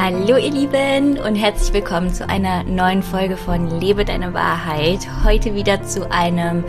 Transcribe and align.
Hallo 0.00 0.36
ihr 0.36 0.52
Lieben 0.52 1.18
und 1.18 1.34
herzlich 1.34 1.72
willkommen 1.72 2.14
zu 2.14 2.28
einer 2.28 2.62
neuen 2.62 3.02
Folge 3.02 3.36
von 3.36 3.80
Lebe 3.80 4.04
deine 4.04 4.32
Wahrheit. 4.32 5.00
Heute 5.24 5.56
wieder 5.56 5.82
zu 5.82 6.08
einem 6.12 6.62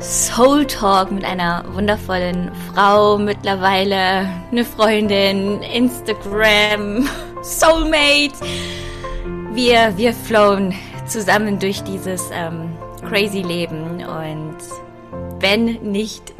Soul 0.00 0.66
Talk 0.66 1.10
mit 1.10 1.22
einer 1.22 1.66
wundervollen 1.74 2.50
Frau, 2.72 3.18
mittlerweile 3.18 4.26
eine 4.50 4.64
Freundin, 4.64 5.60
Instagram, 5.60 7.06
Soulmate. 7.42 8.32
Wir, 9.52 9.92
wir 9.98 10.14
flowen 10.14 10.72
zusammen 11.06 11.58
durch 11.58 11.82
dieses 11.82 12.30
ähm, 12.32 12.72
crazy 13.06 13.42
Leben 13.42 14.02
und 14.02 14.56
wenn 15.40 15.74
nicht 15.82 16.32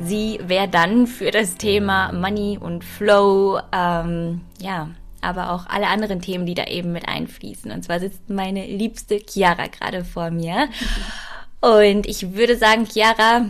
sie, 0.00 0.40
wer 0.44 0.66
dann 0.66 1.06
für 1.06 1.30
das 1.30 1.54
Thema 1.54 2.10
Money 2.12 2.58
und 2.60 2.82
Flow, 2.82 3.60
ähm, 3.72 4.40
ja, 4.58 4.88
aber 5.20 5.50
auch 5.50 5.66
alle 5.66 5.88
anderen 5.88 6.20
Themen, 6.20 6.46
die 6.46 6.54
da 6.54 6.64
eben 6.64 6.92
mit 6.92 7.08
einfließen. 7.08 7.70
Und 7.70 7.84
zwar 7.84 8.00
sitzt 8.00 8.28
meine 8.28 8.66
liebste 8.66 9.18
Chiara 9.18 9.66
gerade 9.66 10.04
vor 10.04 10.30
mir. 10.30 10.68
Und 11.60 12.06
ich 12.06 12.34
würde 12.34 12.56
sagen, 12.56 12.86
Chiara, 12.86 13.46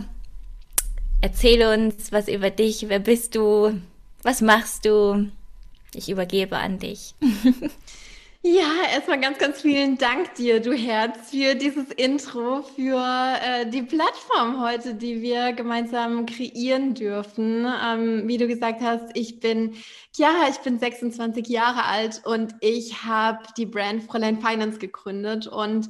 erzähl 1.21 1.65
uns 1.67 2.11
was 2.11 2.27
über 2.27 2.49
dich. 2.49 2.89
Wer 2.89 2.99
bist 2.99 3.35
du? 3.35 3.79
Was 4.23 4.41
machst 4.41 4.85
du? 4.85 5.29
Ich 5.93 6.09
übergebe 6.09 6.57
an 6.57 6.79
dich. 6.79 7.15
Ja, 8.43 8.71
erstmal 8.93 9.19
ganz, 9.19 9.39
ganz 9.39 9.61
vielen 9.61 9.97
Dank 9.97 10.35
dir, 10.35 10.61
du 10.61 10.71
Herz, 10.71 11.31
für 11.31 11.55
dieses 11.55 11.91
Intro, 11.91 12.61
für 12.61 12.97
äh, 13.41 13.69
die 13.69 13.81
Plattform 13.81 14.61
heute, 14.61 14.93
die 14.93 15.21
wir 15.21 15.53
gemeinsam 15.53 16.25
kreieren 16.25 16.93
dürfen. 16.93 17.65
Ähm, 17.65 18.27
wie 18.27 18.37
du 18.37 18.47
gesagt 18.47 18.81
hast, 18.81 19.09
ich 19.15 19.39
bin 19.39 19.75
Chiara, 20.15 20.49
ich 20.49 20.59
bin 20.59 20.79
26 20.79 21.47
Jahre 21.47 21.85
alt 21.85 22.21
und 22.25 22.53
ich 22.61 23.03
habe 23.03 23.39
die 23.57 23.65
Brand 23.65 24.03
Fräulein 24.03 24.39
Finance 24.39 24.77
gegründet 24.79 25.47
und 25.47 25.89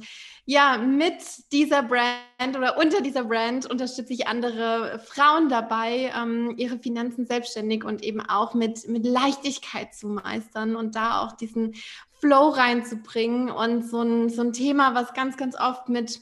ja, 0.50 0.78
mit 0.78 1.16
dieser 1.52 1.82
Brand 1.82 2.56
oder 2.56 2.78
unter 2.78 3.02
dieser 3.02 3.24
Brand 3.24 3.66
unterstütze 3.66 4.14
ich 4.14 4.26
andere 4.26 4.98
Frauen 5.04 5.50
dabei, 5.50 6.10
ähm, 6.18 6.54
ihre 6.56 6.78
Finanzen 6.78 7.26
selbstständig 7.26 7.84
und 7.84 8.02
eben 8.02 8.22
auch 8.22 8.54
mit, 8.54 8.88
mit 8.88 9.04
Leichtigkeit 9.04 9.94
zu 9.94 10.08
meistern 10.08 10.74
und 10.74 10.96
da 10.96 11.20
auch 11.20 11.32
diesen 11.32 11.74
Flow 12.20 12.48
reinzubringen 12.50 13.50
und 13.50 13.88
so 13.88 14.02
ein, 14.02 14.28
so 14.28 14.42
ein 14.42 14.52
Thema, 14.52 14.94
was 14.94 15.14
ganz, 15.14 15.36
ganz 15.36 15.58
oft 15.58 15.88
mit 15.88 16.20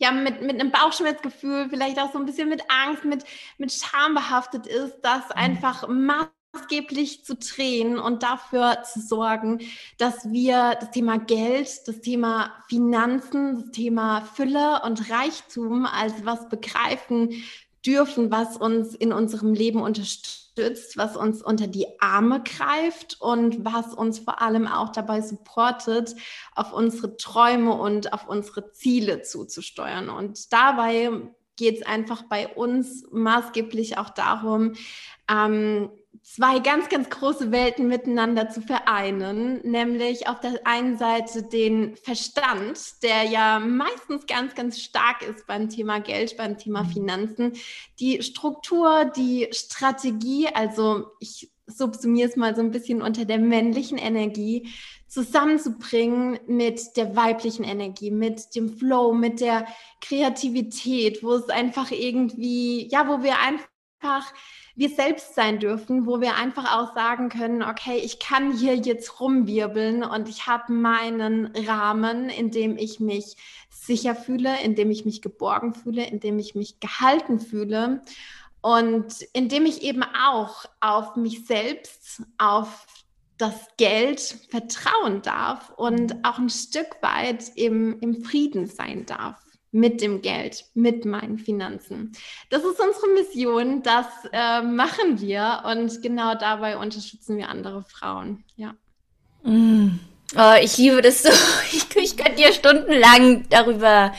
ja, 0.00 0.12
mit, 0.12 0.40
mit 0.40 0.58
einem 0.58 0.72
Bauchschmerzgefühl, 0.72 1.68
vielleicht 1.68 1.98
auch 1.98 2.10
so 2.10 2.18
ein 2.18 2.24
bisschen 2.24 2.48
mit 2.48 2.62
Angst, 2.68 3.04
mit, 3.04 3.22
mit 3.58 3.70
Scham 3.70 4.14
behaftet 4.14 4.66
ist, 4.66 4.96
das 5.02 5.24
mhm. 5.28 5.34
einfach 5.34 5.86
maßgeblich 5.88 7.24
zu 7.26 7.36
drehen 7.36 7.98
und 7.98 8.22
dafür 8.22 8.82
zu 8.82 8.98
sorgen, 8.98 9.60
dass 9.98 10.30
wir 10.30 10.76
das 10.80 10.90
Thema 10.90 11.18
Geld, 11.18 11.68
das 11.86 12.00
Thema 12.00 12.50
Finanzen, 12.68 13.60
das 13.60 13.70
Thema 13.72 14.22
Fülle 14.22 14.80
und 14.84 15.10
Reichtum 15.10 15.84
als 15.84 16.24
was 16.24 16.48
begreifen 16.48 17.34
dürfen, 17.84 18.30
was 18.30 18.56
uns 18.56 18.94
in 18.94 19.12
unserem 19.12 19.52
Leben 19.52 19.82
unterstützt, 19.82 20.49
was 20.96 21.16
uns 21.16 21.42
unter 21.42 21.66
die 21.66 21.86
Arme 22.00 22.42
greift 22.42 23.20
und 23.20 23.64
was 23.64 23.94
uns 23.94 24.18
vor 24.18 24.40
allem 24.40 24.66
auch 24.66 24.90
dabei 24.90 25.20
supportet, 25.20 26.14
auf 26.54 26.72
unsere 26.72 27.16
Träume 27.16 27.74
und 27.74 28.12
auf 28.12 28.28
unsere 28.28 28.72
Ziele 28.72 29.22
zuzusteuern. 29.22 30.08
Und 30.08 30.52
dabei 30.52 31.10
geht 31.56 31.80
es 31.80 31.86
einfach 31.86 32.22
bei 32.22 32.48
uns 32.48 33.04
maßgeblich 33.10 33.98
auch 33.98 34.10
darum, 34.10 34.74
ähm, 35.30 35.90
zwei 36.22 36.58
ganz, 36.58 36.88
ganz 36.88 37.08
große 37.08 37.50
Welten 37.50 37.88
miteinander 37.88 38.50
zu 38.50 38.60
vereinen, 38.60 39.60
nämlich 39.62 40.28
auf 40.28 40.40
der 40.40 40.66
einen 40.66 40.98
Seite 40.98 41.42
den 41.42 41.96
Verstand, 41.96 43.02
der 43.02 43.24
ja 43.24 43.58
meistens 43.58 44.26
ganz, 44.26 44.54
ganz 44.54 44.80
stark 44.80 45.22
ist 45.22 45.46
beim 45.46 45.68
Thema 45.68 46.00
Geld, 46.00 46.36
beim 46.36 46.58
Thema 46.58 46.84
mhm. 46.84 46.88
Finanzen, 46.90 47.52
die 47.98 48.22
Struktur, 48.22 49.06
die 49.16 49.48
Strategie, 49.52 50.48
also 50.52 51.06
ich 51.20 51.50
subsumiere 51.66 52.28
es 52.28 52.36
mal 52.36 52.54
so 52.54 52.62
ein 52.62 52.72
bisschen 52.72 53.00
unter 53.00 53.24
der 53.24 53.38
männlichen 53.38 53.98
Energie, 53.98 54.68
zusammenzubringen 55.08 56.38
mit 56.46 56.96
der 56.96 57.16
weiblichen 57.16 57.64
Energie, 57.64 58.12
mit 58.12 58.54
dem 58.54 58.68
Flow, 58.68 59.12
mit 59.12 59.40
der 59.40 59.66
Kreativität, 60.00 61.22
wo 61.22 61.32
es 61.32 61.48
einfach 61.48 61.90
irgendwie, 61.90 62.88
ja, 62.88 63.08
wo 63.08 63.22
wir 63.22 63.38
einfach 63.40 64.32
wir 64.74 64.88
selbst 64.88 65.34
sein 65.34 65.58
dürfen, 65.58 66.06
wo 66.06 66.20
wir 66.20 66.36
einfach 66.36 66.78
auch 66.78 66.94
sagen 66.94 67.28
können, 67.28 67.62
okay, 67.62 67.98
ich 67.98 68.18
kann 68.18 68.56
hier 68.56 68.76
jetzt 68.76 69.20
rumwirbeln 69.20 70.04
und 70.04 70.28
ich 70.28 70.46
habe 70.46 70.72
meinen 70.72 71.54
Rahmen, 71.66 72.28
in 72.28 72.50
dem 72.50 72.76
ich 72.76 73.00
mich 73.00 73.36
sicher 73.70 74.14
fühle, 74.14 74.60
in 74.62 74.74
dem 74.74 74.90
ich 74.90 75.04
mich 75.04 75.22
geborgen 75.22 75.74
fühle, 75.74 76.04
in 76.04 76.20
dem 76.20 76.38
ich 76.38 76.54
mich 76.54 76.80
gehalten 76.80 77.40
fühle 77.40 78.02
und 78.60 79.22
in 79.32 79.48
dem 79.48 79.66
ich 79.66 79.82
eben 79.82 80.02
auch 80.02 80.64
auf 80.80 81.16
mich 81.16 81.46
selbst, 81.46 82.22
auf 82.38 82.86
das 83.38 83.54
Geld 83.78 84.20
vertrauen 84.50 85.22
darf 85.22 85.70
und 85.76 86.24
auch 86.24 86.38
ein 86.38 86.50
Stück 86.50 86.96
weit 87.00 87.50
im, 87.56 87.98
im 88.00 88.22
Frieden 88.22 88.66
sein 88.66 89.06
darf 89.06 89.40
mit 89.72 90.00
dem 90.00 90.20
Geld, 90.22 90.64
mit 90.74 91.04
meinen 91.04 91.38
Finanzen. 91.38 92.12
Das 92.48 92.62
ist 92.64 92.80
unsere 92.80 93.08
Mission, 93.14 93.82
das 93.82 94.06
äh, 94.32 94.62
machen 94.62 95.20
wir 95.20 95.62
und 95.64 96.02
genau 96.02 96.34
dabei 96.34 96.76
unterstützen 96.76 97.36
wir 97.36 97.48
andere 97.48 97.84
Frauen. 97.84 98.44
Ja. 98.56 98.74
Mm. 99.44 100.00
Oh, 100.36 100.54
ich 100.60 100.76
liebe 100.76 101.02
das 101.02 101.22
so. 101.22 101.30
Ich, 101.72 101.96
ich 101.96 102.16
kann 102.16 102.36
dir 102.36 102.52
stundenlang 102.52 103.48
darüber 103.48 104.12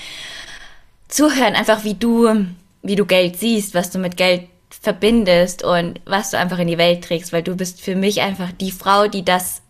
zuhören, 1.07 1.56
einfach 1.56 1.84
wie 1.84 1.95
du, 1.95 2.45
wie 2.81 2.95
du 2.95 3.06
Geld 3.06 3.38
siehst, 3.38 3.73
was 3.73 3.91
du 3.91 4.00
mit 4.00 4.16
Geld 4.16 4.47
verbindest 4.69 5.63
und 5.63 6.00
was 6.06 6.31
du 6.31 6.38
einfach 6.38 6.59
in 6.59 6.67
die 6.67 6.78
Welt 6.78 7.03
trägst, 7.03 7.34
weil 7.34 7.44
du 7.44 7.56
bist 7.56 7.81
für 7.81 7.95
mich 7.95 8.22
einfach 8.22 8.51
die 8.53 8.72
Frau, 8.72 9.07
die 9.07 9.23
das 9.23 9.61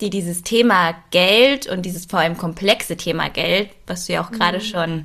die 0.00 0.10
dieses 0.10 0.42
Thema 0.42 0.94
Geld 1.10 1.66
und 1.66 1.82
dieses 1.82 2.06
vor 2.06 2.20
allem 2.20 2.36
komplexe 2.36 2.96
Thema 2.96 3.28
Geld, 3.28 3.70
was 3.86 4.06
du 4.06 4.12
ja 4.12 4.24
auch 4.24 4.30
gerade 4.30 4.58
mhm. 4.58 4.62
schon 4.62 5.04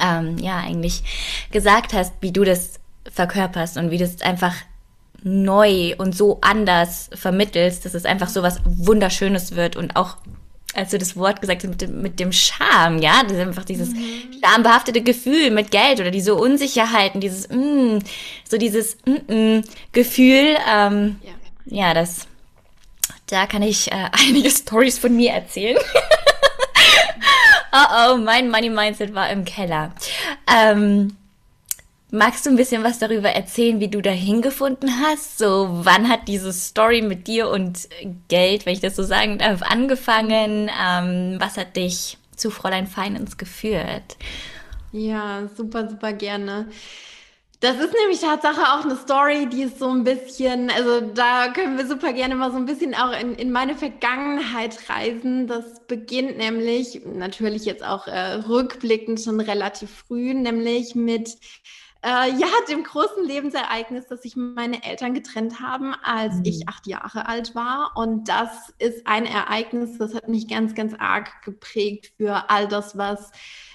ähm, 0.00 0.38
ja 0.38 0.58
eigentlich 0.58 1.02
gesagt 1.50 1.92
hast, 1.92 2.14
wie 2.20 2.32
du 2.32 2.44
das 2.44 2.80
verkörperst 3.10 3.76
und 3.76 3.90
wie 3.90 3.98
du 3.98 4.04
es 4.04 4.22
einfach 4.22 4.54
neu 5.22 5.94
und 5.98 6.14
so 6.14 6.38
anders 6.40 7.10
vermittelst, 7.12 7.84
dass 7.84 7.94
es 7.94 8.04
einfach 8.04 8.28
so 8.28 8.42
was 8.42 8.60
Wunderschönes 8.64 9.56
wird 9.56 9.76
und 9.76 9.96
auch 9.96 10.16
als 10.74 10.90
du 10.90 10.98
das 10.98 11.16
Wort 11.16 11.40
gesagt 11.40 11.62
hast 11.62 11.70
mit 11.70 11.80
dem, 11.80 12.02
mit 12.02 12.20
dem 12.20 12.30
Charme, 12.30 12.98
ja, 12.98 13.22
das 13.22 13.32
ist 13.32 13.40
einfach 13.40 13.64
dieses 13.64 13.90
mhm. 13.90 14.00
schambehaftete 14.44 15.02
Gefühl 15.02 15.50
mit 15.50 15.70
Geld 15.70 15.98
oder 15.98 16.10
diese 16.10 16.34
Unsicherheiten, 16.34 17.20
dieses 17.20 17.48
mm, 17.48 17.98
so 18.48 18.58
dieses 18.58 18.96
mm, 19.06 19.32
mm, 19.32 19.64
Gefühl, 19.92 20.56
ähm, 20.70 21.16
ja. 21.66 21.88
ja, 21.88 21.94
das 21.94 22.28
da 23.28 23.46
kann 23.46 23.62
ich 23.62 23.90
äh, 23.92 24.10
einige 24.12 24.50
Stories 24.50 24.98
von 24.98 25.14
mir 25.14 25.32
erzählen. 25.32 25.78
oh 27.72 28.12
oh, 28.12 28.16
mein 28.18 28.50
Money 28.50 28.70
Mindset 28.70 29.14
war 29.14 29.30
im 29.30 29.44
Keller. 29.44 29.92
Ähm, 30.52 31.16
magst 32.10 32.46
du 32.46 32.50
ein 32.50 32.56
bisschen 32.56 32.82
was 32.84 32.98
darüber 32.98 33.30
erzählen, 33.30 33.80
wie 33.80 33.88
du 33.88 34.00
da 34.00 34.10
hingefunden 34.10 34.90
hast? 35.02 35.38
So, 35.38 35.68
wann 35.82 36.08
hat 36.08 36.28
diese 36.28 36.52
Story 36.52 37.02
mit 37.02 37.26
dir 37.26 37.48
und 37.48 37.88
Geld, 38.28 38.66
wenn 38.66 38.72
ich 38.72 38.80
das 38.80 38.96
so 38.96 39.02
sagen 39.02 39.38
darf, 39.38 39.62
angefangen? 39.62 40.70
Ähm, 40.82 41.36
was 41.38 41.56
hat 41.56 41.76
dich 41.76 42.18
zu 42.34 42.50
Fräulein 42.50 42.86
Finance 42.86 43.36
geführt? 43.36 44.16
Ja, 44.92 45.48
super, 45.54 45.88
super 45.88 46.12
gerne. 46.12 46.68
Das 47.60 47.76
ist 47.80 47.92
nämlich 47.92 48.20
Tatsache 48.20 48.60
auch 48.72 48.84
eine 48.84 48.94
Story, 48.94 49.48
die 49.48 49.62
ist 49.62 49.80
so 49.80 49.88
ein 49.88 50.04
bisschen, 50.04 50.70
also 50.70 51.00
da 51.00 51.48
können 51.48 51.76
wir 51.76 51.88
super 51.88 52.12
gerne 52.12 52.36
mal 52.36 52.52
so 52.52 52.56
ein 52.56 52.66
bisschen 52.66 52.94
auch 52.94 53.10
in, 53.18 53.34
in 53.34 53.50
meine 53.50 53.74
Vergangenheit 53.74 54.88
reisen. 54.88 55.48
Das 55.48 55.84
beginnt 55.88 56.38
nämlich, 56.38 57.00
natürlich 57.04 57.64
jetzt 57.64 57.84
auch 57.84 58.06
äh, 58.06 58.34
rückblickend 58.34 59.20
schon 59.20 59.40
relativ 59.40 59.90
früh, 59.90 60.34
nämlich 60.34 60.94
mit 60.94 61.36
äh, 62.04 62.30
ja, 62.30 62.46
dem 62.68 62.84
großen 62.84 63.24
Lebensereignis, 63.24 64.06
dass 64.06 64.22
sich 64.22 64.36
meine 64.36 64.84
Eltern 64.84 65.14
getrennt 65.14 65.60
haben, 65.60 65.94
als 66.04 66.36
mhm. 66.36 66.44
ich 66.44 66.68
acht 66.68 66.86
Jahre 66.86 67.26
alt 67.26 67.56
war. 67.56 67.96
Und 67.96 68.28
das 68.28 68.72
ist 68.78 69.04
ein 69.04 69.26
Ereignis, 69.26 69.98
das 69.98 70.14
hat 70.14 70.28
mich 70.28 70.46
ganz, 70.46 70.76
ganz 70.76 70.94
arg 70.96 71.42
geprägt 71.44 72.12
für 72.16 72.50
all 72.50 72.68
das, 72.68 72.96
was 72.96 73.32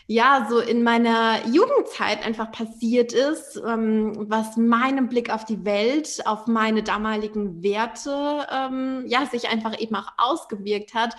ja, 0.08 0.48
so 0.50 0.60
in 0.60 0.84
meiner 0.84 1.48
Jugendzeit 1.48 2.26
einfach 2.26 2.52
passiert 2.52 3.14
ist, 3.14 3.62
ähm, 3.66 4.14
was 4.30 4.58
meinem 4.58 5.08
Blick 5.08 5.34
auf 5.34 5.46
die 5.46 5.64
Welt, 5.64 6.22
auf 6.26 6.46
meine 6.48 6.84
damaligen 6.84 7.64
Werte, 7.64 8.46
ähm, 8.52 9.06
ja, 9.08 9.26
sich 9.26 9.48
einfach 9.48 9.80
eben 9.80 9.96
auch 9.96 10.10
ausgewirkt 10.18 10.94
hat. 10.94 11.16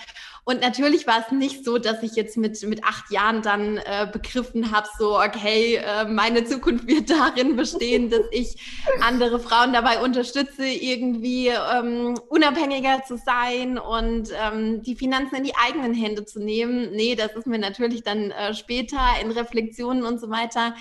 Und 0.47 0.61
natürlich 0.61 1.07
war 1.07 1.21
es 1.21 1.33
nicht 1.33 1.65
so, 1.65 1.79
dass 1.79 2.03
ich 2.03 2.15
jetzt 2.15 2.37
mit, 2.37 2.63
mit 2.65 2.85
acht 2.85 3.11
Jahren 3.11 3.41
dann 3.41 3.79
äh, 3.79 4.07
begriffen 4.13 4.71
habe, 4.71 4.87
so, 4.99 5.19
okay, 5.19 5.77
äh, 5.77 6.05
meine 6.05 6.45
Zukunft 6.45 6.87
wird 6.87 7.09
darin 7.09 7.57
bestehen, 7.57 8.11
dass 8.11 8.27
ich 8.31 8.57
andere 9.01 9.41
Frauen 9.41 9.73
dabei 9.73 10.03
unterstütze, 10.03 10.67
irgendwie 10.67 11.49
ähm, 11.49 12.19
unabhängiger 12.29 13.03
zu 13.09 13.17
sein 13.17 13.79
und 13.79 14.29
ähm, 14.39 14.83
die 14.83 14.95
Finanzen 14.95 15.37
in 15.37 15.45
die 15.45 15.57
eigenen 15.57 15.95
Hände 15.95 16.27
zu 16.27 16.41
nehmen. 16.41 16.91
Nee, 16.93 17.15
das 17.15 17.35
ist 17.35 17.47
mir 17.47 17.59
natürlich 17.59 18.03
dann 18.03 18.31
äh, 18.31 18.53
später 18.53 18.74
in 18.79 19.31
Reflexionen 19.31 20.05
und 20.05 20.21
so 20.21 20.31
weiter 20.31 20.75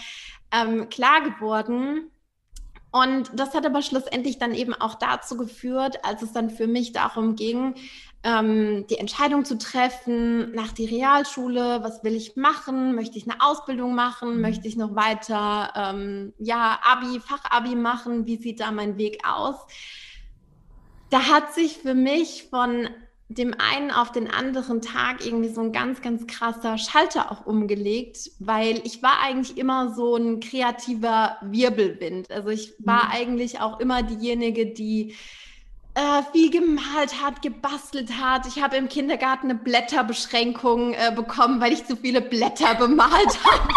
ähm, 0.51 0.89
klar 0.89 1.21
geworden. 1.21 2.09
Und 2.91 3.31
das 3.33 3.55
hat 3.55 3.65
aber 3.65 3.81
schlussendlich 3.81 4.37
dann 4.37 4.53
eben 4.53 4.73
auch 4.73 4.95
dazu 4.95 5.35
geführt, 5.35 6.05
als 6.05 6.21
es 6.21 6.31
dann 6.31 6.51
für 6.51 6.67
mich 6.67 6.91
darum 6.91 7.35
ging, 7.35 7.73
ähm, 8.23 8.85
die 8.87 8.99
Entscheidung 8.99 9.43
zu 9.45 9.57
treffen 9.57 10.51
nach 10.53 10.71
die 10.71 10.85
Realschule, 10.85 11.83
was 11.83 12.03
will 12.03 12.15
ich 12.15 12.35
machen, 12.35 12.95
möchte 12.95 13.17
ich 13.17 13.29
eine 13.29 13.41
Ausbildung 13.41 13.95
machen, 13.95 14.35
mhm. 14.35 14.41
möchte 14.41 14.67
ich 14.67 14.77
noch 14.77 14.95
weiter, 14.95 15.73
ähm, 15.75 16.33
ja, 16.37 16.79
Abi, 16.83 17.19
Fachabi 17.19 17.75
machen, 17.75 18.25
wie 18.25 18.37
sieht 18.37 18.59
da 18.59 18.71
mein 18.71 18.97
Weg 18.97 19.19
aus? 19.27 19.55
Da 21.09 21.29
hat 21.29 21.53
sich 21.53 21.79
für 21.79 21.95
mich 21.95 22.47
von 22.49 22.87
dem 23.37 23.53
einen 23.57 23.91
auf 23.91 24.11
den 24.11 24.29
anderen 24.29 24.81
Tag 24.81 25.25
irgendwie 25.25 25.49
so 25.49 25.61
ein 25.61 25.71
ganz, 25.71 26.01
ganz 26.01 26.27
krasser 26.27 26.77
Schalter 26.77 27.31
auch 27.31 27.45
umgelegt, 27.45 28.31
weil 28.39 28.81
ich 28.83 29.01
war 29.01 29.21
eigentlich 29.21 29.57
immer 29.57 29.93
so 29.93 30.15
ein 30.15 30.39
kreativer 30.39 31.37
Wirbelwind. 31.41 32.31
Also 32.31 32.49
ich 32.49 32.73
war 32.79 33.05
mhm. 33.05 33.11
eigentlich 33.11 33.59
auch 33.59 33.79
immer 33.79 34.03
diejenige, 34.03 34.67
die 34.67 35.15
äh, 35.95 36.23
viel 36.31 36.49
gemalt 36.49 37.21
hat, 37.21 37.43
gebastelt 37.43 38.09
hat. 38.19 38.47
Ich 38.47 38.61
habe 38.63 38.77
im 38.77 38.89
Kindergarten 38.89 39.51
eine 39.51 39.59
Blätterbeschränkung 39.59 40.93
äh, 40.93 41.11
bekommen, 41.15 41.61
weil 41.61 41.71
ich 41.71 41.85
zu 41.85 41.95
viele 41.95 42.19
Blätter 42.19 42.73
bemalt 42.73 43.11
habe. 43.43 43.69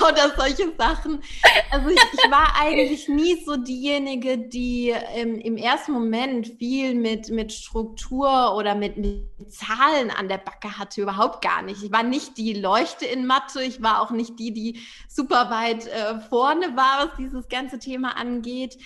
Oder 0.00 0.34
solche 0.34 0.72
Sachen. 0.78 1.22
Also 1.70 1.90
ich, 1.90 2.00
ich, 2.12 2.30
war 2.30 2.54
eigentlich 2.58 3.08
nie 3.08 3.44
so 3.44 3.56
diejenige, 3.56 4.38
die 4.38 4.94
ähm, 5.14 5.38
im 5.40 5.58
ersten 5.58 5.92
Moment 5.92 6.46
viel 6.58 6.94
mit, 6.94 7.28
mit 7.28 7.52
Struktur 7.52 8.54
oder 8.54 8.74
mit, 8.74 8.96
mit 8.96 9.28
Zahlen 9.50 10.10
an 10.10 10.28
der 10.28 10.38
Backe 10.38 10.78
hatte. 10.78 11.02
Überhaupt 11.02 11.42
gar 11.42 11.60
nicht. 11.60 11.82
Ich 11.82 11.92
war 11.92 12.02
nicht 12.02 12.38
die 12.38 12.54
Leuchte 12.54 13.04
in 13.04 13.26
Mathe. 13.26 13.62
Ich 13.62 13.82
war 13.82 14.00
auch 14.00 14.10
nicht 14.10 14.38
die, 14.38 14.54
die 14.54 14.80
super 15.06 15.50
weit 15.50 15.86
äh, 15.86 16.18
vorne 16.30 16.74
war, 16.76 17.08
was 17.08 17.16
dieses 17.18 17.46
ganze 17.48 17.78
Thema 17.78 18.16
angeht. 18.16 18.78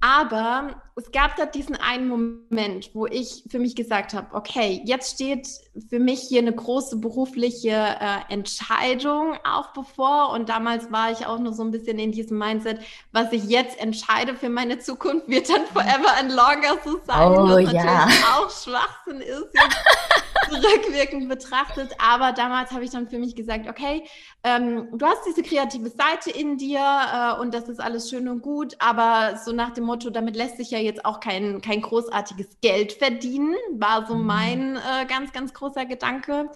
Aber 0.00 0.82
es 0.98 1.12
gab 1.12 1.36
da 1.36 1.44
diesen 1.44 1.76
einen 1.76 2.08
Moment, 2.08 2.90
wo 2.94 3.06
ich 3.06 3.44
für 3.50 3.58
mich 3.58 3.76
gesagt 3.76 4.14
habe, 4.14 4.34
okay, 4.34 4.80
jetzt 4.86 5.14
steht 5.14 5.46
für 5.90 5.98
mich 5.98 6.20
hier 6.22 6.40
eine 6.40 6.54
große 6.54 6.96
berufliche 6.96 7.70
äh, 7.70 8.32
Entscheidung 8.32 9.36
auch 9.44 9.74
bevor. 9.74 10.30
Und 10.32 10.48
damals 10.48 10.90
war 10.90 11.12
ich 11.12 11.26
auch 11.26 11.38
nur 11.38 11.52
so 11.52 11.62
ein 11.62 11.70
bisschen 11.70 11.98
in 11.98 12.12
diesem 12.12 12.38
Mindset, 12.38 12.80
was 13.12 13.30
ich 13.32 13.44
jetzt 13.44 13.78
entscheide 13.78 14.36
für 14.36 14.48
meine 14.48 14.78
Zukunft, 14.78 15.28
wird 15.28 15.50
dann 15.50 15.66
forever 15.66 16.16
and 16.18 16.30
longer 16.30 16.78
so 16.82 16.98
sein. 17.04 17.30
Oh, 17.30 17.46
was 17.46 17.72
ja. 17.72 17.84
natürlich 17.84 18.24
auch 18.24 18.50
Schwachsinn 18.50 19.20
ist, 19.20 19.48
jetzt 19.52 20.64
rückwirkend 20.64 21.28
betrachtet. 21.28 21.92
Aber 21.98 22.32
damals 22.32 22.70
habe 22.70 22.84
ich 22.84 22.90
dann 22.90 23.08
für 23.08 23.18
mich 23.18 23.36
gesagt, 23.36 23.68
okay, 23.68 24.04
ähm, 24.44 24.88
du 24.96 25.04
hast 25.04 25.26
diese 25.26 25.42
kreative 25.42 25.90
Seite 25.90 26.30
in 26.30 26.56
dir 26.56 26.80
äh, 26.80 27.40
und 27.40 27.52
das 27.52 27.68
ist 27.68 27.80
alles 27.80 28.08
schön 28.08 28.28
und 28.28 28.40
gut, 28.40 28.76
aber 28.78 29.38
so 29.44 29.52
nach 29.52 29.70
dem 29.70 29.84
Motto, 29.84 30.10
damit 30.10 30.36
lässt 30.36 30.56
sich 30.56 30.70
ja 30.70 30.85
jetzt 30.86 31.04
auch 31.04 31.20
kein, 31.20 31.60
kein 31.60 31.82
großartiges 31.82 32.48
Geld 32.62 32.92
verdienen, 32.92 33.54
war 33.72 34.06
so 34.06 34.14
mhm. 34.14 34.26
mein 34.26 34.76
äh, 34.76 35.06
ganz, 35.06 35.32
ganz 35.32 35.52
großer 35.52 35.84
Gedanke. 35.84 36.48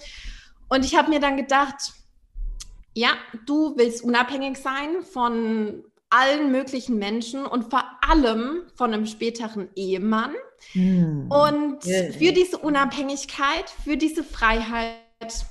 Und 0.69 0.85
ich 0.85 0.97
habe 0.97 1.11
mir 1.11 1.21
dann 1.21 1.37
gedacht, 1.37 1.93
ja, 2.94 3.11
du 3.47 3.77
willst 3.77 4.03
unabhängig 4.03 4.59
sein 4.59 5.03
von 5.03 5.85
allen 6.11 6.50
möglichen 6.50 6.99
Menschen 6.99 7.47
und 7.47 7.71
vor 7.71 7.85
allem 8.00 8.62
von 8.75 8.93
einem 8.93 9.06
späteren 9.06 9.69
Ehemann. 9.77 10.35
Mhm. 10.75 11.31
Und 11.31 11.85
für 11.85 12.33
diese 12.33 12.59
Unabhängigkeit, 12.59 13.71
für 13.85 13.97
diese 13.97 14.25
Freiheit 14.25 14.97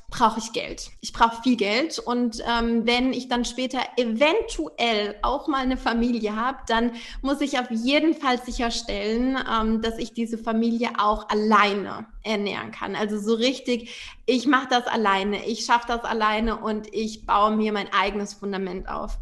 brauche 0.09 0.39
ich 0.39 0.51
Geld. 0.51 0.89
Ich 1.01 1.13
brauche 1.13 1.41
viel 1.43 1.55
Geld. 1.55 1.99
Und 1.99 2.41
ähm, 2.47 2.85
wenn 2.85 3.13
ich 3.13 3.27
dann 3.27 3.45
später 3.45 3.79
eventuell 3.97 5.15
auch 5.21 5.47
mal 5.47 5.61
eine 5.61 5.77
Familie 5.77 6.35
habe, 6.35 6.57
dann 6.67 6.91
muss 7.21 7.41
ich 7.41 7.59
auf 7.59 7.69
jeden 7.69 8.15
Fall 8.15 8.41
sicherstellen, 8.43 9.37
ähm, 9.49 9.81
dass 9.81 9.97
ich 9.97 10.13
diese 10.13 10.37
Familie 10.37 10.91
auch 10.97 11.29
alleine 11.29 12.07
ernähren 12.23 12.71
kann. 12.71 12.95
Also 12.95 13.19
so 13.19 13.35
richtig, 13.35 14.19
ich 14.25 14.47
mache 14.47 14.67
das 14.69 14.87
alleine, 14.87 15.45
ich 15.45 15.65
schaffe 15.65 15.85
das 15.87 16.03
alleine 16.03 16.57
und 16.57 16.93
ich 16.93 17.25
baue 17.25 17.55
mir 17.55 17.71
mein 17.71 17.91
eigenes 17.93 18.33
Fundament 18.33 18.89
auf. 18.89 19.17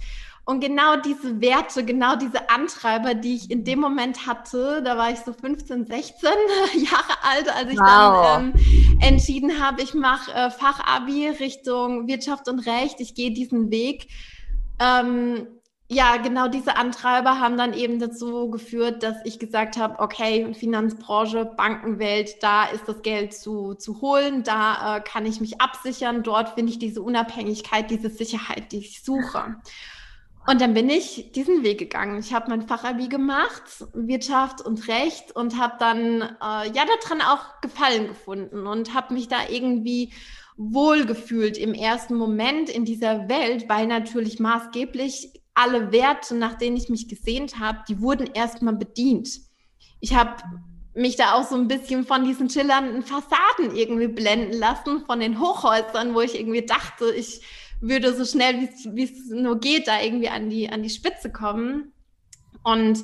Und 0.48 0.62
genau 0.62 0.96
diese 0.96 1.42
Werte, 1.42 1.84
genau 1.84 2.16
diese 2.16 2.50
Antreiber, 2.50 3.14
die 3.14 3.36
ich 3.36 3.52
in 3.52 3.66
dem 3.66 3.82
Moment 3.82 4.26
hatte, 4.26 4.82
da 4.82 4.98
war 4.98 5.12
ich 5.12 5.20
so 5.20 5.34
15, 5.34 5.88
16 5.88 6.30
Jahre 6.76 7.22
alt, 7.22 7.54
als 7.54 7.70
ich 7.70 7.78
wow. 7.78 8.24
dann 8.24 8.54
ähm, 8.56 9.00
entschieden 9.02 9.62
habe, 9.62 9.82
ich 9.82 9.94
mache 9.94 10.32
äh, 10.32 10.50
Fachabi 10.50 11.28
Richtung 11.28 12.08
Wirtschaft 12.08 12.48
und 12.48 12.60
Recht, 12.60 13.02
ich 13.02 13.14
gehe 13.14 13.32
diesen 13.32 13.72
Weg. 13.72 14.08
Ähm, 14.80 15.48
ja, 15.90 16.16
genau 16.16 16.48
diese 16.48 16.78
Antreiber 16.78 17.42
haben 17.42 17.58
dann 17.58 17.74
eben 17.74 18.00
dazu 18.00 18.50
geführt, 18.50 19.04
dass 19.04 19.18
ich 19.26 19.40
gesagt 19.40 19.76
habe, 19.76 20.00
okay, 20.00 20.54
Finanzbranche, 20.54 21.44
Bankenwelt, 21.44 22.42
da 22.42 22.68
ist 22.68 22.88
das 22.88 23.02
Geld 23.02 23.34
zu, 23.34 23.74
zu 23.74 24.00
holen, 24.00 24.44
da 24.44 24.96
äh, 24.96 25.02
kann 25.02 25.26
ich 25.26 25.42
mich 25.42 25.60
absichern, 25.60 26.24
dort 26.24 26.52
finde 26.56 26.72
ich 26.72 26.80
diese 26.80 27.02
Unabhängigkeit, 27.02 27.92
diese 27.92 28.10
Sicherheit, 28.10 28.72
die 28.72 28.78
ich 28.78 29.04
suche. 29.04 29.58
Und 30.50 30.62
dann 30.62 30.74
bin 30.74 30.90
ich 30.90 31.34
diesen 31.34 31.64
Weg 31.64 31.78
gegangen. 31.78 32.20
Ich 32.20 32.34
habe 32.34 32.50
mein 32.50 32.66
Fachabi 32.66 33.10
gemacht, 33.10 33.86
Wirtschaft 33.94 34.62
und 34.62 34.88
Recht, 34.88 35.36
und 35.36 35.60
habe 35.60 35.76
dann 35.78 36.22
äh, 36.22 36.72
ja 36.74 36.86
daran 37.02 37.22
auch 37.22 37.60
Gefallen 37.62 38.08
gefunden 38.08 38.66
und 38.66 38.94
habe 38.94 39.14
mich 39.14 39.28
da 39.28 39.50
irgendwie 39.50 40.14
wohlgefühlt 40.56 41.58
im 41.58 41.74
ersten 41.74 42.16
Moment 42.16 42.70
in 42.70 42.86
dieser 42.86 43.28
Welt, 43.28 43.68
weil 43.68 43.88
natürlich 43.88 44.40
maßgeblich 44.40 45.34
alle 45.54 45.92
Werte, 45.92 46.34
nach 46.36 46.56
denen 46.56 46.78
ich 46.78 46.88
mich 46.88 47.10
gesehnt 47.10 47.60
habe, 47.60 47.80
die 47.90 48.00
wurden 48.00 48.28
erstmal 48.34 48.76
bedient. 48.76 49.30
Ich 50.00 50.16
habe 50.16 50.42
mich 50.94 51.18
da 51.18 51.34
auch 51.34 51.44
so 51.44 51.56
ein 51.56 51.68
bisschen 51.68 52.06
von 52.06 52.24
diesen 52.24 52.50
schillernden 52.50 53.04
Fassaden 53.04 53.76
irgendwie 53.76 54.08
blenden 54.08 54.58
lassen, 54.58 55.06
von 55.06 55.20
den 55.20 55.42
Hochhäusern, 55.42 56.16
wo 56.16 56.22
ich 56.22 56.40
irgendwie 56.40 56.66
dachte, 56.66 57.14
ich 57.14 57.42
würde 57.81 58.15
so 58.15 58.25
schnell, 58.25 58.69
wie 58.85 59.03
es 59.03 59.29
nur 59.29 59.59
geht, 59.59 59.88
da 59.88 60.01
irgendwie 60.01 60.29
an 60.29 60.50
die, 60.50 60.69
an 60.69 60.83
die 60.83 60.89
Spitze 60.89 61.31
kommen. 61.31 61.91
Und 62.63 63.03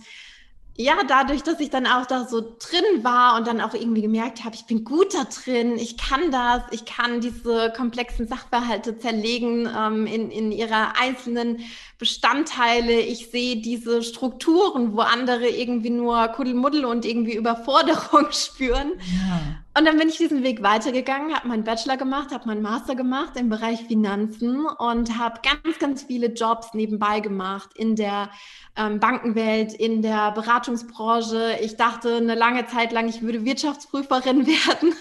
ja, 0.75 0.95
dadurch, 1.07 1.43
dass 1.43 1.59
ich 1.59 1.69
dann 1.69 1.85
auch 1.85 2.07
da 2.07 2.25
so 2.25 2.41
drin 2.41 3.03
war 3.03 3.37
und 3.37 3.45
dann 3.45 3.61
auch 3.61 3.75
irgendwie 3.75 4.01
gemerkt 4.01 4.43
habe, 4.43 4.55
ich 4.55 4.65
bin 4.65 4.83
gut 4.83 5.13
da 5.13 5.25
drin, 5.25 5.77
ich 5.77 5.97
kann 5.97 6.31
das, 6.31 6.63
ich 6.71 6.85
kann 6.85 7.21
diese 7.21 7.71
komplexen 7.75 8.27
Sachverhalte 8.27 8.97
zerlegen 8.97 9.69
ähm, 9.77 10.07
in, 10.07 10.31
in 10.31 10.51
ihre 10.51 10.97
einzelnen 10.99 11.59
Bestandteile. 11.99 12.99
Ich 13.01 13.29
sehe 13.29 13.57
diese 13.57 14.01
Strukturen, 14.01 14.97
wo 14.97 15.01
andere 15.01 15.47
irgendwie 15.47 15.91
nur 15.91 16.27
Kuddelmuddel 16.29 16.85
und 16.85 17.05
irgendwie 17.05 17.35
Überforderung 17.35 18.27
spüren. 18.31 18.93
Ja. 18.99 19.62
Und 19.75 19.85
dann 19.85 19.97
bin 19.97 20.07
ich 20.07 20.17
diesen 20.17 20.43
Weg 20.43 20.61
weitergegangen, 20.61 21.33
habe 21.33 21.47
meinen 21.47 21.63
Bachelor 21.63 21.97
gemacht, 21.97 22.31
habe 22.31 22.45
meinen 22.45 22.61
Master 22.61 22.93
gemacht 22.93 23.35
im 23.37 23.49
Bereich 23.49 23.83
Finanzen 23.85 24.67
und 24.67 25.17
habe 25.17 25.41
ganz, 25.41 25.79
ganz 25.79 26.03
viele 26.03 26.27
Jobs 26.27 26.75
nebenbei 26.75 27.21
gemacht 27.21 27.71
in 27.75 27.95
der 27.95 28.29
ähm, 28.75 28.99
Bankenwelt, 28.99 29.73
in 29.73 30.03
der 30.03 30.31
Beratungsbranche. 30.31 31.57
Ich 31.61 31.75
dachte 31.75 32.17
eine 32.17 32.35
lange 32.35 32.67
Zeit 32.67 32.91
lang, 32.91 33.09
ich 33.09 33.23
würde 33.23 33.45
Wirtschaftsprüferin 33.45 34.45
werden 34.47 34.93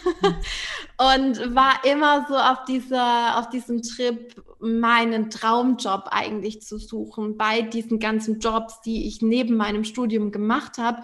und 0.96 1.54
war 1.54 1.84
immer 1.84 2.24
so 2.26 2.36
auf 2.36 2.64
dieser, 2.64 3.38
auf 3.38 3.50
diesem 3.50 3.82
Trip, 3.82 4.34
meinen 4.58 5.28
Traumjob 5.28 6.04
eigentlich 6.12 6.62
zu 6.62 6.78
suchen 6.78 7.36
bei 7.36 7.62
diesen 7.62 7.98
ganzen 7.98 8.38
Jobs, 8.38 8.80
die 8.80 9.08
ich 9.08 9.20
neben 9.20 9.56
meinem 9.56 9.82
Studium 9.84 10.30
gemacht 10.30 10.78
habe, 10.78 11.02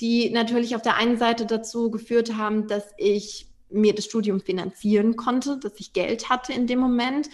die 0.00 0.30
natürlich 0.30 0.76
auf 0.76 0.82
der 0.82 0.96
einen 0.96 1.18
Seite 1.18 1.46
dazu 1.46 1.90
geführt 1.90 2.36
haben, 2.36 2.68
dass 2.68 2.84
ich 2.96 3.46
mir 3.70 3.94
das 3.94 4.04
Studium 4.04 4.40
finanzieren 4.40 5.16
konnte, 5.16 5.58
dass 5.58 5.78
ich 5.78 5.92
Geld 5.92 6.28
hatte 6.30 6.52
in 6.52 6.66
dem 6.66 6.78
Moment, 6.78 7.28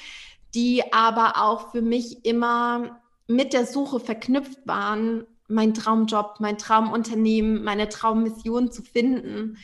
die 0.54 0.92
aber 0.92 1.42
auch 1.42 1.70
für 1.72 1.82
mich 1.82 2.24
immer 2.24 3.00
mit 3.26 3.52
der 3.52 3.66
Suche 3.66 4.00
verknüpft 4.00 4.66
waren, 4.66 5.24
mein 5.48 5.74
Traumjob, 5.74 6.36
mein 6.40 6.58
Traumunternehmen, 6.58 7.62
meine 7.62 7.88
Traummission 7.88 8.70
zu 8.70 8.82
finden. 8.82 9.58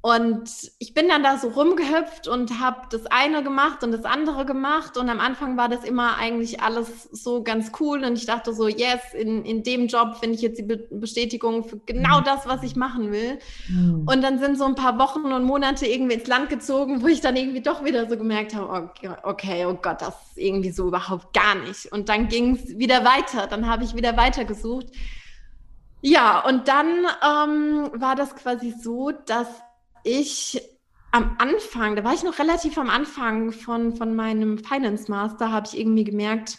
Und 0.00 0.48
ich 0.78 0.94
bin 0.94 1.08
dann 1.08 1.24
da 1.24 1.38
so 1.38 1.48
rumgehüpft 1.48 2.28
und 2.28 2.60
habe 2.60 2.82
das 2.90 3.06
eine 3.06 3.42
gemacht 3.42 3.82
und 3.82 3.90
das 3.90 4.04
andere 4.04 4.46
gemacht. 4.46 4.96
Und 4.96 5.08
am 5.08 5.18
Anfang 5.18 5.56
war 5.56 5.68
das 5.68 5.82
immer 5.82 6.16
eigentlich 6.16 6.60
alles 6.60 7.08
so 7.10 7.42
ganz 7.42 7.72
cool. 7.80 8.04
Und 8.04 8.16
ich 8.16 8.24
dachte 8.24 8.54
so, 8.54 8.68
yes, 8.68 9.00
in, 9.12 9.44
in 9.44 9.64
dem 9.64 9.88
Job 9.88 10.18
finde 10.20 10.36
ich 10.36 10.42
jetzt 10.42 10.58
die 10.58 10.62
Be 10.62 10.76
Bestätigung 10.90 11.64
für 11.64 11.78
genau 11.78 12.20
mhm. 12.20 12.24
das, 12.24 12.46
was 12.46 12.62
ich 12.62 12.76
machen 12.76 13.10
will. 13.10 13.40
Mhm. 13.68 14.06
Und 14.06 14.22
dann 14.22 14.38
sind 14.38 14.56
so 14.56 14.66
ein 14.66 14.76
paar 14.76 15.00
Wochen 15.00 15.32
und 15.32 15.42
Monate 15.42 15.86
irgendwie 15.86 16.14
ins 16.14 16.28
Land 16.28 16.48
gezogen, 16.48 17.02
wo 17.02 17.08
ich 17.08 17.20
dann 17.20 17.34
irgendwie 17.34 17.60
doch 17.60 17.84
wieder 17.84 18.08
so 18.08 18.16
gemerkt 18.16 18.54
habe, 18.54 18.70
okay, 18.70 19.10
okay 19.24 19.66
oh 19.66 19.74
Gott, 19.74 20.00
das 20.00 20.14
ist 20.30 20.38
irgendwie 20.38 20.70
so 20.70 20.86
überhaupt 20.86 21.34
gar 21.34 21.56
nicht. 21.56 21.90
Und 21.90 22.08
dann 22.08 22.28
ging 22.28 22.54
es 22.54 22.78
wieder 22.78 23.04
weiter. 23.04 23.48
Dann 23.48 23.68
habe 23.68 23.82
ich 23.82 23.96
wieder 23.96 24.16
weitergesucht. 24.16 24.86
Ja, 26.02 26.38
und 26.46 26.68
dann 26.68 26.86
ähm, 26.88 27.90
war 28.00 28.14
das 28.14 28.36
quasi 28.36 28.72
so, 28.80 29.10
dass 29.10 29.48
ich 30.08 30.60
am 31.10 31.36
Anfang, 31.38 31.96
da 31.96 32.04
war 32.04 32.14
ich 32.14 32.22
noch 32.22 32.38
relativ 32.38 32.76
am 32.78 32.90
Anfang 32.90 33.52
von, 33.52 33.96
von 33.96 34.14
meinem 34.14 34.58
Finance 34.58 35.10
Master, 35.10 35.52
habe 35.52 35.66
ich 35.66 35.78
irgendwie 35.78 36.04
gemerkt, 36.04 36.58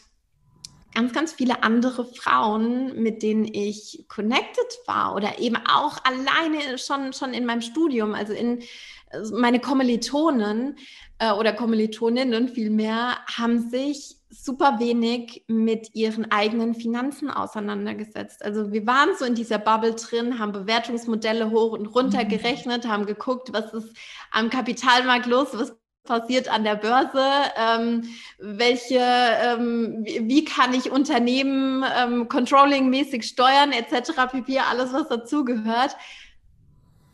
ganz, 0.94 1.14
ganz 1.14 1.34
viele 1.34 1.64
andere 1.64 2.06
Frauen, 2.06 3.02
mit 3.02 3.22
denen 3.22 3.46
ich 3.46 4.06
connected 4.08 4.66
war 4.88 5.16
oder 5.16 5.40
eben 5.40 5.56
auch 5.56 5.98
alleine 6.04 6.78
schon, 6.78 7.14
schon 7.14 7.34
in 7.34 7.46
meinem 7.46 7.62
Studium, 7.62 8.16
also 8.16 8.34
in 8.34 8.64
also 9.12 9.36
meine 9.38 9.60
Kommilitonen 9.60 10.78
äh, 11.20 11.32
oder 11.32 11.54
Kommilitoninnen 11.54 12.50
vielmehr, 12.50 13.18
haben 13.28 13.70
sich 13.70 14.19
super 14.44 14.80
wenig 14.80 15.44
mit 15.48 15.96
ihren 15.96 16.32
eigenen 16.32 16.74
Finanzen 16.76 17.30
auseinandergesetzt. 17.30 18.44
Also 18.44 18.72
wir 18.72 18.86
waren 18.88 19.10
so 19.18 19.26
in 19.26 19.36
dieser 19.36 19.60
Bubble 19.60 19.94
drin, 19.94 20.40
haben 20.40 20.52
Bewertungsmodelle 20.52 21.52
hoch 21.52 21.74
und 21.74 21.88
runter 21.88 22.24
mhm. 22.24 22.30
gerechnet, 22.30 22.88
haben 22.88 23.06
geguckt, 23.06 23.54
was 23.54 23.74
ist 23.74 23.96
am 24.32 24.50
Kapitalmarkt 24.50 25.26
los, 25.26 25.50
was 25.54 25.76
passiert 26.04 26.48
an 26.48 26.64
der 26.64 26.76
Börse, 26.76 27.24
ähm, 27.56 28.10
welche, 28.40 29.00
ähm, 29.00 30.00
wie, 30.04 30.28
wie, 30.28 30.46
kann 30.46 30.74
ich 30.74 30.92
Unternehmen 30.92 31.84
ähm, 31.98 32.28
controllingmäßig 32.28 33.26
steuern, 33.26 33.72
etc. 33.72 34.12
pp, 34.32 34.60
alles, 34.60 34.92
was 34.94 35.08
dazugehört. 35.10 35.96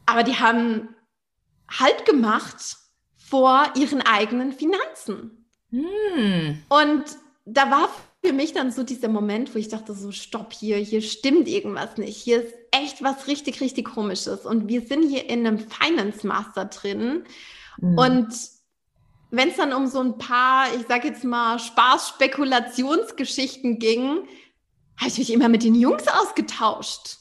Aber 0.06 0.24
die 0.24 0.40
haben 0.40 0.96
Halt 1.68 2.06
gemacht 2.06 2.78
vor 3.18 3.66
ihren 3.76 4.02
eigenen 4.02 4.54
Finanzen. 4.54 5.45
Hm. 5.76 6.64
Und 6.70 7.04
da 7.46 7.70
war 7.70 7.90
für 8.24 8.32
mich 8.34 8.54
dann 8.54 8.72
so 8.72 8.84
dieser 8.84 9.10
Moment, 9.10 9.54
wo 9.54 9.60
ich 9.60 9.68
dachte, 9.68 9.94
so 9.94 10.12
stopp 10.12 10.54
hier, 10.54 10.78
hier 10.78 11.02
stimmt 11.02 11.48
irgendwas 11.48 11.98
nicht. 11.98 12.18
Hier 12.18 12.44
ist 12.44 12.56
echt 12.72 13.04
was 13.04 13.28
richtig, 13.28 13.62
richtig 13.62 13.86
komisches. 13.86 14.46
Und 14.46 14.68
wir 14.68 14.82
sind 14.82 15.04
hier 15.04 15.30
in 15.30 15.46
einem 15.46 15.60
Finance 15.60 16.26
Master 16.26 16.66
drin. 16.66 17.26
Mhm. 17.78 17.98
Und 17.98 18.30
wenn 19.32 19.50
es 19.50 19.58
dann 19.58 19.74
um 19.74 19.88
so 19.88 20.00
ein 20.00 20.18
paar, 20.18 20.74
ich 20.76 20.86
sag 20.88 21.04
jetzt 21.04 21.24
mal, 21.24 21.60
Spaß-Spekulationsgeschichten 21.60 23.80
ging, 23.80 24.28
habe 24.98 25.10
ich 25.10 25.18
mich 25.18 25.34
immer 25.34 25.50
mit 25.50 25.64
den 25.64 25.76
Jungs 25.76 26.08
ausgetauscht. 26.08 27.18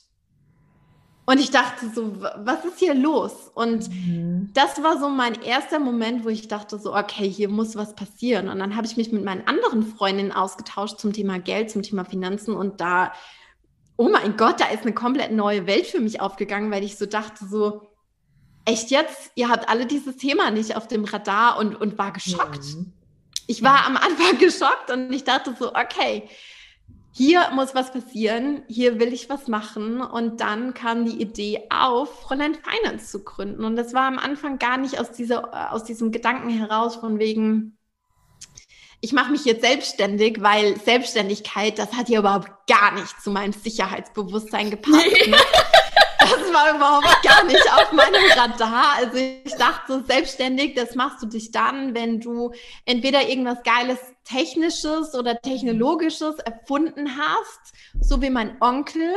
Und 1.26 1.38
ich 1.40 1.50
dachte 1.50 1.90
so, 1.95 2.21
was 2.21 2.64
ist 2.66 2.78
hier 2.78 2.95
los? 2.95 3.50
Und 3.54 3.88
mhm. 3.88 4.50
das 4.52 4.83
war 4.83 4.99
so 4.99 5.09
mein 5.09 5.40
erster 5.43 5.78
Moment, 5.78 6.25
wo 6.25 6.28
ich 6.28 6.49
dachte 6.49 6.78
so, 6.78 6.95
okay, 6.95 7.28
hier 7.28 7.49
muss 7.49 7.76
was 7.76 7.95
passieren. 7.95 8.49
Und 8.49 8.59
dann 8.59 8.76
habe 8.76 8.87
ich 8.87 8.99
mich 8.99 9.11
mit 9.11 9.25
meinen 9.25 9.47
anderen 9.47 9.85
Freundinnen 9.85 10.33
ausgetauscht 10.33 10.99
zum 10.99 11.14
Thema 11.14 11.38
Geld, 11.38 11.71
zum 11.71 11.83
Thema 11.83 12.04
Finanzen. 12.04 12.54
Und 12.54 12.81
da, 12.81 13.12
oh 13.97 14.11
mein 14.11 14.37
Gott, 14.37 14.61
da 14.61 14.66
ist 14.66 14.83
eine 14.83 14.93
komplett 14.93 15.33
neue 15.33 15.66
Welt 15.66 15.87
für 15.87 16.00
mich 16.00 16.21
aufgegangen, 16.21 16.71
weil 16.71 16.85
ich 16.85 16.99
so 16.99 17.07
dachte 17.07 17.47
so, 17.47 17.88
echt 18.66 18.90
jetzt? 18.90 19.33
Ihr 19.35 19.49
habt 19.49 19.71
alle 19.71 19.87
dieses 19.87 20.19
Thema 20.19 20.50
nicht 20.50 20.76
auf 20.76 20.88
dem 20.88 21.04
Radar 21.04 21.59
und, 21.59 21.75
und 21.75 21.97
war 21.97 22.12
geschockt. 22.12 22.64
Mhm. 22.64 22.93
Ich 23.47 23.62
war 23.62 23.87
am 23.87 23.97
Anfang 23.97 24.38
geschockt 24.38 24.90
und 24.90 25.11
ich 25.11 25.25
dachte 25.25 25.54
so, 25.59 25.75
okay, 25.75 26.28
hier 27.16 27.49
muss 27.52 27.76
was 27.76 27.92
passieren, 27.92 28.64
hier 28.66 28.99
will 28.99 29.12
ich 29.12 29.30
was 29.30 29.47
machen. 29.47 30.00
Und 30.00 30.40
dann 30.40 30.75
kam 30.75 31.04
die 31.04 31.23
Idee 31.23 31.62
auf, 31.71 32.23
Fräulein 32.23 32.56
Finance 32.56 33.06
zu 33.06 33.23
gründen. 33.23 33.64
Und 33.64 33.76
das 33.76 33.94
war 33.94 34.09
am 34.09 34.18
Anfang 34.18 34.59
gar 34.59 34.78
nicht 34.78 34.99
aus, 34.99 35.12
dieser, 35.12 35.73
aus 35.73 35.85
diesem 35.85 36.11
Gedanken 36.11 36.49
heraus 36.49 36.97
von 36.97 37.21
wegen, 37.21 37.78
ich 39.00 39.12
mache 39.12 39.30
mich 39.30 39.44
jetzt 39.44 39.62
selbstständig, 39.62 40.38
weil 40.40 40.76
Selbstständigkeit, 40.80 41.78
das 41.78 41.92
hat 41.92 42.09
ja 42.09 42.18
überhaupt 42.18 42.50
gar 42.66 42.92
nicht 42.94 43.23
zu 43.23 43.30
meinem 43.30 43.52
Sicherheitsbewusstsein 43.52 44.71
gepasst. 44.71 45.28
Ne? 45.28 45.37
Das 46.25 46.52
war 46.54 46.75
überhaupt 46.75 47.23
gar 47.23 47.45
nicht 47.45 47.73
auf 47.73 47.93
meinem 47.93 48.25
Radar. 48.35 48.97
Also 48.97 49.19
ich 49.19 49.54
dachte, 49.57 49.93
so 49.93 50.00
selbstständig, 50.07 50.75
das 50.75 50.95
machst 50.95 51.23
du 51.23 51.26
dich 51.26 51.50
dann, 51.50 51.95
wenn 51.95 52.21
du 52.21 52.52
entweder 52.87 53.28
irgendwas 53.28 53.62
Geiles 53.62 53.99
Technisches 54.25 55.14
oder 55.14 55.38
Technologisches 55.40 56.38
erfunden 56.38 57.19
hast, 57.19 57.75
so 58.00 58.23
wie 58.23 58.31
mein 58.31 58.57
Onkel, 58.61 59.12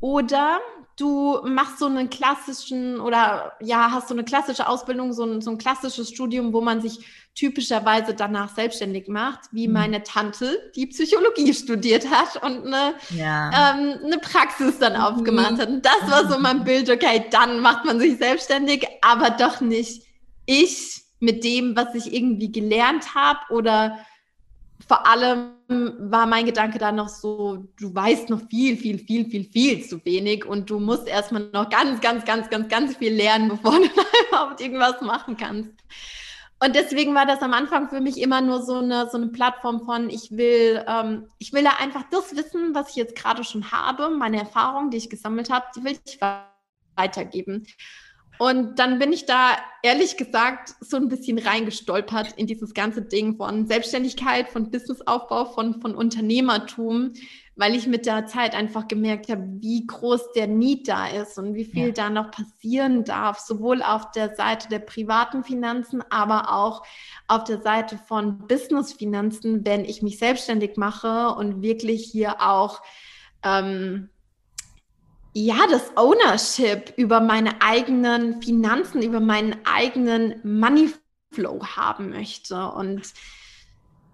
oder 0.00 0.60
du 0.96 1.40
machst 1.44 1.78
so 1.78 1.86
einen 1.86 2.10
klassischen 2.10 3.00
oder 3.00 3.52
ja, 3.60 3.90
hast 3.90 4.08
so 4.08 4.14
eine 4.14 4.24
klassische 4.24 4.68
Ausbildung, 4.68 5.12
so 5.12 5.24
ein, 5.24 5.40
so 5.40 5.50
ein 5.50 5.58
klassisches 5.58 6.08
Studium, 6.10 6.52
wo 6.52 6.60
man 6.60 6.80
sich 6.80 7.00
typischerweise 7.34 8.14
danach 8.14 8.54
selbstständig 8.54 9.08
macht, 9.08 9.40
wie 9.50 9.66
mhm. 9.66 9.74
meine 9.74 10.02
Tante, 10.04 10.70
die 10.76 10.86
Psychologie 10.86 11.52
studiert 11.52 12.08
hat 12.08 12.42
und 12.42 12.66
eine, 12.66 12.94
ja. 13.10 13.72
ähm, 13.72 13.98
eine 14.04 14.18
Praxis 14.18 14.78
dann 14.78 14.94
mhm. 14.94 15.00
aufgemacht 15.00 15.58
hat. 15.58 15.68
Und 15.68 15.84
das 15.84 16.10
war 16.10 16.30
so 16.30 16.38
mein 16.38 16.62
Bild, 16.64 16.88
okay, 16.88 17.24
dann 17.30 17.60
macht 17.60 17.84
man 17.84 17.98
sich 17.98 18.18
selbstständig, 18.18 18.86
aber 19.02 19.30
doch 19.30 19.60
nicht 19.60 20.04
ich 20.46 21.02
mit 21.18 21.42
dem, 21.42 21.74
was 21.74 21.94
ich 21.94 22.12
irgendwie 22.12 22.52
gelernt 22.52 23.14
habe 23.14 23.40
oder 23.50 23.98
vor 24.86 25.06
allem 25.06 25.50
war 25.68 26.26
mein 26.26 26.46
Gedanke 26.46 26.78
dann 26.78 26.96
noch 26.96 27.08
so, 27.08 27.64
du 27.78 27.94
weißt 27.94 28.28
noch 28.28 28.42
viel, 28.48 28.76
viel, 28.76 28.98
viel, 28.98 29.28
viel, 29.28 29.44
viel 29.44 29.84
zu 29.84 30.04
wenig 30.04 30.44
und 30.44 30.68
du 30.68 30.78
musst 30.78 31.06
erstmal 31.06 31.48
noch 31.52 31.70
ganz, 31.70 32.00
ganz, 32.00 32.24
ganz, 32.24 32.50
ganz, 32.50 32.68
ganz 32.68 32.96
viel 32.96 33.14
lernen, 33.14 33.48
bevor 33.50 33.72
du 33.72 33.88
überhaupt 34.28 34.60
irgendwas 34.60 35.00
machen 35.00 35.36
kannst. 35.36 35.70
Und 36.64 36.74
deswegen 36.74 37.14
war 37.14 37.26
das 37.26 37.42
am 37.42 37.52
Anfang 37.52 37.88
für 37.88 38.00
mich 38.00 38.20
immer 38.20 38.40
nur 38.40 38.62
so 38.62 38.76
eine, 38.76 39.08
so 39.10 39.18
eine 39.18 39.28
Plattform 39.28 39.84
von, 39.84 40.08
ich 40.08 40.30
will, 40.30 40.84
ähm, 40.86 41.28
ich 41.38 41.52
will 41.52 41.64
da 41.64 41.72
einfach 41.78 42.04
das 42.10 42.36
wissen, 42.36 42.74
was 42.74 42.90
ich 42.90 42.96
jetzt 42.96 43.16
gerade 43.16 43.44
schon 43.44 43.70
habe, 43.70 44.08
meine 44.10 44.38
Erfahrungen, 44.38 44.90
die 44.90 44.96
ich 44.96 45.10
gesammelt 45.10 45.50
habe, 45.50 45.66
die 45.76 45.84
will 45.84 45.98
ich 46.04 46.18
weitergeben. 46.96 47.66
Und 48.38 48.78
dann 48.78 48.98
bin 48.98 49.12
ich 49.12 49.26
da 49.26 49.56
ehrlich 49.82 50.16
gesagt 50.16 50.74
so 50.80 50.96
ein 50.96 51.08
bisschen 51.08 51.38
reingestolpert 51.38 52.32
in 52.32 52.46
dieses 52.46 52.74
ganze 52.74 53.02
Ding 53.02 53.36
von 53.36 53.66
Selbstständigkeit, 53.66 54.48
von 54.48 54.70
Businessaufbau, 54.70 55.44
von, 55.44 55.80
von 55.80 55.94
Unternehmertum, 55.94 57.12
weil 57.56 57.76
ich 57.76 57.86
mit 57.86 58.06
der 58.06 58.26
Zeit 58.26 58.54
einfach 58.54 58.88
gemerkt 58.88 59.30
habe, 59.30 59.44
wie 59.60 59.86
groß 59.86 60.32
der 60.32 60.48
Need 60.48 60.88
da 60.88 61.06
ist 61.06 61.38
und 61.38 61.54
wie 61.54 61.64
viel 61.64 61.88
ja. 61.88 61.92
da 61.92 62.10
noch 62.10 62.32
passieren 62.32 63.04
darf, 63.04 63.38
sowohl 63.38 63.82
auf 63.82 64.10
der 64.10 64.34
Seite 64.34 64.68
der 64.68 64.80
privaten 64.80 65.44
Finanzen, 65.44 66.02
aber 66.10 66.52
auch 66.52 66.82
auf 67.28 67.44
der 67.44 67.60
Seite 67.62 67.98
von 68.08 68.48
Businessfinanzen, 68.48 69.64
wenn 69.64 69.84
ich 69.84 70.02
mich 70.02 70.18
selbstständig 70.18 70.76
mache 70.76 71.28
und 71.36 71.62
wirklich 71.62 72.04
hier 72.10 72.40
auch 72.40 72.82
ähm, 73.44 74.08
ja, 75.34 75.66
das 75.68 75.96
Ownership 75.96 76.94
über 76.96 77.20
meine 77.20 77.60
eigenen 77.60 78.40
Finanzen, 78.40 79.02
über 79.02 79.18
meinen 79.18 79.56
eigenen 79.64 80.36
Moneyflow 80.44 81.66
haben 81.76 82.10
möchte. 82.10 82.70
Und 82.70 83.12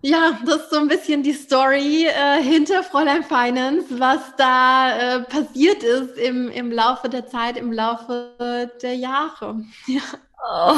ja, 0.00 0.38
das 0.46 0.62
ist 0.62 0.70
so 0.70 0.78
ein 0.78 0.88
bisschen 0.88 1.22
die 1.22 1.34
Story 1.34 2.06
äh, 2.06 2.42
hinter 2.42 2.82
Fräulein 2.82 3.22
Finance, 3.22 4.00
was 4.00 4.34
da 4.38 4.96
äh, 4.96 5.22
passiert 5.24 5.82
ist 5.82 6.16
im, 6.16 6.48
im 6.50 6.72
Laufe 6.72 7.10
der 7.10 7.26
Zeit, 7.26 7.58
im 7.58 7.70
Laufe 7.70 8.70
der 8.82 8.94
Jahre. 8.94 9.62
Ja. 9.86 10.00
Oh. 10.42 10.74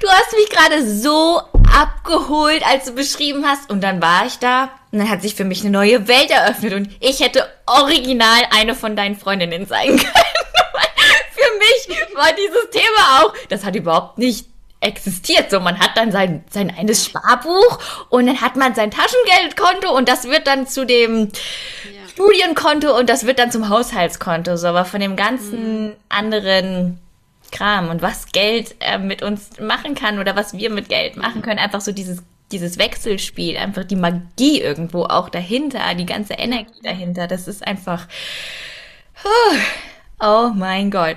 Du 0.00 0.08
hast 0.08 0.32
mich 0.32 0.48
gerade 0.50 0.86
so 0.86 1.42
abgeholt, 1.72 2.62
als 2.66 2.86
du 2.86 2.92
beschrieben 2.92 3.44
hast. 3.46 3.70
Und 3.70 3.82
dann 3.82 4.02
war 4.02 4.26
ich 4.26 4.38
da 4.38 4.70
und 4.92 4.98
dann 4.98 5.08
hat 5.08 5.22
sich 5.22 5.34
für 5.34 5.44
mich 5.44 5.62
eine 5.62 5.70
neue 5.70 6.06
Welt 6.06 6.30
eröffnet 6.30 6.74
und 6.74 6.90
ich 7.00 7.20
hätte 7.20 7.48
original 7.66 8.42
eine 8.50 8.74
von 8.74 8.94
deinen 8.94 9.16
Freundinnen 9.16 9.66
sein 9.66 9.86
können. 9.96 10.00
für 11.32 11.58
mich 11.58 11.98
war 12.14 12.28
dieses 12.32 12.70
Thema 12.70 13.22
auch, 13.22 13.32
das 13.48 13.64
hat 13.64 13.74
überhaupt 13.74 14.18
nicht 14.18 14.46
existiert. 14.80 15.50
So, 15.50 15.60
man 15.60 15.78
hat 15.78 15.96
dann 15.96 16.12
sein, 16.12 16.44
sein 16.50 16.70
eines 16.76 17.06
Sparbuch 17.06 17.78
und 18.10 18.26
dann 18.26 18.40
hat 18.42 18.56
man 18.56 18.74
sein 18.74 18.90
Taschengeldkonto 18.90 19.96
und 19.96 20.08
das 20.08 20.24
wird 20.24 20.46
dann 20.46 20.66
zu 20.66 20.84
dem 20.84 21.28
ja. 21.84 22.08
Studienkonto 22.10 22.94
und 22.94 23.08
das 23.08 23.24
wird 23.24 23.38
dann 23.38 23.50
zum 23.50 23.70
Haushaltskonto. 23.70 24.56
So, 24.56 24.68
aber 24.68 24.84
von 24.84 25.00
dem 25.00 25.16
ganzen 25.16 25.86
mhm. 25.86 25.92
anderen 26.10 26.98
Kram 27.52 27.90
und 27.90 28.02
was 28.02 28.32
Geld 28.32 28.74
äh, 28.80 28.98
mit 28.98 29.22
uns 29.22 29.60
machen 29.60 29.94
kann 29.94 30.18
oder 30.18 30.34
was 30.34 30.54
wir 30.54 30.70
mit 30.70 30.88
Geld 30.88 31.16
machen 31.16 31.42
können, 31.42 31.60
einfach 31.60 31.80
so 31.80 31.92
dieses 31.92 32.22
dieses 32.52 32.78
Wechselspiel, 32.78 33.56
einfach 33.56 33.84
die 33.84 33.96
Magie 33.96 34.60
irgendwo 34.60 35.04
auch 35.04 35.28
dahinter, 35.28 35.94
die 35.94 36.06
ganze 36.06 36.34
Energie 36.34 36.82
dahinter, 36.82 37.26
das 37.26 37.48
ist 37.48 37.66
einfach, 37.66 38.06
oh 40.20 40.50
mein 40.54 40.90
Gott. 40.90 41.16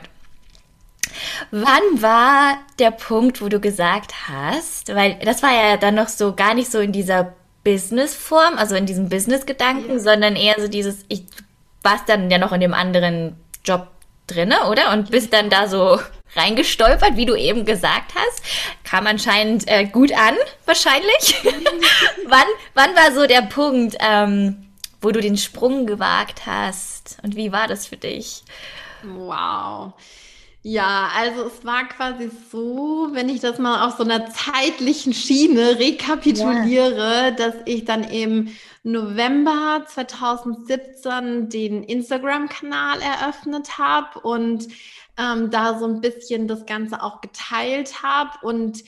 Wann 1.52 2.02
war 2.02 2.58
der 2.80 2.92
Punkt, 2.92 3.42
wo 3.42 3.50
du 3.50 3.60
gesagt 3.60 4.14
hast, 4.28 4.94
weil 4.96 5.16
das 5.24 5.44
war 5.44 5.54
ja 5.54 5.78
dann 5.78 5.96
noch 5.96 6.10
so 6.10 6.34
gar 6.34 6.54
nicht 6.54 6.72
so 6.72 6.80
in 6.80 6.92
dieser 6.92 7.34
Business-Form, 7.64 8.58
also 8.58 8.76
in 8.76 8.86
diesem 8.86 9.10
Business-Gedanken, 9.10 9.94
ja. 9.94 10.00
sondern 10.00 10.36
eher 10.36 10.56
so 10.60 10.68
dieses, 10.68 11.06
ich 11.08 11.24
warst 11.84 12.10
dann 12.10 12.30
ja 12.30 12.38
noch 12.38 12.52
in 12.52 12.62
dem 12.62 12.74
anderen 12.74 13.38
Job 13.64 13.88
drinne, 14.28 14.68
oder? 14.70 14.92
Und 14.92 15.12
bist 15.12 15.34
dann 15.34 15.50
da 15.50 15.68
so 15.68 16.00
reingestolpert, 16.36 17.16
wie 17.16 17.26
du 17.26 17.36
eben 17.36 17.66
gesagt 17.66 18.14
hast. 18.16 18.42
Kam 18.84 19.08
anscheinend 19.08 19.68
äh, 19.68 19.86
gut 19.86 20.12
an, 20.12 20.36
wahrscheinlich. 20.66 21.36
wann, 22.28 22.48
wann 22.74 22.96
war 22.96 23.12
so 23.14 23.26
der 23.26 23.42
Punkt, 23.44 23.96
ähm, 24.00 24.68
wo 25.02 25.12
du 25.12 25.22
den 25.22 25.38
Sprung 25.38 25.86
gewagt 25.86 26.46
hast? 26.46 27.18
Und 27.24 27.36
wie 27.36 27.52
war 27.52 27.68
das 27.68 27.88
für 27.88 27.98
dich? 27.98 28.44
Wow. 29.04 29.94
Ja, 30.68 31.12
also 31.16 31.44
es 31.44 31.64
war 31.64 31.88
quasi 31.88 32.32
so, 32.52 33.10
wenn 33.12 33.30
ich 33.30 33.40
das 33.40 33.60
mal 33.60 33.86
auf 33.86 33.98
so 33.98 34.04
einer 34.04 34.32
zeitlichen 34.32 35.14
Schiene 35.14 35.78
rekapituliere, 35.78 37.26
ja. 37.26 37.32
dass 37.32 37.54
ich 37.66 37.86
dann 37.86 38.04
im 38.04 38.50
November 38.82 39.86
2017 39.88 41.50
den 41.50 41.84
Instagram-Kanal 41.84 43.00
eröffnet 43.00 43.78
habe 43.78 44.20
und 44.22 44.68
ähm, 45.18 45.50
da 45.52 45.80
so 45.80 45.86
ein 45.86 46.02
bisschen 46.02 46.48
das 46.48 46.66
Ganze 46.66 47.02
auch 47.02 47.22
geteilt 47.22 48.04
habe 48.04 48.32
und 48.42 48.84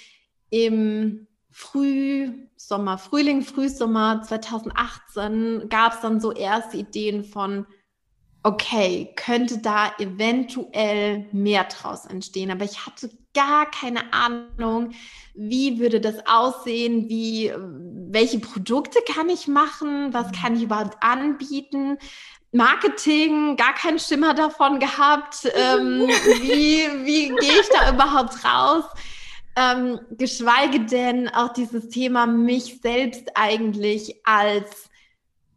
im 0.50 1.28
Frühsommer, 1.50 2.98
Frühling, 2.98 3.42
Frühsommer 3.42 4.22
2018 4.22 5.70
gab 5.70 5.94
es 5.94 6.02
dann 6.02 6.22
so 6.22 6.32
erste 6.32 6.78
Ideen 6.78 7.24
von 7.24 7.66
okay, 8.48 9.12
könnte 9.18 9.58
da 9.58 9.92
eventuell 10.00 11.28
mehr 11.34 11.66
draus 11.66 12.06
entstehen. 12.06 12.50
Aber 12.50 12.64
ich 12.64 12.86
hatte 12.86 13.10
gar 13.34 13.70
keine 13.70 14.14
Ahnung, 14.14 14.92
wie 15.36 15.80
würde 15.80 16.00
das 16.00 16.26
aussehen, 16.26 17.10
wie, 17.10 17.52
welche 18.10 18.40
Produkte 18.40 19.00
kann 19.14 19.30
ich 19.30 19.48
machen, 19.48 20.14
was 20.14 20.32
kann 20.32 20.56
ich 20.56 20.64
überhaupt 20.64 20.98
anbieten. 21.02 21.98
Marketing, 22.52 23.58
gar 23.58 23.74
keinen 23.74 24.00
Schimmer 24.00 24.34
davon 24.34 24.80
gehabt. 24.80 25.46
Ähm, 25.54 26.08
wie 26.42 27.06
wie 27.06 27.28
gehe 27.30 27.60
ich 27.62 27.70
da 27.70 27.92
überhaupt 27.92 28.44
raus? 28.44 28.86
Ähm, 29.56 30.00
geschweige 30.12 30.82
denn 30.82 31.30
auch 31.30 31.52
dieses 31.52 31.90
Thema, 31.90 32.28
mich 32.28 32.80
selbst 32.82 33.32
eigentlich 33.36 34.22
als 34.24 34.90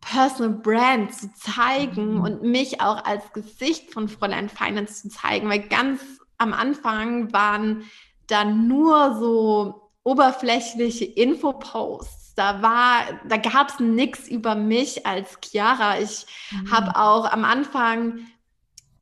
Personal 0.00 0.54
Brand 0.54 1.14
zu 1.14 1.32
zeigen 1.34 2.14
mhm. 2.14 2.20
und 2.22 2.42
mich 2.42 2.80
auch 2.80 3.04
als 3.04 3.32
Gesicht 3.32 3.92
von 3.92 4.08
Fräulein 4.08 4.48
Finance 4.48 5.02
zu 5.02 5.08
zeigen, 5.10 5.48
weil 5.48 5.68
ganz 5.68 6.00
am 6.38 6.54
Anfang 6.54 7.32
waren 7.32 7.84
da 8.26 8.44
nur 8.44 9.18
so 9.18 9.90
oberflächliche 10.02 11.04
Infoposts. 11.04 12.19
Da 12.34 12.62
war, 12.62 13.20
da 13.28 13.36
gab 13.36 13.70
es 13.70 13.80
nichts 13.80 14.28
über 14.28 14.54
mich 14.54 15.06
als 15.06 15.38
Chiara. 15.42 16.00
Ich 16.00 16.26
mhm. 16.50 16.70
habe 16.70 16.96
auch 16.96 17.30
am 17.30 17.44
Anfang 17.44 18.26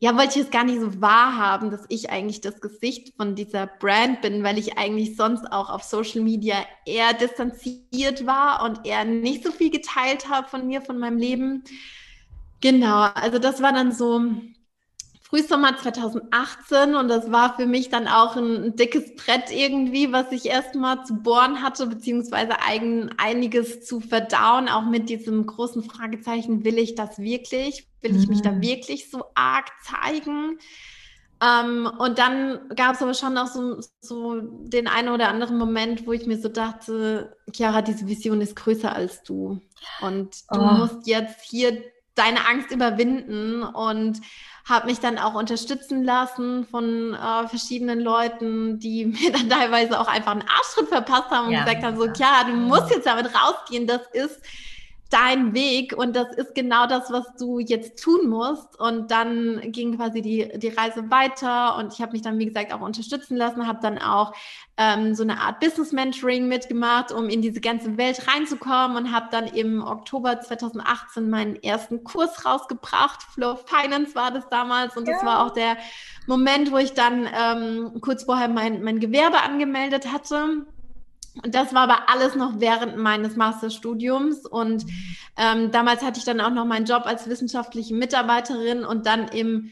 ja, 0.00 0.16
wollte 0.16 0.38
ich 0.38 0.44
es 0.44 0.50
gar 0.50 0.62
nicht 0.64 0.80
so 0.80 1.00
wahrhaben, 1.00 1.70
dass 1.70 1.84
ich 1.88 2.10
eigentlich 2.10 2.40
das 2.40 2.60
Gesicht 2.60 3.14
von 3.16 3.34
dieser 3.34 3.66
Brand 3.66 4.20
bin, 4.20 4.44
weil 4.44 4.56
ich 4.56 4.78
eigentlich 4.78 5.16
sonst 5.16 5.50
auch 5.50 5.70
auf 5.70 5.82
Social 5.82 6.20
Media 6.20 6.64
eher 6.86 7.14
distanziert 7.14 8.24
war 8.24 8.62
und 8.62 8.86
eher 8.86 9.04
nicht 9.04 9.44
so 9.44 9.50
viel 9.50 9.70
geteilt 9.70 10.28
habe 10.28 10.46
von 10.46 10.68
mir, 10.68 10.82
von 10.82 10.98
meinem 10.98 11.18
Leben. 11.18 11.64
Genau, 12.60 13.08
also 13.14 13.40
das 13.40 13.60
war 13.60 13.72
dann 13.72 13.90
so 13.90 14.22
Frühsommer 15.28 15.76
2018 15.76 16.94
und 16.94 17.08
das 17.08 17.30
war 17.30 17.54
für 17.54 17.66
mich 17.66 17.90
dann 17.90 18.08
auch 18.08 18.36
ein, 18.36 18.64
ein 18.64 18.76
dickes 18.76 19.14
Brett 19.14 19.50
irgendwie, 19.50 20.10
was 20.10 20.32
ich 20.32 20.46
erstmal 20.46 21.04
zu 21.04 21.16
bohren 21.16 21.62
hatte, 21.62 21.86
beziehungsweise 21.86 22.60
eigen, 22.66 23.10
einiges 23.18 23.84
zu 23.84 24.00
verdauen, 24.00 24.68
auch 24.68 24.86
mit 24.86 25.10
diesem 25.10 25.44
großen 25.46 25.82
Fragezeichen, 25.82 26.64
will 26.64 26.78
ich 26.78 26.94
das 26.94 27.18
wirklich? 27.18 27.86
Will 28.00 28.16
ich 28.16 28.26
mich 28.28 28.40
da 28.40 28.52
mhm. 28.52 28.62
wirklich 28.62 29.10
so 29.10 29.24
arg 29.34 29.66
zeigen? 29.82 30.58
Ähm, 31.40 31.90
und 31.98 32.18
dann 32.18 32.60
gab 32.74 32.94
es 32.94 33.02
aber 33.02 33.12
schon 33.14 33.36
auch 33.36 33.46
so, 33.46 33.80
so 34.00 34.40
den 34.40 34.88
einen 34.88 35.10
oder 35.10 35.28
anderen 35.28 35.58
Moment, 35.58 36.06
wo 36.06 36.12
ich 36.12 36.26
mir 36.26 36.38
so 36.38 36.48
dachte, 36.48 37.36
Chiara, 37.52 37.82
diese 37.82 38.06
Vision 38.06 38.40
ist 38.40 38.56
größer 38.56 38.92
als 38.92 39.22
du. 39.24 39.60
Und 40.00 40.36
du 40.50 40.60
oh. 40.60 40.72
musst 40.72 41.06
jetzt 41.06 41.42
hier 41.42 41.82
deine 42.14 42.48
Angst 42.48 42.72
überwinden 42.72 43.62
und 43.62 44.20
habe 44.68 44.86
mich 44.86 45.00
dann 45.00 45.18
auch 45.18 45.34
unterstützen 45.34 46.04
lassen 46.04 46.66
von 46.66 47.14
äh, 47.14 47.48
verschiedenen 47.48 48.00
Leuten, 48.00 48.78
die 48.78 49.06
mir 49.06 49.32
dann 49.32 49.48
teilweise 49.48 49.98
auch 49.98 50.08
einfach 50.08 50.32
einen 50.32 50.44
Arschtritt 50.48 50.88
verpasst 50.88 51.30
haben 51.30 51.46
und 51.46 51.52
ja, 51.52 51.64
gesagt 51.64 51.82
haben, 51.82 51.96
so, 51.96 52.06
ja, 52.06 52.44
du 52.44 52.52
musst 52.52 52.90
jetzt 52.90 53.06
damit 53.06 53.30
rausgehen, 53.34 53.86
das 53.86 54.02
ist 54.12 54.40
dein 55.10 55.54
Weg 55.54 55.96
und 55.96 56.14
das 56.14 56.34
ist 56.36 56.54
genau 56.54 56.86
das, 56.86 57.10
was 57.10 57.24
du 57.38 57.58
jetzt 57.58 58.02
tun 58.02 58.28
musst. 58.28 58.78
Und 58.78 59.10
dann 59.10 59.60
ging 59.72 59.96
quasi 59.96 60.20
die, 60.20 60.50
die 60.58 60.68
Reise 60.68 61.10
weiter 61.10 61.76
und 61.76 61.94
ich 61.94 62.02
habe 62.02 62.12
mich 62.12 62.22
dann, 62.22 62.38
wie 62.38 62.46
gesagt, 62.46 62.74
auch 62.74 62.82
unterstützen 62.82 63.36
lassen, 63.36 63.66
habe 63.66 63.78
dann 63.80 63.98
auch 63.98 64.34
ähm, 64.76 65.14
so 65.14 65.22
eine 65.22 65.40
Art 65.40 65.60
Business 65.60 65.92
Mentoring 65.92 66.46
mitgemacht, 66.46 67.10
um 67.10 67.30
in 67.30 67.40
diese 67.40 67.60
ganze 67.60 67.96
Welt 67.96 68.28
reinzukommen 68.28 68.96
und 68.96 69.12
habe 69.12 69.28
dann 69.30 69.46
im 69.46 69.82
Oktober 69.82 70.40
2018 70.40 71.30
meinen 71.30 71.56
ersten 71.56 72.04
Kurs 72.04 72.44
rausgebracht. 72.44 73.22
Flow 73.34 73.56
Finance 73.56 74.14
war 74.14 74.30
das 74.30 74.46
damals 74.50 74.96
und 74.96 75.08
ja. 75.08 75.14
das 75.14 75.24
war 75.24 75.46
auch 75.46 75.50
der 75.50 75.78
Moment, 76.26 76.70
wo 76.70 76.76
ich 76.76 76.92
dann 76.92 77.26
ähm, 77.26 78.00
kurz 78.02 78.24
vorher 78.24 78.48
mein, 78.48 78.82
mein 78.82 79.00
Gewerbe 79.00 79.40
angemeldet 79.40 80.12
hatte 80.12 80.66
das 81.42 81.74
war 81.74 81.82
aber 81.82 82.08
alles 82.08 82.34
noch 82.34 82.54
während 82.58 82.96
meines 82.96 83.36
Masterstudiums. 83.36 84.46
Und 84.46 84.84
ähm, 85.36 85.70
damals 85.70 86.02
hatte 86.02 86.18
ich 86.18 86.24
dann 86.24 86.40
auch 86.40 86.50
noch 86.50 86.64
meinen 86.64 86.86
Job 86.86 87.02
als 87.06 87.28
wissenschaftliche 87.28 87.94
Mitarbeiterin 87.94 88.84
und 88.84 89.06
dann 89.06 89.28
im, 89.28 89.70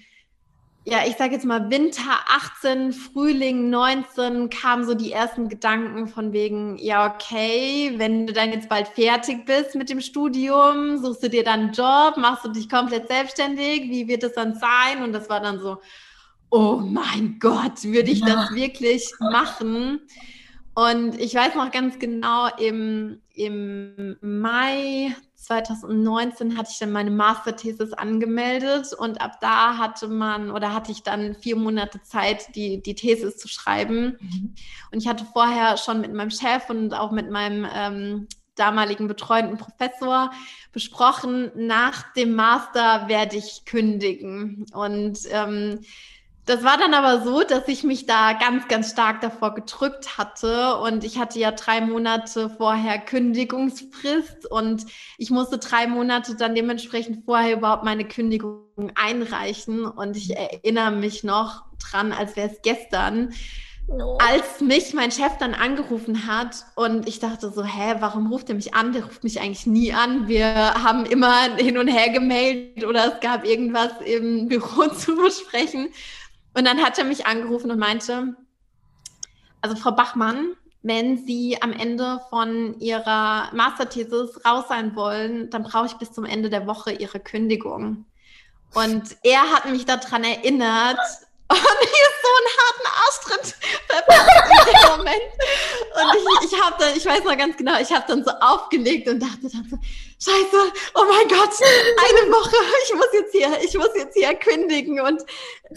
ja, 0.85 0.99
ich 1.07 1.17
sage 1.17 1.35
jetzt 1.35 1.45
mal 1.45 1.69
Winter 1.71 2.13
18, 2.29 2.93
Frühling 2.93 3.71
19 3.71 4.51
kamen 4.51 4.85
so 4.85 4.95
die 4.95 5.11
ersten 5.11 5.49
Gedanken 5.49 6.07
von 6.07 6.33
wegen, 6.33 6.79
ja, 6.79 7.13
okay, 7.13 7.95
wenn 7.97 8.27
du 8.27 8.33
dann 8.33 8.53
jetzt 8.53 8.69
bald 8.69 8.89
fertig 8.89 9.47
bist 9.47 9.75
mit 9.75 9.91
dem 9.91 10.01
Studium, 10.01 10.99
suchst 10.99 11.25
du 11.25 11.31
dir 11.31 11.43
dann 11.43 11.61
einen 11.61 11.73
Job, 11.73 12.17
machst 12.17 12.45
du 12.45 12.51
dich 12.51 12.69
komplett 12.69 13.09
selbstständig, 13.09 13.91
wie 13.91 14.07
wird 14.07 14.23
es 14.23 14.35
dann 14.35 14.55
sein? 14.55 15.03
Und 15.03 15.13
das 15.13 15.29
war 15.29 15.41
dann 15.41 15.59
so, 15.59 15.79
oh 16.51 16.77
mein 16.77 17.39
Gott, 17.41 17.83
würde 17.83 18.11
ich 18.11 18.21
das 18.21 18.53
wirklich 18.53 19.11
machen? 19.19 20.01
Und 20.77 21.19
ich 21.19 21.35
weiß 21.35 21.55
noch 21.55 21.71
ganz 21.71 21.99
genau, 21.99 22.49
im, 22.59 23.23
im 23.33 24.19
Mai 24.21 25.17
2019 25.37 26.59
hatte 26.59 26.69
ich 26.71 26.79
dann 26.79 26.93
meine 26.93 27.11
Masterthesis 27.11 27.95
angemeldet 27.95 28.93
und 28.93 29.23
ab 29.23 29.41
da 29.41 29.79
hatte 29.79 30.07
man 30.07 30.51
oder 30.51 30.75
hatte 30.75 30.93
ich 30.93 31.03
dann 31.03 31.35
vier 31.35 31.57
Monate 31.57 32.03
Zeit, 32.03 32.55
die, 32.55 32.83
die 32.83 32.95
Thesis 32.95 33.39
zu 33.39 33.49
schreiben. 33.49 34.19
Mhm. 34.21 34.55
Und 34.93 34.99
ich 35.03 35.09
hatte 35.09 35.25
vorher 35.33 35.79
schon 35.79 36.03
mit 36.03 36.13
meinem 36.13 36.31
Chef 36.31 36.69
und 36.69 36.93
auch 36.93 37.11
mit 37.11 37.31
meinem 37.31 37.67
ähm, 37.75 38.29
damaligen 38.55 39.09
betreuenden 39.09 39.57
Professor 39.57 40.31
besprochen, 40.73 41.53
nach 41.55 42.13
dem 42.13 42.35
Master 42.35 43.09
werde 43.09 43.37
ich 43.39 43.65
kündigen. 43.65 44.67
Und 44.75 45.21
ähm, 45.31 45.81
das 46.47 46.63
war 46.63 46.79
dann 46.79 46.95
aber 46.95 47.25
so, 47.25 47.43
dass 47.43 47.67
ich 47.67 47.83
mich 47.83 48.07
da 48.07 48.33
ganz, 48.33 48.69
ganz 48.69 48.93
stark 48.93 49.21
davor 49.21 49.55
gedrückt 49.55 50.17
hatte. 50.17 50.77
Und 50.77 51.03
ich 51.03 51.19
hatte 51.19 51.41
ja 51.41 51.51
drei 51.51 51.81
Monate 51.81 52.49
vorher 52.49 52.99
Kündigungsfrist 52.99 54.49
und 54.49 54.87
ich 55.19 55.31
musste 55.31 55.59
drei 55.59 55.89
Monate 55.89 56.37
dann 56.37 56.55
dementsprechend 56.55 57.25
vorher 57.25 57.57
überhaupt 57.57 57.85
meine 57.85 58.07
Kündigung 58.07 58.63
einreichen. 58.95 59.87
Und 59.87 60.17
ich 60.17 60.37
erinnere 60.37 60.93
mich 60.93 61.25
noch 61.25 61.65
dran, 61.79 62.13
als 62.13 62.37
wäre 62.37 62.51
es 62.51 62.63
gestern, 62.63 63.35
No. 63.89 64.19
Als 64.19 64.61
mich 64.61 64.95
mein 64.95 65.13
Chef 65.13 65.39
dann 65.39 65.55
angerufen 65.55 66.27
hat 66.27 66.65
und 66.75 67.07
ich 67.07 67.21
dachte 67.21 67.53
so, 67.53 67.63
hä, 67.63 67.95
warum 68.01 68.33
ruft 68.33 68.49
er 68.49 68.57
mich 68.57 68.75
an? 68.75 68.93
Der 68.93 69.05
ruft 69.05 69.23
mich 69.23 69.41
eigentlich 69.41 69.65
nie 69.65 69.93
an. 69.93 70.27
Wir 70.27 70.75
haben 70.83 71.07
immer 71.07 71.55
hin 71.57 71.79
und 71.79 71.87
her 71.87 72.09
gemeldet 72.11 72.85
oder 72.85 73.15
es 73.15 73.21
gab 73.21 73.47
irgendwas 73.47 73.93
im 74.05 74.49
Büro 74.49 74.89
zu 74.97 75.15
besprechen. 75.15 75.91
Und 76.57 76.65
dann 76.65 76.83
hat 76.83 76.99
er 76.99 77.05
mich 77.05 77.27
angerufen 77.27 77.71
und 77.71 77.79
meinte, 77.79 78.35
also 79.61 79.77
Frau 79.77 79.93
Bachmann, 79.93 80.55
wenn 80.83 81.19
Sie 81.19 81.61
am 81.61 81.73
Ende 81.73 82.21
von 82.31 82.81
Ihrer 82.81 83.51
Masterthesis 83.53 84.41
raus 84.47 84.65
sein 84.69 84.97
wollen, 84.97 85.51
dann 85.51 85.65
brauche 85.65 85.87
ich 85.87 85.95
bis 85.95 86.13
zum 86.13 86.25
Ende 86.25 86.49
der 86.49 86.67
Woche 86.67 86.93
Ihre 86.93 87.21
Kündigung. 87.21 88.07
Und 88.75 89.17
er 89.23 89.53
hat 89.53 89.71
mich 89.71 89.85
daran 89.85 90.25
erinnert, 90.25 90.99
und 91.51 91.81
hier 91.81 92.07
ist 92.11 92.23
so 92.23 92.31
einen 92.37 92.51
harten 92.59 92.87
Arschtritt 93.05 93.57
Moment. 94.97 95.23
Und 95.95 96.43
ich, 96.43 96.53
ich 96.53 96.61
habe 96.61 96.77
dann, 96.79 96.97
ich 96.97 97.07
weiß 97.07 97.25
noch 97.25 97.37
ganz 97.37 97.57
genau, 97.57 97.79
ich 97.81 97.93
habe 97.93 98.05
dann 98.09 98.25
so 98.25 98.31
aufgelegt 98.41 99.09
und 99.09 99.21
dachte 99.21 99.43
dann 99.43 99.67
so, 99.71 99.79
Scheiße, 100.19 100.73
oh 100.95 101.05
mein 101.09 101.29
Gott, 101.29 101.51
eine 101.61 102.33
Woche, 102.33 102.57
ich 102.85 102.95
muss 102.95 103.09
jetzt 103.13 103.33
hier, 103.33 103.51
ich 103.63 103.75
muss 103.77 103.91
jetzt 103.95 104.17
hier 104.17 104.35
kündigen 104.35 105.01
und 105.01 105.23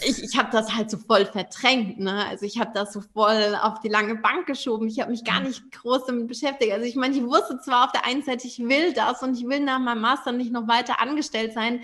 ich, 0.01 0.23
ich 0.23 0.38
habe 0.38 0.49
das 0.51 0.73
halt 0.73 0.89
so 0.89 0.97
voll 0.97 1.25
verdrängt, 1.25 1.99
ne? 1.99 2.25
Also 2.25 2.45
ich 2.45 2.58
habe 2.58 2.71
das 2.73 2.93
so 2.93 3.01
voll 3.13 3.58
auf 3.62 3.82
die 3.82 3.89
lange 3.89 4.15
Bank 4.15 4.47
geschoben. 4.47 4.88
Ich 4.88 5.01
habe 5.01 5.12
mich 5.12 5.25
gar 5.25 5.41
nicht 5.41 5.69
groß 5.73 6.05
damit 6.05 6.27
beschäftigt. 6.27 6.71
Also 6.71 6.86
ich 6.86 6.95
meine, 6.95 7.15
ich 7.15 7.23
wusste 7.23 7.60
zwar 7.60 7.86
auf 7.86 7.91
der 7.91 8.05
einen 8.05 8.23
Seite, 8.23 8.47
ich 8.47 8.60
will 8.60 8.93
das 8.93 9.21
und 9.21 9.38
ich 9.38 9.45
will 9.45 9.60
nach 9.60 9.79
meinem 9.79 10.01
Master 10.01 10.32
nicht 10.32 10.53
noch 10.53 10.67
weiter 10.69 11.01
angestellt 11.01 11.53
sein, 11.53 11.84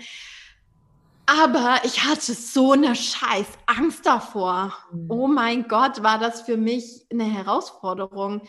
aber 1.26 1.80
ich 1.84 2.04
hatte 2.04 2.34
so 2.34 2.72
eine 2.72 2.94
scheiß 2.94 3.46
Angst 3.66 4.06
davor. 4.06 4.72
Mhm. 4.92 5.10
Oh 5.10 5.26
mein 5.26 5.66
Gott, 5.66 6.02
war 6.02 6.18
das 6.18 6.42
für 6.42 6.56
mich 6.56 7.04
eine 7.10 7.24
Herausforderung. 7.24 8.42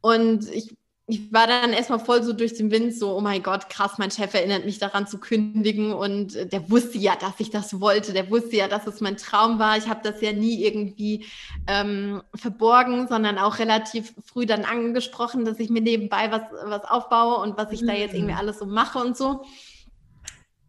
Und 0.00 0.48
ich, 0.50 0.74
ich 1.06 1.30
war 1.34 1.46
dann 1.46 1.74
erstmal 1.74 1.98
voll 2.00 2.22
so 2.22 2.32
durch 2.32 2.54
den 2.54 2.70
Wind, 2.70 2.94
so, 2.94 3.14
oh 3.14 3.20
mein 3.20 3.42
Gott, 3.42 3.68
krass, 3.68 3.98
mein 3.98 4.10
Chef 4.10 4.32
erinnert 4.32 4.64
mich 4.64 4.78
daran 4.78 5.06
zu 5.06 5.18
kündigen. 5.18 5.92
Und 5.92 6.50
der 6.50 6.70
wusste 6.70 6.96
ja, 6.96 7.14
dass 7.14 7.40
ich 7.40 7.50
das 7.50 7.78
wollte. 7.78 8.14
Der 8.14 8.30
wusste 8.30 8.56
ja, 8.56 8.68
dass 8.68 8.86
es 8.86 9.02
mein 9.02 9.18
Traum 9.18 9.58
war. 9.58 9.76
Ich 9.76 9.88
habe 9.88 10.00
das 10.02 10.22
ja 10.22 10.32
nie 10.32 10.64
irgendwie 10.64 11.26
ähm, 11.66 12.22
verborgen, 12.34 13.06
sondern 13.06 13.36
auch 13.36 13.58
relativ 13.58 14.14
früh 14.24 14.46
dann 14.46 14.64
angesprochen, 14.64 15.44
dass 15.44 15.58
ich 15.58 15.68
mir 15.68 15.82
nebenbei 15.82 16.32
was, 16.32 16.42
was 16.64 16.84
aufbaue 16.84 17.42
und 17.42 17.58
was 17.58 17.70
ich 17.70 17.82
mhm. 17.82 17.86
da 17.88 17.92
jetzt 17.92 18.14
irgendwie 18.14 18.32
mhm. 18.32 18.40
alles 18.40 18.58
so 18.60 18.64
mache 18.64 18.98
und 18.98 19.14
so. 19.14 19.44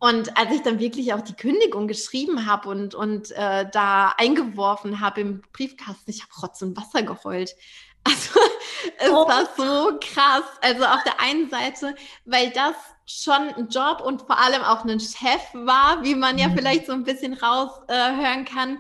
Und 0.06 0.38
als 0.38 0.52
ich 0.52 0.62
dann 0.62 0.78
wirklich 0.78 1.13
auch 1.15 1.22
die 1.22 1.34
Kündigung 1.34 1.88
geschrieben 1.88 2.46
habe 2.46 2.70
und, 2.70 2.94
und 2.94 3.32
äh, 3.32 3.68
da 3.72 4.13
eingeworfen 4.20 5.00
habe 5.00 5.22
im 5.22 5.41
Briefkasten, 5.52 6.12
ich 6.12 6.22
habe 6.22 6.32
Rotz 6.44 6.62
und 6.62 6.78
Wasser 6.78 7.02
geheult. 7.02 7.56
Also 8.08 8.39
es 9.00 9.10
oh. 9.10 9.28
war 9.28 9.48
so 9.58 9.98
krass. 10.00 10.44
Also 10.62 10.86
auf 10.86 11.04
der 11.06 11.20
einen 11.20 11.50
Seite, 11.50 11.96
weil 12.26 12.52
das 12.52 12.76
schon 13.08 13.50
ein 13.56 13.68
Job 13.70 14.00
und 14.00 14.22
vor 14.22 14.38
allem 14.38 14.62
auch 14.62 14.86
ein 14.86 15.00
Chef 15.00 15.41
war, 15.54 16.04
wie 16.04 16.13
man 16.13 16.38
ja 16.38 16.50
mhm. 16.50 16.56
vielleicht 16.56 16.86
so 16.86 16.91
ein 16.91 17.04
bisschen 17.04 17.34
raushören 17.34 18.41
äh, 18.41 18.44
kann, 18.44 18.78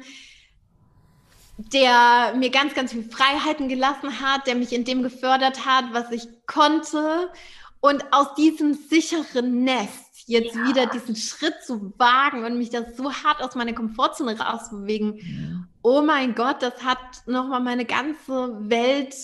der 1.57 2.35
mir 2.35 2.51
ganz, 2.51 2.75
ganz 2.75 2.91
viel 2.91 3.09
Freiheiten 3.09 3.67
gelassen 3.67 4.21
hat, 4.21 4.45
der 4.45 4.53
mich 4.53 4.71
in 4.73 4.85
dem 4.85 5.01
gefördert 5.01 5.65
hat, 5.65 5.85
was 5.91 6.11
ich 6.11 6.27
konnte. 6.45 7.31
Und 7.79 8.13
aus 8.13 8.35
diesem 8.35 8.75
sicheren 8.75 9.63
Nest 9.63 10.04
jetzt 10.25 10.55
ja. 10.55 10.67
wieder 10.67 10.85
diesen 10.87 11.15
Schritt 11.15 11.63
zu 11.63 11.93
wagen 11.97 12.43
und 12.43 12.57
mich 12.57 12.69
das 12.69 12.97
so 12.97 13.11
hart 13.11 13.41
aus 13.41 13.55
meiner 13.55 13.73
Komfortzone 13.73 14.39
rauszubewegen. 14.39 15.17
Ja. 15.17 15.67
Oh 15.81 16.01
mein 16.01 16.35
Gott, 16.35 16.61
das 16.61 16.83
hat 16.83 16.97
nochmal 17.27 17.61
meine 17.61 17.85
ganze 17.85 18.69
Welt 18.69 19.15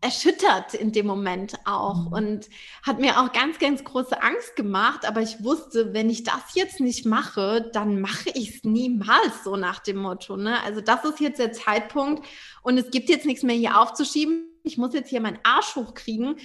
erschüttert 0.00 0.74
in 0.74 0.92
dem 0.92 1.06
Moment 1.06 1.56
auch 1.64 2.06
mhm. 2.06 2.12
und 2.12 2.48
hat 2.84 3.00
mir 3.00 3.20
auch 3.20 3.32
ganz, 3.32 3.58
ganz 3.58 3.82
große 3.82 4.22
Angst 4.22 4.54
gemacht. 4.54 5.06
Aber 5.06 5.20
ich 5.20 5.42
wusste, 5.42 5.92
wenn 5.92 6.08
ich 6.08 6.22
das 6.22 6.54
jetzt 6.54 6.80
nicht 6.80 7.04
mache, 7.04 7.68
dann 7.72 8.00
mache 8.00 8.30
ich 8.34 8.56
es 8.56 8.64
niemals 8.64 9.44
so 9.44 9.56
nach 9.56 9.80
dem 9.80 9.96
Motto. 9.96 10.36
Ne? 10.36 10.62
Also 10.62 10.80
das 10.80 11.04
ist 11.04 11.20
jetzt 11.20 11.40
der 11.40 11.52
Zeitpunkt 11.52 12.24
und 12.62 12.78
es 12.78 12.90
gibt 12.90 13.08
jetzt 13.08 13.26
nichts 13.26 13.42
mehr 13.42 13.56
hier 13.56 13.80
aufzuschieben. 13.80 14.44
Ich 14.62 14.78
muss 14.78 14.94
jetzt 14.94 15.10
hier 15.10 15.20
meinen 15.20 15.38
Arsch 15.42 15.74
hochkriegen 15.74 16.36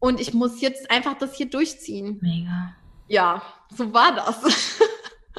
und 0.00 0.20
ich 0.20 0.34
muss 0.34 0.60
jetzt 0.60 0.90
einfach 0.90 1.16
das 1.16 1.34
hier 1.34 1.48
durchziehen. 1.48 2.18
Mega. 2.20 2.74
Ja, 3.08 3.42
so 3.76 3.92
war 3.92 4.14
das. 4.14 4.36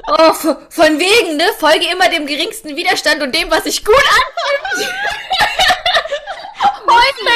Oh, 0.08 0.32
von 0.32 0.98
wegen, 0.98 1.36
ne? 1.36 1.44
Folge 1.58 1.86
immer 1.92 2.08
dem 2.08 2.26
geringsten 2.26 2.74
Widerstand 2.74 3.22
und 3.22 3.34
dem, 3.34 3.50
was 3.50 3.64
sich 3.64 3.84
gut 3.84 3.94
anfühlt. 3.94 4.94
Heute. 6.88 7.30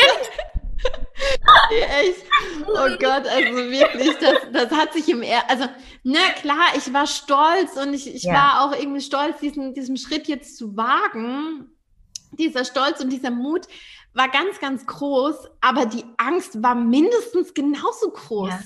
Echt. 2.01 2.25
Oh 2.66 2.97
Gott, 2.99 3.27
also 3.29 3.70
wirklich, 3.70 4.16
das, 4.18 4.38
das 4.51 4.70
hat 4.73 4.94
sich 4.94 5.09
im 5.11 5.23
er 5.23 5.49
also 5.49 5.66
na 6.05 6.31
klar, 6.40 6.73
ich 6.75 6.92
war 6.92 7.07
stolz 7.07 7.77
und 7.77 7.92
ich, 7.92 8.12
ich 8.12 8.25
ja. 8.25 8.33
war 8.33 8.64
auch 8.64 8.77
irgendwie 8.77 9.03
stolz, 9.03 9.38
diesen, 9.40 9.75
diesen 9.75 9.99
Schritt 9.99 10.27
jetzt 10.27 10.57
zu 10.57 10.75
wagen. 10.75 11.70
Dieser 12.33 12.64
Stolz 12.64 12.99
und 13.01 13.11
dieser 13.11 13.31
Mut 13.31 13.66
war 14.14 14.29
ganz, 14.31 14.59
ganz 14.59 14.87
groß, 14.87 15.37
aber 15.61 15.85
die 15.85 16.05
Angst 16.16 16.62
war 16.62 16.75
mindestens 16.75 17.53
genauso 17.53 18.11
groß. 18.11 18.51
Ja 18.51 18.61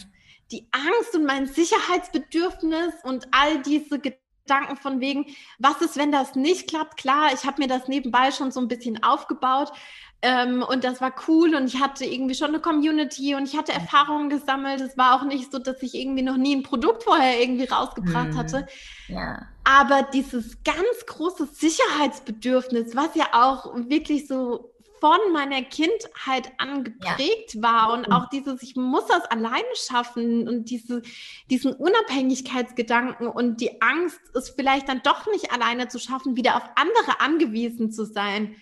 die 0.50 0.68
Angst 0.72 1.14
und 1.14 1.24
mein 1.24 1.46
Sicherheitsbedürfnis 1.46 2.94
und 3.04 3.28
all 3.32 3.61
diese 3.62 3.98
Gedanken 3.98 4.76
von 4.76 5.00
wegen, 5.00 5.26
was 5.58 5.80
ist, 5.82 5.96
wenn 5.96 6.11
das 6.11 6.34
nicht 6.34 6.68
klappt? 6.68 6.96
Klar, 6.96 7.32
ich 7.34 7.44
habe 7.44 7.62
mir 7.62 7.68
das 7.68 7.88
nebenbei 7.88 8.30
schon 8.30 8.50
so 8.50 8.61
ein 8.61 8.68
bisschen 8.68 9.02
aufgebaut 9.02 9.72
ähm, 10.20 10.64
und 10.68 10.82
das 10.82 11.00
war 11.00 11.14
cool 11.28 11.54
und 11.54 11.66
ich 11.66 11.80
hatte 11.80 12.04
irgendwie 12.04 12.34
schon 12.34 12.48
eine 12.48 12.61
Community 12.61 13.37
und 13.37 13.44
ich 13.44 13.56
hatte 13.56 13.72
Erfahrungen 13.72 14.28
gesammelt. 14.28 14.80
Es 14.80 14.98
war 14.98 15.14
auch 15.14 15.24
nicht 15.24 15.52
so, 15.52 15.61
dass 15.61 15.80
ich 15.82 15.94
irgendwie 15.94 16.22
noch 16.22 16.37
nie 16.37 16.56
ein 16.56 16.64
Produkt 16.64 17.04
vorher 17.04 17.40
irgendwie 17.40 17.66
rausgebracht 17.66 18.30
hm. 18.30 18.37
hatte. 18.37 18.66
Ja. 19.06 19.46
Aber 19.62 20.02
dieses 20.12 20.64
ganz 20.64 21.06
große 21.06 21.46
Sicherheitsbedürfnis, 21.46 22.96
was 22.96 23.14
ja 23.14 23.26
auch 23.32 23.72
wirklich 23.88 24.26
so 24.26 24.72
von 25.00 25.18
meiner 25.32 25.62
Kindheit 25.62 26.52
an 26.58 26.84
geprägt 26.84 27.54
ja. 27.54 27.62
war 27.62 27.92
und 27.92 28.11
auch 28.11 28.28
dieses, 28.28 28.62
ich 28.62 28.76
muss 28.76 29.06
das 29.06 29.24
alleine 29.24 29.64
schaffen 29.74 30.48
und 30.48 30.70
diese, 30.70 31.02
diesen 31.50 31.72
Unabhängigkeitsgedanken 31.72 33.28
und 33.28 33.61
die 33.61 33.80
Angst, 33.82 34.20
es 34.34 34.50
vielleicht 34.50 34.88
dann 34.88 35.02
doch 35.02 35.26
nicht 35.26 35.52
alleine 35.52 35.88
zu 35.88 35.98
schaffen, 35.98 36.37
wieder 36.37 36.56
auf 36.56 36.64
andere 36.74 37.20
angewiesen 37.20 37.90
zu 37.90 38.04
sein. 38.04 38.56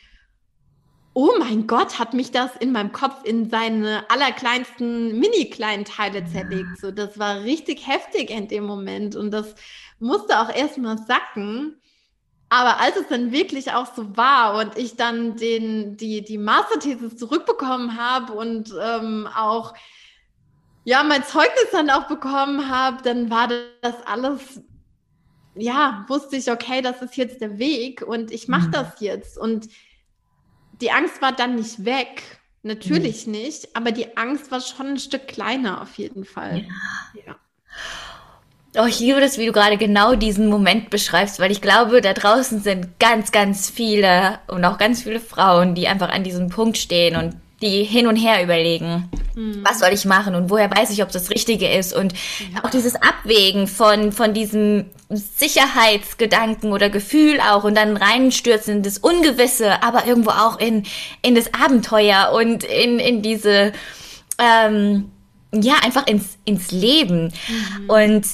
Oh 1.14 1.32
mein 1.38 1.66
Gott, 1.66 1.98
hat 1.98 2.12
mich 2.12 2.30
das 2.30 2.54
in 2.56 2.72
meinem 2.72 2.92
Kopf 2.92 3.24
in 3.24 3.48
seine 3.48 4.04
allerkleinsten 4.10 5.18
mini-kleinen 5.18 5.86
Teile 5.86 6.26
zerlegt. 6.26 6.78
So, 6.78 6.90
das 6.90 7.18
war 7.18 7.42
richtig 7.42 7.86
heftig 7.86 8.30
in 8.30 8.48
dem 8.48 8.64
Moment 8.64 9.16
und 9.16 9.30
das 9.30 9.54
musste 9.98 10.40
auch 10.40 10.54
erstmal 10.54 10.98
sacken. 10.98 11.80
Aber 12.48 12.80
als 12.80 12.96
es 12.96 13.08
dann 13.08 13.32
wirklich 13.32 13.72
auch 13.72 13.92
so 13.94 14.16
war 14.16 14.58
und 14.58 14.78
ich 14.78 14.96
dann 14.96 15.36
den, 15.36 15.96
die, 15.96 16.22
die 16.22 16.38
Masterthesis 16.38 17.16
zurückbekommen 17.16 17.96
habe 17.98 18.32
und 18.34 18.72
ähm, 18.80 19.28
auch 19.34 19.74
ja, 20.86 21.02
mein 21.02 21.24
Zeugnis 21.24 21.66
dann 21.72 21.90
auch 21.90 22.06
bekommen 22.06 22.70
habe, 22.70 23.02
dann 23.02 23.28
war 23.28 23.48
das 23.82 24.06
alles, 24.06 24.62
ja, 25.56 26.04
wusste 26.06 26.36
ich, 26.36 26.48
okay, 26.48 26.80
das 26.80 27.02
ist 27.02 27.16
jetzt 27.16 27.40
der 27.40 27.58
Weg 27.58 28.02
und 28.02 28.30
ich 28.30 28.46
mache 28.46 28.68
mhm. 28.68 28.72
das 28.72 29.00
jetzt. 29.00 29.36
Und 29.36 29.68
die 30.80 30.92
Angst 30.92 31.20
war 31.20 31.32
dann 31.32 31.56
nicht 31.56 31.84
weg, 31.84 32.22
natürlich 32.62 33.26
mhm. 33.26 33.32
nicht, 33.32 33.74
aber 33.74 33.90
die 33.90 34.16
Angst 34.16 34.52
war 34.52 34.60
schon 34.60 34.86
ein 34.86 34.98
Stück 35.00 35.26
kleiner 35.26 35.82
auf 35.82 35.98
jeden 35.98 36.24
Fall. 36.24 36.68
Ja. 37.14 37.22
ja. 37.26 37.36
Oh, 38.78 38.86
ich 38.86 39.00
liebe 39.00 39.20
das, 39.20 39.38
wie 39.38 39.46
du 39.46 39.52
gerade 39.52 39.78
genau 39.78 40.14
diesen 40.14 40.48
Moment 40.48 40.90
beschreibst, 40.90 41.40
weil 41.40 41.50
ich 41.50 41.62
glaube, 41.62 42.00
da 42.02 42.12
draußen 42.12 42.60
sind 42.60 42.98
ganz, 42.98 43.32
ganz 43.32 43.70
viele 43.70 44.38
und 44.48 44.64
auch 44.64 44.76
ganz 44.76 45.02
viele 45.02 45.20
Frauen, 45.20 45.74
die 45.74 45.88
einfach 45.88 46.10
an 46.10 46.24
diesem 46.24 46.50
Punkt 46.50 46.76
stehen 46.76 47.16
und 47.16 47.36
die 47.62 47.84
hin 47.84 48.06
und 48.06 48.16
her 48.16 48.42
überlegen, 48.42 49.08
mhm. 49.34 49.64
was 49.64 49.78
soll 49.78 49.88
ich 49.92 50.04
machen 50.04 50.34
und 50.34 50.50
woher 50.50 50.70
weiß 50.70 50.90
ich, 50.90 51.02
ob 51.02 51.10
das 51.10 51.30
Richtige 51.30 51.70
ist 51.70 51.94
und 51.94 52.12
ja. 52.12 52.64
auch 52.64 52.70
dieses 52.70 52.96
Abwägen 52.96 53.66
von, 53.66 54.12
von 54.12 54.34
diesem 54.34 54.84
Sicherheitsgedanken 55.08 56.72
oder 56.72 56.90
Gefühl 56.90 57.40
auch 57.40 57.64
und 57.64 57.74
dann 57.76 57.96
reinstürzen 57.96 58.76
in 58.76 58.82
das 58.82 58.98
Ungewisse, 58.98 59.82
aber 59.82 60.06
irgendwo 60.06 60.30
auch 60.30 60.58
in, 60.58 60.82
in 61.22 61.34
das 61.34 61.54
Abenteuer 61.54 62.32
und 62.34 62.62
in, 62.64 62.98
in 62.98 63.22
diese, 63.22 63.72
ähm, 64.38 65.10
ja, 65.54 65.76
einfach 65.82 66.06
ins, 66.06 66.36
ins 66.44 66.72
Leben. 66.72 67.32
Mhm. 67.48 67.90
Und 67.90 68.26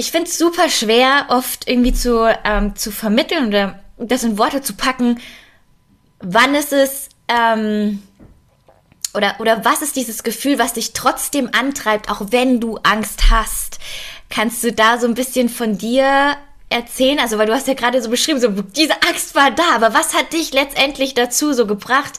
ich, 0.00 0.10
finde 0.10 0.28
es 0.28 0.38
super 0.38 0.68
schwer, 0.68 1.26
oft 1.28 1.68
irgendwie 1.68 1.92
zu, 1.92 2.26
ähm, 2.44 2.76
zu 2.76 2.90
vermitteln 2.90 3.48
oder 3.48 3.80
das 3.98 4.24
in 4.24 4.38
Worte 4.38 4.62
zu 4.62 4.74
packen, 4.74 5.20
wann 6.20 6.54
ist 6.54 6.72
es, 6.72 7.08
ähm, 7.28 8.02
oder, 9.14 9.36
oder 9.40 9.64
was 9.64 9.82
ist 9.82 9.96
dieses 9.96 10.22
Gefühl, 10.22 10.58
was 10.58 10.74
dich 10.74 10.92
trotzdem 10.92 11.50
antreibt, 11.52 12.10
auch 12.10 12.26
wenn 12.30 12.60
du 12.60 12.76
Angst 12.82 13.30
hast? 13.30 13.78
Kannst 14.28 14.62
du 14.62 14.72
da 14.72 14.98
so 14.98 15.06
ein 15.06 15.14
bisschen 15.14 15.48
von 15.48 15.76
dir 15.76 16.36
erzählen? 16.68 17.18
Also, 17.18 17.36
weil 17.36 17.46
du 17.46 17.54
hast 17.54 17.66
ja 17.66 17.74
gerade 17.74 18.00
so 18.00 18.08
beschrieben, 18.08 18.40
so 18.40 18.48
diese 18.50 19.02
Angst 19.08 19.34
war 19.34 19.50
da, 19.50 19.74
aber 19.74 19.92
was 19.94 20.14
hat 20.14 20.32
dich 20.32 20.52
letztendlich 20.52 21.14
dazu 21.14 21.52
so 21.52 21.66
gebracht, 21.66 22.12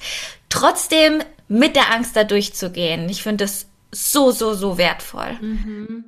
trotzdem 0.49 1.23
mit 1.47 1.75
der 1.75 1.91
Angst 1.93 2.15
da 2.15 2.25
durchzugehen? 2.25 3.07
Ich 3.07 3.23
finde 3.23 3.45
das 3.45 3.67
so, 3.91 4.31
so, 4.31 4.53
so 4.53 4.77
wertvoll. 4.77 5.37
Mhm. 5.41 6.03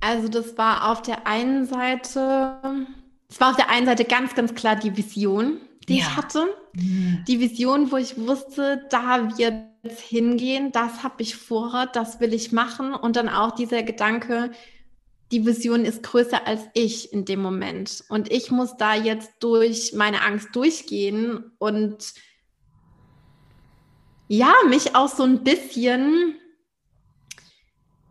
Also 0.00 0.28
das 0.28 0.56
war 0.56 0.90
auf 0.90 1.02
der 1.02 1.26
einen 1.26 1.66
Seite, 1.66 2.86
es 3.28 3.40
war 3.40 3.50
auf 3.50 3.56
der 3.56 3.70
einen 3.70 3.86
Seite 3.86 4.04
ganz, 4.04 4.34
ganz 4.34 4.54
klar 4.54 4.76
die 4.76 4.96
Vision, 4.96 5.60
die 5.88 5.98
ja. 5.98 6.04
ich 6.04 6.16
hatte. 6.16 6.46
Mhm. 6.72 7.24
Die 7.28 7.40
Vision, 7.40 7.92
wo 7.92 7.96
ich 7.96 8.18
wusste, 8.18 8.86
da 8.90 9.36
wird 9.36 9.54
es 9.82 10.00
hingehen, 10.00 10.72
das 10.72 11.02
habe 11.02 11.22
ich 11.22 11.36
vor, 11.36 11.86
das 11.92 12.20
will 12.20 12.32
ich 12.32 12.52
machen. 12.52 12.94
Und 12.94 13.16
dann 13.16 13.28
auch 13.28 13.54
dieser 13.54 13.82
Gedanke, 13.82 14.50
die 15.32 15.46
Vision 15.46 15.84
ist 15.84 16.02
größer 16.02 16.46
als 16.46 16.62
ich 16.74 17.12
in 17.12 17.24
dem 17.24 17.40
Moment. 17.40 18.04
Und 18.08 18.32
ich 18.32 18.50
muss 18.50 18.76
da 18.76 18.94
jetzt 18.94 19.32
durch 19.40 19.92
meine 19.94 20.22
Angst 20.22 20.48
durchgehen 20.54 21.52
und 21.58 22.14
ja, 24.28 24.52
mich 24.68 24.94
auch 24.94 25.08
so 25.08 25.24
ein 25.24 25.42
bisschen 25.42 26.36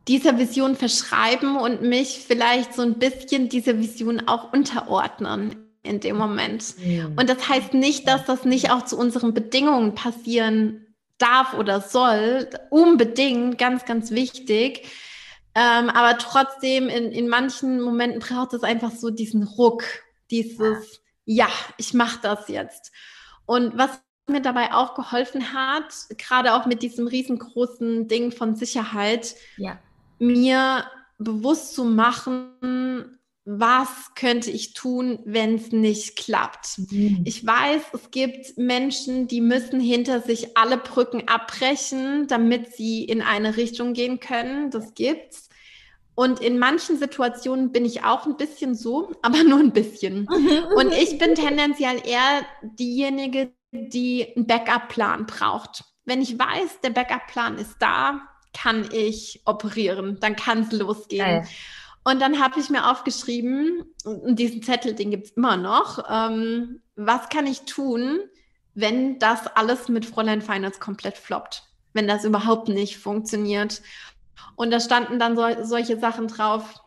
dieser 0.09 0.39
Vision 0.39 0.75
verschreiben 0.75 1.55
und 1.55 1.83
mich 1.83 2.25
vielleicht 2.27 2.73
so 2.73 2.81
ein 2.81 2.95
bisschen 2.95 3.47
dieser 3.47 3.77
Vision 3.77 4.27
auch 4.27 4.51
unterordnen 4.51 5.55
in 5.83 5.99
dem 5.99 6.17
Moment. 6.17 6.75
Mhm. 6.79 7.13
Und 7.15 7.29
das 7.29 7.47
heißt 7.47 7.75
nicht, 7.75 8.07
dass 8.07 8.25
das 8.25 8.43
nicht 8.43 8.71
auch 8.71 8.83
zu 8.85 8.97
unseren 8.97 9.35
Bedingungen 9.35 9.93
passieren 9.93 10.87
darf 11.19 11.53
oder 11.53 11.79
soll. 11.79 12.49
Unbedingt, 12.71 13.59
ganz, 13.59 13.85
ganz 13.85 14.09
wichtig. 14.09 14.87
Ähm, 15.53 15.89
aber 15.89 16.17
trotzdem, 16.17 16.89
in, 16.89 17.11
in 17.11 17.27
manchen 17.27 17.79
Momenten 17.79 18.19
braucht 18.19 18.53
es 18.53 18.63
einfach 18.63 18.91
so 18.91 19.11
diesen 19.11 19.43
Ruck, 19.43 19.83
dieses, 20.31 21.01
ja, 21.25 21.49
ich 21.77 21.93
mache 21.93 22.19
das 22.23 22.47
jetzt. 22.47 22.91
Und 23.45 23.77
was 23.77 23.91
mir 24.27 24.41
dabei 24.41 24.73
auch 24.73 24.95
geholfen 24.95 25.53
hat, 25.53 25.93
gerade 26.17 26.55
auch 26.55 26.65
mit 26.65 26.81
diesem 26.81 27.05
riesengroßen 27.05 28.07
Ding 28.07 28.31
von 28.31 28.55
Sicherheit, 28.55 29.35
ja. 29.57 29.77
Mir 30.19 30.85
bewusst 31.17 31.73
zu 31.73 31.83
machen, 31.83 33.19
was 33.45 34.13
könnte 34.13 34.51
ich 34.51 34.73
tun, 34.73 35.19
wenn 35.25 35.55
es 35.55 35.71
nicht 35.71 36.17
klappt. 36.17 36.77
Mhm. 36.91 37.21
Ich 37.25 37.45
weiß, 37.45 37.81
es 37.93 38.11
gibt 38.11 38.57
Menschen, 38.57 39.27
die 39.27 39.41
müssen 39.41 39.79
hinter 39.79 40.21
sich 40.21 40.55
alle 40.55 40.77
Brücken 40.77 41.27
abbrechen, 41.27 42.27
damit 42.27 42.75
sie 42.75 43.03
in 43.03 43.23
eine 43.23 43.57
Richtung 43.57 43.93
gehen 43.93 44.19
können. 44.19 44.69
Das 44.69 44.93
gibt's. 44.93 45.49
Und 46.13 46.41
in 46.41 46.59
manchen 46.59 46.99
Situationen 46.99 47.71
bin 47.71 47.85
ich 47.85 48.03
auch 48.03 48.27
ein 48.27 48.37
bisschen 48.37 48.75
so, 48.75 49.13
aber 49.23 49.43
nur 49.43 49.59
ein 49.59 49.73
bisschen. 49.73 50.27
Und 50.75 50.93
ich 50.93 51.17
bin 51.17 51.33
tendenziell 51.33 52.01
eher 52.05 52.45
diejenige, 52.61 53.51
die 53.71 54.27
einen 54.35 54.45
Backup-Plan 54.45 55.25
braucht. 55.25 55.85
Wenn 56.05 56.21
ich 56.21 56.37
weiß, 56.37 56.81
der 56.83 56.91
Backup-Plan 56.91 57.57
ist 57.57 57.77
da, 57.79 58.28
kann 58.53 58.89
ich 58.91 59.41
operieren, 59.45 60.17
dann 60.19 60.35
kann 60.35 60.63
es 60.63 60.71
losgehen. 60.71 61.43
Ja, 61.43 61.43
Und 62.03 62.21
dann 62.21 62.41
habe 62.41 62.59
ich 62.59 62.69
mir 62.69 62.89
aufgeschrieben, 62.89 63.83
und 64.03 64.37
diesen 64.37 64.63
Zettel, 64.63 64.93
den 64.95 65.11
gibt 65.11 65.27
es 65.27 65.31
immer 65.31 65.57
noch, 65.57 66.03
ähm, 66.09 66.81
was 66.95 67.29
kann 67.29 67.47
ich 67.47 67.61
tun, 67.61 68.19
wenn 68.73 69.19
das 69.19 69.47
alles 69.47 69.89
mit 69.89 70.05
Fräulein 70.05 70.41
Finance 70.41 70.79
komplett 70.79 71.17
floppt, 71.17 71.63
wenn 71.93 72.07
das 72.07 72.23
überhaupt 72.23 72.69
nicht 72.69 72.97
funktioniert. 72.97 73.81
Und 74.55 74.71
da 74.71 74.79
standen 74.79 75.19
dann 75.19 75.35
so, 75.35 75.45
solche 75.63 75.99
Sachen 75.99 76.27
drauf, 76.27 76.81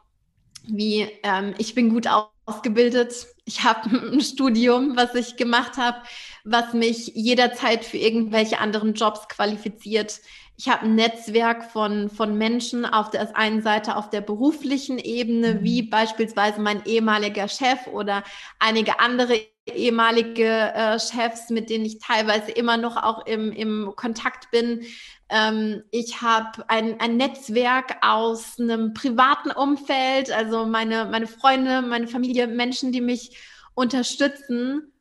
wie 0.65 1.09
ähm, 1.23 1.55
ich 1.59 1.75
bin 1.75 1.91
gut 1.91 2.07
ausgebildet, 2.47 3.27
ich 3.45 3.65
habe 3.65 3.91
ein 4.13 4.21
Studium, 4.21 4.97
was 4.97 5.15
ich 5.15 5.37
gemacht 5.37 5.77
habe, 5.77 5.99
was 6.45 6.73
mich 6.73 7.13
jederzeit 7.15 7.85
für 7.85 7.99
irgendwelche 7.99 8.59
anderen 8.59 8.95
Jobs 8.95 9.29
qualifiziert. 9.29 10.21
Ich 10.63 10.69
habe 10.69 10.85
ein 10.85 10.95
Netzwerk 10.95 11.73
von, 11.73 12.09
von 12.09 12.39
Menschen 12.39 12.87
auf 12.87 13.11
der 13.11 13.37
einen 13.37 13.63
Seite 13.63 13.97
auf 13.97 14.11
der 14.11 14.21
beruflichen 14.21 15.01
Ebene, 15.01 15.55
mhm. 15.55 15.65
wie 15.65 15.83
beispielsweise 15.83 16.61
mein 16.61 16.87
ehemaliger 16.87 17.49
Chef 17.49 17.89
oder 17.89 18.23
einige 18.61 19.01
andere 19.01 19.41
ehemalige 19.67 20.47
äh, 20.47 21.01
Chefs, 21.01 21.51
mit 21.51 21.69
denen 21.69 21.85
ich 21.85 21.99
teilweise 21.99 22.53
immer 22.53 22.77
noch 22.77 22.97
auch 22.97 23.27
im, 23.27 23.51
im 23.51 23.93
Kontakt 23.97 24.53
bin. 24.53 24.85
Ähm, 25.29 25.83
ich 25.91 26.23
habe 26.23 26.65
ein, 26.69 27.01
ein 27.01 27.17
Netzwerk 27.17 27.97
aus 28.01 28.61
einem 28.61 28.95
privaten 28.95 29.51
Umfeld, 29.51 30.31
also 30.31 30.65
meine, 30.65 31.07
meine 31.07 31.27
Freunde, 31.27 31.83
meine 31.83 32.07
Familie, 32.07 32.47
Menschen, 32.47 32.93
die 32.93 33.01
mich 33.01 33.37
unterstützen. 33.75 34.93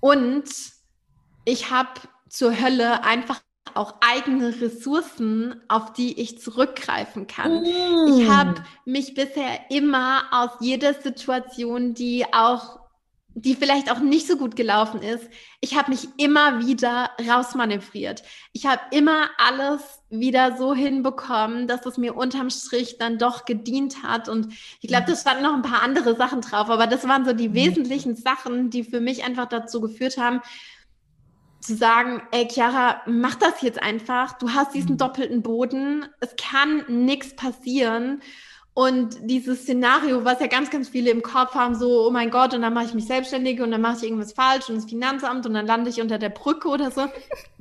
Und 0.00 0.50
ich 1.44 1.70
habe 1.70 1.90
zur 2.28 2.60
Hölle 2.60 3.04
einfach 3.04 3.40
auch 3.74 3.94
eigene 4.00 4.60
Ressourcen, 4.60 5.60
auf 5.68 5.92
die 5.92 6.20
ich 6.20 6.40
zurückgreifen 6.40 7.26
kann. 7.26 7.62
Mm. 7.62 8.18
Ich 8.18 8.28
habe 8.28 8.54
mich 8.84 9.14
bisher 9.14 9.70
immer 9.70 10.24
aus 10.30 10.50
jeder 10.60 10.94
Situation, 10.94 11.94
die 11.94 12.24
auch 12.32 12.80
die 13.38 13.54
vielleicht 13.54 13.92
auch 13.92 13.98
nicht 13.98 14.26
so 14.26 14.38
gut 14.38 14.56
gelaufen 14.56 15.02
ist, 15.02 15.28
ich 15.60 15.76
habe 15.76 15.90
mich 15.90 16.08
immer 16.16 16.66
wieder 16.66 17.10
rausmanövriert. 17.28 18.22
Ich 18.54 18.64
habe 18.64 18.80
immer 18.92 19.28
alles 19.36 19.82
wieder 20.08 20.56
so 20.56 20.74
hinbekommen, 20.74 21.68
dass 21.68 21.84
es 21.84 21.98
mir 21.98 22.16
unterm 22.16 22.48
Strich 22.48 22.96
dann 22.96 23.18
doch 23.18 23.44
gedient 23.44 24.02
hat. 24.02 24.30
Und 24.30 24.54
ich 24.80 24.88
glaube, 24.88 25.04
das 25.06 25.20
standen 25.20 25.42
noch 25.42 25.52
ein 25.52 25.60
paar 25.60 25.82
andere 25.82 26.16
Sachen 26.16 26.40
drauf, 26.40 26.70
aber 26.70 26.86
das 26.86 27.06
waren 27.06 27.26
so 27.26 27.34
die 27.34 27.50
mhm. 27.50 27.54
wesentlichen 27.54 28.16
Sachen, 28.16 28.70
die 28.70 28.84
für 28.84 29.00
mich 29.00 29.22
einfach 29.22 29.46
dazu 29.46 29.82
geführt 29.82 30.16
haben, 30.16 30.40
zu 31.66 31.76
sagen, 31.76 32.22
ey 32.30 32.48
Chiara, 32.48 33.02
mach 33.06 33.34
das 33.34 33.62
jetzt 33.62 33.82
einfach. 33.82 34.38
Du 34.38 34.50
hast 34.50 34.74
diesen 34.74 34.92
mhm. 34.92 34.98
doppelten 34.98 35.42
Boden. 35.42 36.06
Es 36.20 36.34
kann 36.36 36.84
nichts 36.88 37.34
passieren. 37.34 38.22
Und 38.78 39.16
dieses 39.22 39.62
Szenario, 39.62 40.26
was 40.26 40.38
ja 40.38 40.48
ganz, 40.48 40.68
ganz 40.68 40.90
viele 40.90 41.10
im 41.10 41.22
Kopf 41.22 41.54
haben, 41.54 41.74
so, 41.74 42.06
oh 42.06 42.10
mein 42.10 42.30
Gott, 42.30 42.52
und 42.52 42.60
dann 42.60 42.74
mache 42.74 42.84
ich 42.84 42.92
mich 42.92 43.06
selbstständig 43.06 43.62
und 43.62 43.70
dann 43.70 43.80
mache 43.80 43.96
ich 43.96 44.02
irgendwas 44.02 44.34
falsch 44.34 44.68
und 44.68 44.76
das 44.76 44.84
Finanzamt 44.84 45.46
und 45.46 45.54
dann 45.54 45.66
lande 45.66 45.88
ich 45.88 46.02
unter 46.02 46.18
der 46.18 46.28
Brücke 46.28 46.68
oder 46.68 46.90
so. 46.90 47.06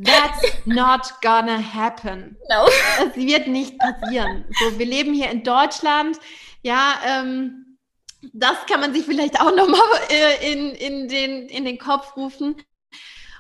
That's 0.03 0.65
not 0.65 1.13
gonna 1.21 1.57
happen. 1.57 2.37
No. 2.49 2.67
Es 3.07 3.15
wird 3.15 3.47
nicht 3.47 3.79
passieren. 3.79 4.43
So, 4.59 4.77
wir 4.77 4.85
leben 4.85 5.13
hier 5.13 5.29
in 5.31 5.43
Deutschland. 5.43 6.17
Ja, 6.63 6.95
ähm, 7.07 7.77
das 8.33 8.65
kann 8.69 8.81
man 8.81 8.93
sich 8.93 9.05
vielleicht 9.05 9.39
auch 9.39 9.55
nochmal 9.55 9.79
äh, 10.09 10.51
in, 10.51 10.71
in, 10.71 11.07
den, 11.07 11.47
in 11.47 11.63
den 11.63 11.77
Kopf 11.77 12.17
rufen. 12.17 12.57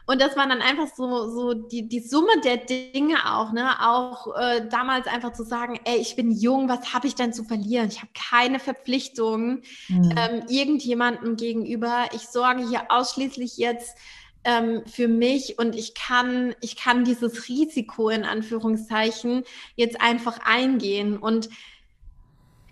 Und 0.07 0.21
das 0.21 0.37
war 0.37 0.47
dann 0.47 0.61
einfach 0.61 0.87
so, 0.95 1.29
so 1.31 1.53
die, 1.53 1.87
die 1.87 1.99
Summe 1.99 2.39
der 2.43 2.57
Dinge 2.57 3.15
auch, 3.25 3.51
ne? 3.51 3.71
Auch 3.81 4.35
äh, 4.37 4.67
damals 4.69 5.07
einfach 5.07 5.33
zu 5.33 5.43
sagen, 5.43 5.79
ey, 5.83 5.97
ich 5.97 6.15
bin 6.15 6.31
jung, 6.31 6.69
was 6.69 6.93
habe 6.93 7.07
ich 7.07 7.15
denn 7.15 7.33
zu 7.33 7.43
verlieren? 7.43 7.87
Ich 7.87 7.99
habe 7.99 8.11
keine 8.13 8.59
Verpflichtungen 8.59 9.63
mhm. 9.87 10.15
ähm, 10.15 10.43
irgendjemandem 10.47 11.35
gegenüber. 11.37 12.05
Ich 12.13 12.27
sorge 12.27 12.67
hier 12.67 12.83
ausschließlich 12.89 13.57
jetzt 13.57 13.97
ähm, 14.43 14.83
für 14.85 15.07
mich 15.07 15.57
und 15.57 15.75
ich 15.75 15.95
kann, 15.95 16.55
ich 16.61 16.75
kann 16.75 17.03
dieses 17.03 17.49
Risiko 17.49 18.09
in 18.09 18.23
Anführungszeichen 18.23 19.43
jetzt 19.75 19.99
einfach 19.99 20.39
eingehen. 20.45 21.17
Und 21.17 21.49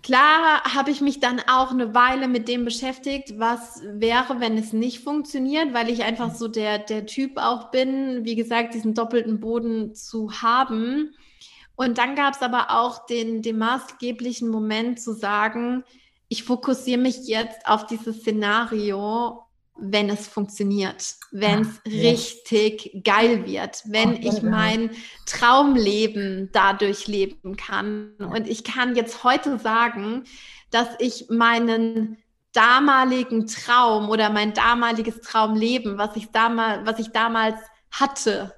Klar 0.04 0.62
habe 0.64 0.90
ich 0.90 1.00
mich 1.00 1.18
dann 1.18 1.40
auch 1.48 1.70
eine 1.70 1.94
Weile 1.94 2.28
mit 2.28 2.46
dem 2.46 2.66
beschäftigt, 2.66 3.38
was 3.38 3.80
wäre, 3.84 4.38
wenn 4.38 4.58
es 4.58 4.74
nicht 4.74 5.00
funktioniert, 5.02 5.72
weil 5.72 5.88
ich 5.88 6.04
einfach 6.04 6.34
so 6.34 6.46
der, 6.46 6.78
der 6.78 7.06
Typ 7.06 7.38
auch 7.38 7.70
bin, 7.70 8.22
wie 8.22 8.36
gesagt, 8.36 8.74
diesen 8.74 8.92
doppelten 8.92 9.40
Boden 9.40 9.94
zu 9.94 10.30
haben. 10.42 11.14
Und 11.74 11.96
dann 11.96 12.16
gab 12.16 12.34
es 12.34 12.42
aber 12.42 12.66
auch 12.68 13.06
den, 13.06 13.40
den 13.40 13.56
maßgeblichen 13.56 14.50
Moment 14.50 15.00
zu 15.00 15.14
sagen, 15.14 15.84
ich 16.28 16.44
fokussiere 16.44 17.00
mich 17.00 17.26
jetzt 17.26 17.66
auf 17.66 17.86
dieses 17.86 18.18
Szenario 18.18 19.46
wenn 19.76 20.08
es 20.08 20.28
funktioniert, 20.28 21.16
wenn 21.32 21.62
es 21.62 21.80
ja. 21.86 22.10
richtig 22.10 23.02
geil 23.04 23.44
wird, 23.46 23.82
wenn 23.86 24.14
ich 24.14 24.42
mein 24.42 24.90
Traumleben 25.26 26.50
dadurch 26.52 27.08
leben 27.08 27.56
kann. 27.56 28.12
Und 28.18 28.48
ich 28.48 28.62
kann 28.62 28.94
jetzt 28.94 29.24
heute 29.24 29.58
sagen, 29.58 30.24
dass 30.70 30.88
ich 30.98 31.26
meinen 31.28 32.18
damaligen 32.52 33.46
Traum 33.46 34.10
oder 34.10 34.30
mein 34.30 34.54
damaliges 34.54 35.20
Traumleben, 35.20 35.98
was 35.98 36.14
ich 36.14 36.30
damals, 36.30 36.86
was 36.86 37.00
ich 37.00 37.10
damals 37.10 37.56
hatte, 37.90 38.54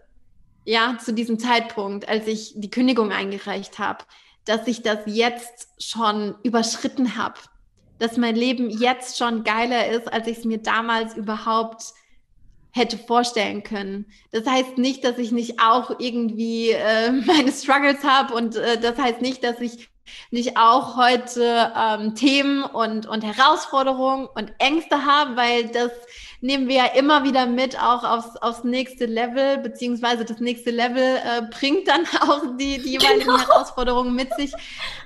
ja, 0.65 0.99
zu 0.99 1.15
diesem 1.15 1.39
Zeitpunkt, 1.39 2.09
als 2.09 2.27
ich 2.27 2.53
die 2.57 2.71
Kündigung 2.71 3.11
eingereicht 3.11 3.79
habe, 3.79 4.05
dass 4.45 4.67
ich 4.67 4.83
das 4.83 4.99
jetzt 5.07 5.69
schon 5.79 6.35
überschritten 6.43 7.17
habe 7.17 7.39
dass 7.99 8.17
mein 8.17 8.37
Leben 8.37 8.71
jetzt 8.71 9.19
schon 9.19 9.45
geiler 9.45 9.89
ist, 9.89 10.13
als 10.13 10.27
ich 10.27 10.39
es 10.39 10.45
mir 10.45 10.59
damals 10.59 11.17
überhaupt 11.17 11.95
hätte 12.73 12.99
vorstellen 12.99 13.63
können. 13.63 14.07
Das 14.33 14.47
heißt 14.47 14.77
nicht, 14.77 15.03
dass 15.05 15.19
ich 15.19 15.33
nicht 15.33 15.61
auch 15.61 15.99
irgendwie 15.99 16.71
äh, 16.71 17.11
meine 17.27 17.51
Struggles 17.53 18.05
habe 18.05 18.35
und 18.35 18.57
äh, 18.57 18.79
das 18.79 18.99
heißt 18.99 19.23
nicht, 19.23 19.43
dass 19.43 19.61
ich 19.61 19.89
nicht 20.31 20.57
auch 20.57 20.97
heute 20.97 21.73
ähm, 21.77 22.15
Themen 22.15 22.63
und, 22.63 23.07
und 23.07 23.25
Herausforderungen 23.25 24.29
und 24.35 24.53
Ängste 24.59 25.05
habe, 25.05 25.37
weil 25.37 25.69
das 25.69 25.91
nehmen 26.47 26.69
wir 26.69 26.77
ja 26.77 26.87
immer 26.87 27.25
wieder 27.25 27.47
mit, 27.47 27.79
auch 27.79 28.05
aufs, 28.05 28.37
aufs 28.37 28.65
nächste 28.65 29.07
Level, 29.07 29.59
beziehungsweise 29.59 30.25
das 30.25 30.39
nächste 30.39 30.71
Level 30.71 31.03
äh, 31.03 31.43
bringt 31.51 31.89
dann 31.89 32.07
auch 32.21 32.57
die, 32.57 32.79
die 32.79 32.93
jeweiligen 32.93 33.27
genau. 33.27 33.39
Herausforderungen 33.39 34.15
mit 34.15 34.33
sich. 34.35 34.53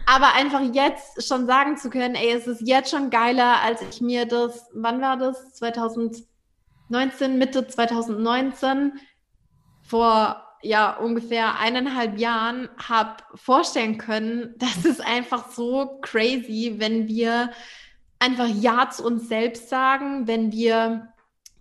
Aber 0.06 0.34
einfach 0.34 0.60
jetzt 0.72 1.26
schon 1.26 1.46
sagen 1.46 1.76
zu 1.76 1.90
können, 1.90 2.14
ey, 2.14 2.32
es 2.32 2.46
ist 2.46 2.60
jetzt 2.60 2.90
schon 2.90 3.10
geiler, 3.10 3.62
als 3.62 3.80
ich 3.82 4.00
mir 4.00 4.26
das, 4.26 4.68
wann 4.74 5.00
war 5.00 5.16
das? 5.16 5.54
2019, 5.54 7.38
Mitte 7.38 7.66
2019, 7.66 8.92
vor 9.82 10.46
ja 10.62 10.94
ungefähr 10.98 11.58
eineinhalb 11.58 12.18
Jahren 12.18 12.68
habe 12.76 13.16
vorstellen 13.34 13.96
können, 13.96 14.54
das 14.58 14.84
ist 14.84 15.00
einfach 15.00 15.50
so 15.50 15.98
crazy, 16.02 16.74
wenn 16.76 17.08
wir 17.08 17.50
einfach 18.18 18.48
Ja 18.48 18.90
zu 18.90 19.04
uns 19.04 19.28
selbst 19.28 19.68
sagen, 19.68 20.26
wenn 20.26 20.52
wir 20.52 21.09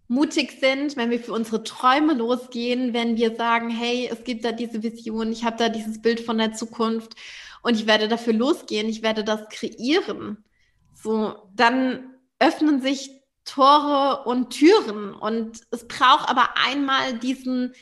mutig 0.09 0.57
sind, 0.59 0.97
wenn 0.97 1.11
wir 1.11 1.19
für 1.19 1.33
unsere 1.33 1.63
Träume 1.63 2.13
losgehen, 2.13 2.93
wenn 2.93 3.15
wir 3.15 3.35
sagen, 3.35 3.69
hey, 3.69 4.09
es 4.11 4.23
gibt 4.23 4.43
da 4.43 4.51
diese 4.51 4.83
Vision, 4.83 5.31
ich 5.31 5.45
habe 5.45 5.55
da 5.57 5.69
dieses 5.69 6.01
Bild 6.01 6.19
von 6.19 6.39
der 6.39 6.53
Zukunft 6.53 7.15
und 7.61 7.75
ich 7.75 7.85
werde 7.85 8.07
dafür 8.07 8.33
losgehen, 8.33 8.89
ich 8.89 9.03
werde 9.03 9.23
das 9.23 9.47
kreieren. 9.49 10.43
So, 10.95 11.35
dann 11.55 12.15
öffnen 12.39 12.81
sich 12.81 13.11
Tore 13.45 14.23
und 14.25 14.49
Türen 14.49 15.13
und 15.13 15.61
es 15.71 15.87
braucht 15.87 16.27
aber 16.27 16.49
einmal 16.57 17.17
diesen 17.19 17.73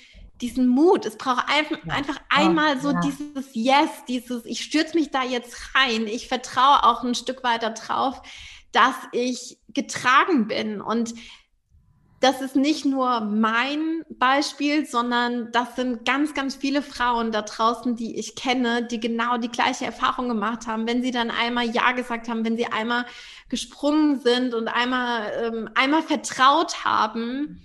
diesen 0.42 0.68
Mut. 0.68 1.06
Es 1.06 1.18
braucht 1.18 1.46
einfach, 1.50 1.84
ja. 1.84 1.94
einfach 1.94 2.20
einmal 2.30 2.80
so 2.80 2.92
ja. 2.92 3.00
dieses 3.00 3.50
Yes, 3.54 3.90
dieses, 4.08 4.46
ich 4.46 4.62
stürze 4.64 4.96
mich 4.96 5.10
da 5.10 5.24
jetzt 5.24 5.74
rein. 5.74 6.06
Ich 6.06 6.28
vertraue 6.28 6.84
auch 6.84 7.04
ein 7.04 7.16
Stück 7.16 7.44
weiter 7.44 7.72
drauf, 7.72 8.22
dass 8.72 8.96
ich 9.14 9.58
getragen 9.70 10.48
bin. 10.48 10.80
Und 10.80 11.16
das 12.20 12.42
ist 12.42 12.56
nicht 12.56 12.84
nur 12.84 13.22
mein 13.22 14.04
Beispiel, 14.10 14.88
sondern 14.88 15.52
das 15.52 15.76
sind 15.76 16.04
ganz, 16.04 16.34
ganz 16.34 16.56
viele 16.56 16.82
Frauen 16.82 17.32
da 17.32 17.44
draußen, 17.44 17.96
die 17.96 18.18
ich 18.18 18.36
kenne, 18.36 18.84
die 18.84 19.00
genau 19.00 19.38
die 19.38 19.52
gleiche 19.52 19.86
Erfahrung 19.86 20.28
gemacht 20.28 20.66
haben. 20.66 20.88
Wenn 20.88 21.04
sie 21.04 21.12
dann 21.12 21.30
einmal 21.30 21.70
Ja 21.70 21.92
gesagt 21.92 22.28
haben, 22.28 22.44
wenn 22.44 22.58
sie 22.58 22.66
einmal 22.66 23.06
gesprungen 23.50 24.20
sind 24.20 24.56
und 24.56 24.68
einmal, 24.68 25.32
ähm, 25.44 25.70
einmal 25.76 26.02
vertraut 26.02 26.84
haben, 26.84 27.62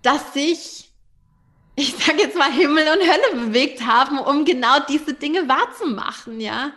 dass 0.00 0.32
sich, 0.32 0.90
ich 1.76 1.94
sage 1.94 2.22
jetzt 2.22 2.38
mal, 2.38 2.50
Himmel 2.50 2.86
und 2.88 3.02
Hölle 3.02 3.46
bewegt 3.46 3.86
haben, 3.86 4.18
um 4.18 4.46
genau 4.46 4.78
diese 4.88 5.12
Dinge 5.12 5.46
wahrzumachen, 5.46 6.40
ja. 6.40 6.72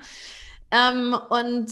Ähm, 0.71 1.17
und 1.29 1.71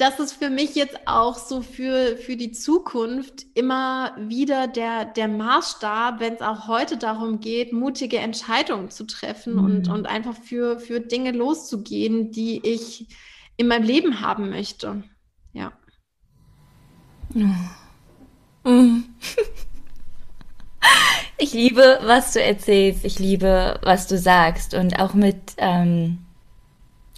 das 0.00 0.18
ist 0.18 0.32
für 0.32 0.48
mich 0.48 0.74
jetzt 0.74 0.98
auch 1.06 1.36
so 1.36 1.60
für, 1.60 2.16
für 2.16 2.36
die 2.36 2.52
Zukunft 2.52 3.44
immer 3.54 4.16
wieder 4.16 4.66
der, 4.66 5.04
der 5.04 5.28
Maßstab, 5.28 6.20
wenn 6.20 6.34
es 6.34 6.40
auch 6.40 6.66
heute 6.68 6.96
darum 6.96 7.40
geht, 7.40 7.74
mutige 7.74 8.16
Entscheidungen 8.18 8.90
zu 8.90 9.04
treffen 9.04 9.56
mhm. 9.56 9.64
und, 9.64 9.88
und 9.88 10.06
einfach 10.06 10.34
für, 10.34 10.80
für 10.80 11.00
Dinge 11.00 11.32
loszugehen, 11.32 12.32
die 12.32 12.66
ich 12.66 13.08
in 13.58 13.68
meinem 13.68 13.84
Leben 13.84 14.22
haben 14.22 14.48
möchte. 14.48 15.04
Ja. 15.52 15.72
Mhm. 18.64 19.04
Ich 21.42 21.54
liebe, 21.54 22.00
was 22.02 22.34
du 22.34 22.42
erzählst. 22.42 23.02
Ich 23.02 23.18
liebe, 23.18 23.80
was 23.82 24.06
du 24.06 24.18
sagst. 24.18 24.74
Und 24.74 25.00
auch 25.00 25.14
mit, 25.14 25.54
ähm, 25.56 26.18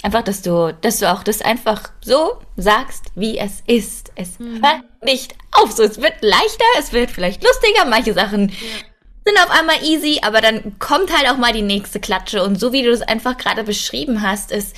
einfach, 0.02 0.22
dass 0.22 0.42
du, 0.42 0.74
dass 0.80 0.98
du 0.98 1.10
auch 1.10 1.22
das 1.22 1.40
einfach 1.40 1.90
so 2.04 2.32
sagst, 2.56 3.06
wie 3.14 3.38
es 3.38 3.62
ist. 3.66 4.12
Es 4.16 4.38
mhm. 4.38 4.62
hört 4.64 4.82
nicht 5.02 5.34
auf. 5.52 5.72
So, 5.72 5.82
es 5.82 6.00
wird 6.00 6.14
leichter, 6.20 6.64
es 6.78 6.92
wird 6.92 7.10
vielleicht 7.10 7.42
lustiger, 7.42 7.84
manche 7.86 8.12
Sachen 8.12 8.48
ja. 8.48 8.54
sind 9.24 9.38
auf 9.38 9.50
einmal 9.50 9.82
easy, 9.82 10.20
aber 10.22 10.40
dann 10.40 10.78
kommt 10.78 11.16
halt 11.16 11.30
auch 11.30 11.36
mal 11.36 11.52
die 11.52 11.62
nächste 11.62 12.00
Klatsche. 12.00 12.42
Und 12.42 12.58
so 12.58 12.72
wie 12.72 12.82
du 12.82 12.90
das 12.90 13.02
einfach 13.02 13.36
gerade 13.36 13.64
beschrieben 13.64 14.22
hast, 14.22 14.50
ist, 14.50 14.76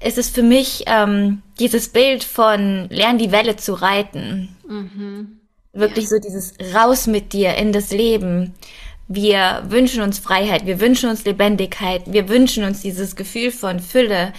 ist 0.00 0.18
es 0.18 0.28
für 0.28 0.42
mich 0.42 0.84
ähm, 0.86 1.42
dieses 1.58 1.88
Bild 1.88 2.22
von 2.22 2.88
lern 2.90 3.18
die 3.18 3.32
Welle 3.32 3.56
zu 3.56 3.74
reiten. 3.74 4.56
Mhm. 4.68 5.40
Wirklich 5.72 6.04
ja. 6.04 6.10
so 6.10 6.18
dieses 6.18 6.54
raus 6.74 7.06
mit 7.06 7.32
dir 7.32 7.54
in 7.54 7.72
das 7.72 7.90
Leben. 7.90 8.54
Wir 9.10 9.62
wünschen 9.68 10.02
uns 10.02 10.18
Freiheit, 10.18 10.66
wir 10.66 10.80
wünschen 10.80 11.08
uns 11.08 11.24
Lebendigkeit, 11.24 12.02
wir 12.06 12.28
wünschen 12.28 12.64
uns 12.64 12.82
dieses 12.82 13.16
Gefühl 13.16 13.50
von 13.50 13.80
Fülle, 13.80 14.34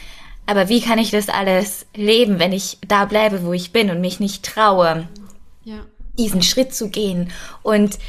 aber 0.50 0.68
wie 0.68 0.82
kann 0.82 0.98
ich 0.98 1.12
das 1.12 1.30
alles 1.30 1.86
leben, 1.96 2.40
wenn 2.40 2.52
ich 2.52 2.80
da 2.88 3.06
bleibe, 3.06 3.44
wo 3.44 3.54
ich 3.54 3.72
bin 3.72 3.92
und 3.92 4.02
mich 4.02 4.20
nicht 4.20 4.44
traue, 4.44 5.08
ja. 5.64 5.86
diesen 6.18 6.42
Schritt 6.42 6.74
zu 6.74 6.90
gehen? 6.90 7.32
Und 7.62 8.00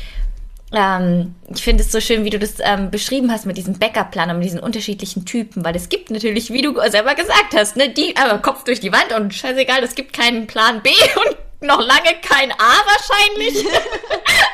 ähm, 0.73 1.35
ich 1.55 1.63
finde 1.63 1.83
es 1.83 1.93
so 1.93 2.01
schön, 2.01 2.25
wie 2.25 2.31
du 2.31 2.39
das 2.39 2.55
ähm, 2.61 2.91
beschrieben 2.91 3.31
hast 3.31 3.45
mit 3.45 3.59
diesem 3.59 3.79
Backup-Plan 3.79 4.31
und 4.31 4.39
mit 4.39 4.47
diesen 4.47 4.61
unterschiedlichen 4.61 5.27
Typen, 5.27 5.67
weil 5.67 5.77
es 5.77 5.91
gibt 5.91 6.11
natürlich, 6.11 6.51
wie 6.51 6.63
du 6.63 6.81
selber 6.89 7.15
gesagt 7.15 7.53
hast, 7.55 7.77
ne, 7.77 7.91
die 7.91 8.17
aber 8.17 8.39
Kopf 8.39 8.65
durch 8.65 8.81
die 8.81 8.91
Wand 8.91 9.13
und 9.13 9.35
scheißegal, 9.35 9.85
es 9.85 9.95
gibt 9.95 10.15
keinen 10.15 10.47
Plan 10.47 10.81
B 10.81 10.89
und 11.17 11.37
noch 11.69 11.81
lange 11.81 12.15
kein 12.23 12.53
A 12.53 12.75
wahrscheinlich. 12.87 13.67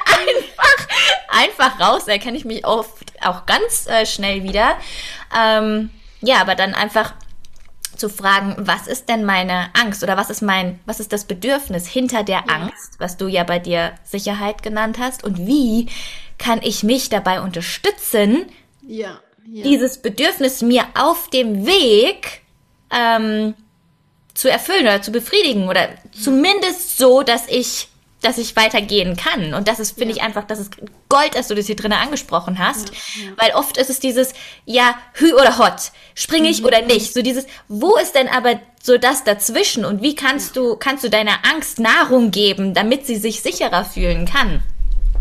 einfach, 0.07 0.89
einfach 1.29 1.81
raus, 1.81 2.07
da 2.07 2.19
kenne 2.19 2.37
ich 2.37 2.45
mich 2.45 2.67
oft 2.67 3.13
auch 3.25 3.47
ganz 3.47 3.87
äh, 3.87 4.05
schnell 4.07 4.43
wieder. 4.43 4.77
Ähm, 5.39 5.91
ja, 6.21 6.41
aber 6.41 6.57
dann 6.57 6.75
einfach 6.75 7.15
zu 7.97 8.09
fragen, 8.09 8.55
was 8.59 8.87
ist 8.87 9.09
denn 9.09 9.25
meine 9.25 9.71
Angst 9.75 10.03
oder 10.03 10.17
was 10.17 10.31
ist 10.31 10.43
mein, 10.43 10.79
was 10.87 11.01
ist 11.01 11.13
das 11.13 11.25
Bedürfnis 11.25 11.87
hinter 11.87 12.23
der 12.23 12.45
ja. 12.47 12.55
Angst, 12.55 12.95
was 12.99 13.17
du 13.17 13.27
ja 13.27 13.45
bei 13.45 13.59
dir 13.59 13.93
Sicherheit 14.05 14.63
genannt 14.63 14.99
hast 14.99 15.25
und 15.25 15.47
wie 15.47 15.89
kann 16.39 16.61
ich 16.63 16.83
mich 16.83 17.09
dabei 17.09 17.41
unterstützen, 17.41 18.47
ja, 18.83 19.21
ja. 19.51 19.63
dieses 19.65 19.99
Bedürfnis 19.99 20.63
mir 20.63 20.85
auf 20.95 21.31
dem 21.31 21.67
Weg 21.67 22.43
ähm, 22.91 23.55
zu 24.35 24.51
erfüllen 24.51 24.83
oder 24.83 25.03
zu 25.03 25.13
befriedigen 25.13 25.69
oder 25.69 25.89
zumindest 26.13 26.99
so, 26.99 27.23
dass 27.23 27.49
ich 27.49 27.89
dass 28.27 28.39
ich 28.39 28.57
weitergehen 28.57 29.17
kann. 29.17 29.55
Und 29.55 29.69
das 29.69 29.79
ist, 29.79 29.93
finde 29.97 30.15
ja. 30.15 30.17
ich 30.17 30.23
einfach, 30.23 30.45
das 30.45 30.59
ist 30.59 30.77
Gold, 31.09 31.37
dass 31.37 31.47
du 31.49 31.55
das 31.55 31.67
hier 31.67 31.77
drinnen 31.77 31.99
angesprochen 31.99 32.59
hast. 32.59 32.89
Ja, 32.89 33.25
ja. 33.25 33.31
Weil 33.37 33.53
oft 33.55 33.77
ist 33.77 33.89
es 33.89 34.01
dieses, 34.01 34.35
ja, 34.65 34.97
hü 35.15 35.33
oder 35.33 35.59
hot, 35.59 35.93
springe 36.17 36.49
ich 36.49 36.61
mhm. 36.61 36.67
oder 36.67 36.83
nicht. 36.83 37.15
So 37.15 37.23
dieses, 37.23 37.47
wo 37.69 37.97
ist 37.97 38.17
denn 38.17 38.29
aber 38.29 38.59
so 38.83 38.99
das 38.99 39.23
dazwischen? 39.23 39.85
Und 39.85 40.03
wie 40.03 40.17
kannst 40.17 40.57
du, 40.57 40.77
kannst 40.77 41.05
du 41.05 41.11
deiner 41.11 41.39
Angst 41.55 41.79
Nahrung 41.79 42.33
geben, 42.33 42.75
damit 42.75 43.07
sie 43.07 43.17
sich 43.17 43.43
sicherer 43.43 43.85
fühlen 43.85 44.27
kann? 44.27 44.63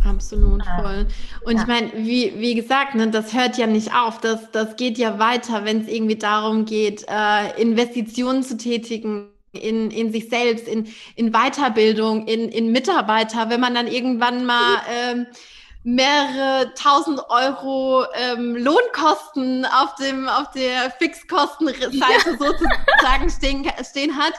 Absolut 0.03 0.63
voll. 0.81 1.07
Und 1.45 1.55
ja. 1.55 1.61
ich 1.61 1.67
meine, 1.67 1.91
wie, 1.93 2.33
wie 2.37 2.55
gesagt, 2.55 2.95
ne, 2.95 3.09
das 3.09 3.33
hört 3.33 3.57
ja 3.57 3.67
nicht 3.67 3.93
auf. 3.93 4.19
Das, 4.19 4.51
das 4.51 4.75
geht 4.75 4.97
ja 4.97 5.19
weiter, 5.19 5.63
wenn 5.63 5.81
es 5.81 5.87
irgendwie 5.87 6.17
darum 6.17 6.65
geht, 6.65 7.05
äh, 7.07 7.61
Investitionen 7.61 8.41
zu 8.41 8.57
tätigen 8.57 9.29
in, 9.55 9.91
in 9.91 10.11
sich 10.11 10.29
selbst, 10.29 10.67
in, 10.67 10.87
in 11.15 11.31
Weiterbildung, 11.31 12.27
in, 12.27 12.49
in 12.49 12.71
Mitarbeiter, 12.71 13.49
wenn 13.49 13.59
man 13.59 13.75
dann 13.75 13.87
irgendwann 13.87 14.45
mal 14.45 14.81
ähm, 14.89 15.27
mehrere 15.83 16.73
tausend 16.73 17.21
Euro 17.29 18.05
ähm, 18.15 18.55
Lohnkosten 18.55 19.65
auf 19.65 19.95
dem 19.95 20.27
auf 20.27 20.49
der 20.51 20.91
Fixkostenseite 20.97 21.91
ja. 21.91 22.37
sozusagen 22.37 23.29
stehen, 23.29 23.71
stehen 23.87 24.17
hat, 24.17 24.33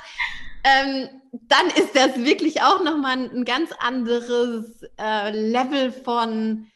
ähm, 0.65 1.09
dann 1.49 1.69
ist 1.69 1.95
das 1.95 2.17
wirklich 2.17 2.63
auch 2.63 2.83
nochmal 2.83 3.13
ein, 3.13 3.31
ein 3.31 3.45
ganz 3.45 3.71
anderes 3.79 4.83
äh, 4.99 5.31
Level 5.31 5.93
von 5.93 6.67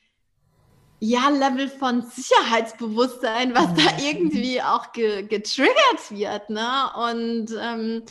ja, 1.00 1.30
Level 1.30 1.68
von 1.68 2.02
Sicherheitsbewusstsein, 2.02 3.54
was 3.54 3.68
da 3.74 3.92
mhm. 3.92 4.04
irgendwie 4.04 4.62
auch 4.62 4.92
ge 4.92 5.22
getriggert 5.22 6.10
wird. 6.10 6.50
Ne? 6.50 6.90
Und 6.94 7.48
ähm, 7.58 8.02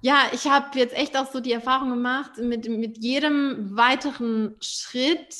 ja, 0.00 0.22
ich 0.32 0.46
habe 0.48 0.78
jetzt 0.78 0.96
echt 0.96 1.16
auch 1.16 1.30
so 1.30 1.40
die 1.40 1.52
Erfahrung 1.52 1.90
gemacht, 1.90 2.38
mit, 2.38 2.68
mit 2.68 2.98
jedem 2.98 3.76
weiteren 3.76 4.56
Schritt 4.60 5.36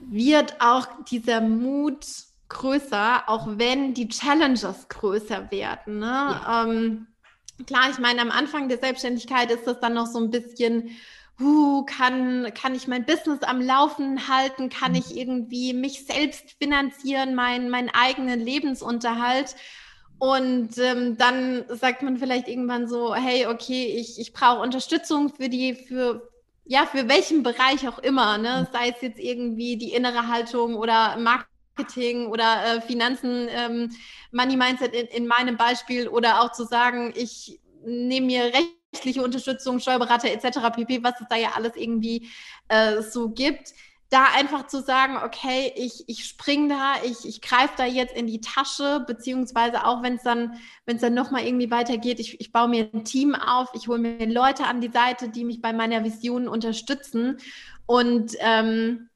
wird 0.00 0.60
auch 0.60 0.86
dieser 1.10 1.40
Mut 1.40 2.06
größer, 2.48 3.28
auch 3.28 3.48
wenn 3.58 3.94
die 3.94 4.08
Challenges 4.08 4.88
größer 4.88 5.50
werden. 5.50 5.98
Ne? 5.98 6.06
Ja. 6.06 6.64
Ähm, 6.64 7.08
klar, 7.66 7.90
ich 7.90 7.98
meine, 7.98 8.20
am 8.22 8.30
Anfang 8.30 8.68
der 8.68 8.78
Selbstständigkeit 8.78 9.50
ist 9.50 9.66
das 9.66 9.80
dann 9.80 9.94
noch 9.94 10.06
so 10.06 10.20
ein 10.20 10.30
bisschen 10.30 10.90
uh, 11.40 11.84
kann, 11.84 12.52
kann 12.54 12.74
ich 12.74 12.88
mein 12.88 13.04
Business 13.04 13.42
am 13.42 13.60
Laufen 13.60 14.28
halten, 14.28 14.68
kann 14.68 14.92
mhm. 14.92 14.98
ich 14.98 15.16
irgendwie 15.16 15.72
mich 15.74 16.06
selbst 16.06 16.56
finanzieren, 16.58 17.34
mein, 17.34 17.68
meinen 17.70 17.90
eigenen 17.90 18.40
Lebensunterhalt. 18.40 19.56
Und 20.18 20.78
ähm, 20.78 21.18
dann 21.18 21.64
sagt 21.68 22.02
man 22.02 22.16
vielleicht 22.16 22.48
irgendwann 22.48 22.88
so, 22.88 23.14
hey, 23.14 23.46
okay, 23.46 23.84
ich, 23.98 24.18
ich 24.18 24.32
brauche 24.32 24.62
Unterstützung 24.62 25.28
für 25.28 25.50
die, 25.50 25.74
für, 25.74 26.30
ja, 26.64 26.86
für 26.86 27.06
welchen 27.08 27.42
Bereich 27.42 27.86
auch 27.86 27.98
immer, 27.98 28.38
ne? 28.38 28.66
Mhm. 28.66 28.72
Sei 28.72 28.88
es 28.88 29.02
jetzt 29.02 29.18
irgendwie 29.18 29.76
die 29.76 29.92
innere 29.92 30.28
Haltung 30.28 30.76
oder 30.76 31.18
Marketing 31.18 32.28
oder 32.28 32.76
äh, 32.76 32.80
Finanzen, 32.80 33.48
ähm, 33.50 33.90
Money 34.32 34.56
Mindset 34.56 34.94
in, 34.94 35.06
in 35.08 35.26
meinem 35.26 35.58
Beispiel 35.58 36.08
oder 36.08 36.40
auch 36.40 36.52
zu 36.52 36.64
sagen, 36.64 37.12
ich 37.14 37.60
nehme 37.84 38.26
mir 38.26 38.44
recht 38.44 38.72
rechtliche 38.96 39.22
Unterstützung, 39.22 39.78
Steuerberater 39.78 40.30
etc. 40.30 40.58
pp., 40.74 41.02
was 41.02 41.20
es 41.20 41.26
da 41.28 41.36
ja 41.36 41.50
alles 41.54 41.72
irgendwie 41.76 42.28
äh, 42.68 43.02
so 43.02 43.28
gibt. 43.28 43.74
Da 44.08 44.26
einfach 44.36 44.68
zu 44.68 44.82
sagen, 44.82 45.16
okay, 45.16 45.72
ich, 45.74 46.04
ich 46.06 46.24
spring 46.24 46.68
da, 46.68 46.94
ich, 47.04 47.26
ich 47.26 47.40
greife 47.40 47.74
da 47.76 47.84
jetzt 47.84 48.16
in 48.16 48.28
die 48.28 48.40
Tasche, 48.40 49.04
beziehungsweise 49.04 49.84
auch 49.84 50.02
wenn 50.02 50.14
es 50.14 50.22
dann, 50.22 50.60
wenn 50.84 50.96
es 50.96 51.02
dann 51.02 51.14
nochmal 51.14 51.44
irgendwie 51.44 51.72
weitergeht, 51.72 52.20
ich, 52.20 52.40
ich 52.40 52.52
baue 52.52 52.68
mir 52.68 52.88
ein 52.94 53.04
Team 53.04 53.34
auf, 53.34 53.68
ich 53.74 53.88
hole 53.88 53.98
mir 53.98 54.26
Leute 54.32 54.64
an 54.64 54.80
die 54.80 54.92
Seite, 54.92 55.28
die 55.28 55.44
mich 55.44 55.60
bei 55.60 55.72
meiner 55.72 56.04
Vision 56.04 56.46
unterstützen. 56.46 57.38
Und 57.86 58.36
ähm, 58.38 59.08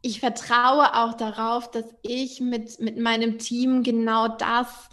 ich 0.00 0.20
vertraue 0.20 0.94
auch 0.94 1.14
darauf, 1.14 1.70
dass 1.70 1.84
ich 2.00 2.40
mit, 2.40 2.80
mit 2.80 2.98
meinem 2.98 3.38
Team 3.38 3.82
genau 3.82 4.28
das 4.28 4.88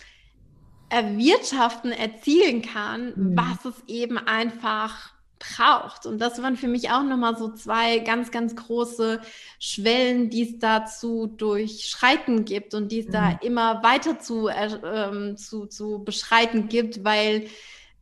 erwirtschaften, 0.90 1.92
erzielen 1.92 2.62
kann, 2.62 3.14
mhm. 3.16 3.38
was 3.38 3.66
es 3.66 3.84
eben 3.88 4.18
einfach 4.18 5.14
braucht. 5.40 6.06
Und 6.06 6.20
das 6.20 6.42
waren 6.42 6.56
für 6.56 6.68
mich 6.68 6.90
auch 6.90 7.04
nochmal 7.04 7.38
so 7.38 7.52
zwei 7.52 8.00
ganz, 8.00 8.32
ganz 8.32 8.56
große 8.56 9.22
Schwellen, 9.60 10.30
die 10.30 10.44
es 10.44 10.60
da 10.60 10.86
zu 10.86 11.28
durchschreiten 11.28 12.46
gibt 12.46 12.74
und 12.74 12.92
die 12.92 13.00
es 13.00 13.08
mhm. 13.08 13.12
da 13.12 13.40
immer 13.42 13.84
weiter 13.84 14.20
zu, 14.20 14.48
äh, 14.48 15.36
zu, 15.36 15.66
zu 15.66 16.04
beschreiten 16.04 16.70
gibt, 16.70 17.04
weil 17.04 17.48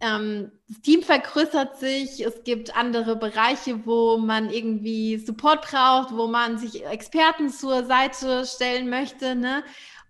ähm, 0.01 0.51
das 0.67 0.81
Team 0.81 1.03
vergrößert 1.03 1.77
sich, 1.79 2.25
es 2.25 2.43
gibt 2.43 2.75
andere 2.75 3.15
Bereiche, 3.15 3.85
wo 3.85 4.17
man 4.17 4.49
irgendwie 4.49 5.17
Support 5.17 5.61
braucht, 5.69 6.15
wo 6.15 6.27
man 6.27 6.57
sich 6.57 6.83
Experten 6.85 7.49
zur 7.49 7.85
Seite 7.85 8.45
stellen 8.45 8.89
möchte. 8.89 9.35
Ne? 9.35 9.63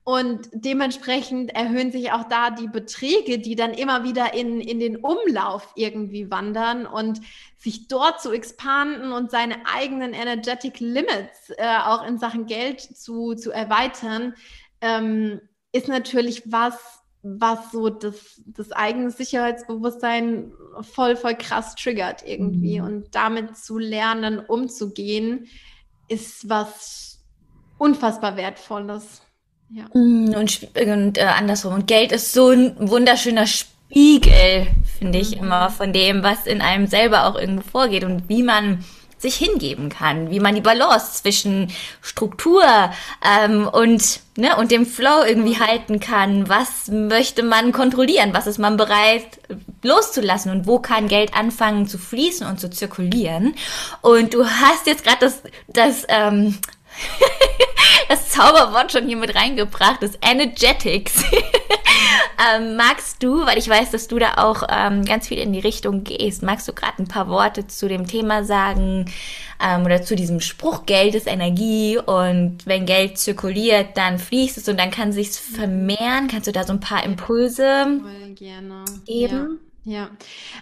Und 0.04 0.50
dementsprechend 0.52 1.54
erhöhen 1.54 1.92
sich 1.92 2.12
auch 2.12 2.24
da 2.24 2.50
die 2.50 2.68
Beträge, 2.68 3.38
die 3.38 3.56
dann 3.56 3.72
immer 3.72 4.04
wieder 4.04 4.34
in, 4.34 4.60
in 4.60 4.80
den 4.80 4.98
Umlauf 4.98 5.72
irgendwie 5.76 6.32
wandern 6.32 6.88
und 6.88 7.22
sich 7.58 7.88
dort 7.88 8.20
zu 8.20 8.32
expanden 8.32 9.12
und 9.12 9.30
seine 9.30 9.58
eigenen 9.72 10.14
Energetic 10.14 10.80
Limits 10.80 11.52
äh, 11.58 11.78
auch 11.86 12.04
in 12.06 12.18
Sachen 12.18 12.48
Geld 12.48 12.82
zu, 12.82 13.36
zu 13.36 13.52
erweitern, 13.52 14.34
ähm, 14.82 15.40
ist 15.72 15.88
natürlich 15.88 16.52
was, 16.52 17.04
was 17.22 17.72
so 17.72 17.90
das, 17.90 18.42
das 18.48 18.72
eigene 18.72 19.12
Sicherheitsbewusstsein 19.12 20.52
voll, 20.82 21.16
voll 21.16 21.36
krass 21.36 21.76
triggert 21.76 22.24
irgendwie. 22.26 22.80
Mhm. 22.80 22.86
Und 22.86 23.16
damit 23.16 23.56
zu 23.56 23.78
lernen, 23.78 24.40
umzugehen, 24.40 25.48
ist 26.08 26.50
was 26.50 27.20
unfassbar 27.78 28.36
Wertvolles. 28.36 29.22
Ja. 29.74 29.86
Mm, 29.94 30.34
und, 30.34 30.68
und 30.76 31.18
äh, 31.18 31.22
andersrum. 31.22 31.74
Und 31.74 31.88
Geld 31.88 32.12
ist 32.12 32.34
so 32.34 32.50
ein 32.50 32.76
wunderschöner 32.78 33.48
Spiegel, 33.48 34.68
finde 35.00 35.20
ich 35.20 35.36
mhm. 35.36 35.44
immer, 35.44 35.70
von 35.70 35.94
dem, 35.94 36.24
was 36.24 36.46
in 36.46 36.62
einem 36.62 36.88
selber 36.88 37.26
auch 37.26 37.36
irgendwo 37.36 37.64
vorgeht 37.64 38.04
und 38.04 38.28
wie 38.28 38.44
man 38.44 38.84
sich 39.18 39.36
hingeben 39.36 39.90
kann, 39.90 40.32
wie 40.32 40.40
man 40.40 40.56
die 40.56 40.62
Balance 40.62 41.22
zwischen 41.22 41.72
Struktur 42.02 42.64
ähm, 43.24 43.68
und 43.68 44.20
ne, 44.36 44.58
und 44.58 44.72
dem 44.72 44.86
Flow 44.88 45.24
irgendwie 45.26 45.60
halten 45.60 46.00
kann. 46.00 46.50
Was 46.50 46.88
möchte 46.88 47.44
man 47.44 47.72
kontrollieren? 47.72 48.34
Was 48.34 48.48
ist 48.48 48.58
man 48.58 48.78
bereit 48.78 49.40
loszulassen? 49.84 50.52
Und 50.52 50.66
wo 50.66 50.80
kann 50.80 51.08
Geld 51.08 51.36
anfangen 51.36 51.88
zu 51.88 52.00
fließen 52.00 52.48
und 52.48 52.60
zu 52.60 52.70
zirkulieren? 52.72 53.54
Und 54.02 54.34
du 54.34 54.44
hast 54.44 54.88
jetzt 54.88 55.04
gerade 55.04 55.20
das 55.20 55.44
das 55.68 56.06
ähm, 56.10 56.58
das 58.12 58.30
Zauberwort 58.30 58.92
schon 58.92 59.08
hier 59.08 59.16
mit 59.16 59.36
reingebracht, 59.36 60.04
das 60.04 60.18
Energetics. 60.22 61.24
ähm, 62.56 62.76
magst 62.76 63.24
du, 63.24 63.46
weil 63.46 63.58
ich 63.58 63.70
weiß, 63.70 63.92
dass 63.92 64.10
du 64.10 64.20
da 64.20 64.34
auch 64.36 64.64
ähm, 64.70 65.06
ganz 65.06 65.30
viel 65.30 65.38
in 65.38 65.54
die 65.54 65.60
Richtung 65.60 66.04
gehst, 66.04 66.44
magst 66.44 66.68
du 66.68 66.74
gerade 66.74 67.02
ein 67.02 67.08
paar 67.08 67.30
Worte 67.30 67.68
zu 67.68 67.88
dem 67.88 68.06
Thema 68.06 68.44
sagen 68.44 69.10
ähm, 69.64 69.86
oder 69.86 70.02
zu 70.02 70.18
diesem 70.18 70.42
Spruch, 70.42 70.86
Geld 70.86 71.16
ist 71.16 71.26
Energie 71.26 71.98
und 71.98 72.58
wenn 72.66 72.86
Geld 72.86 73.18
zirkuliert, 73.18 73.96
dann 73.96 74.20
fließt 74.20 74.58
es 74.58 74.68
und 74.68 74.78
dann 74.78 74.92
kann 74.92 75.14
sich's 75.14 75.38
vermehren. 75.38 76.28
Kannst 76.30 76.48
du 76.48 76.52
da 76.52 76.66
so 76.66 76.74
ein 76.74 76.82
paar 76.82 77.06
Impulse 77.06 78.02
geben? 79.06 79.60
Ja. 79.86 79.94
ja. 79.94 80.10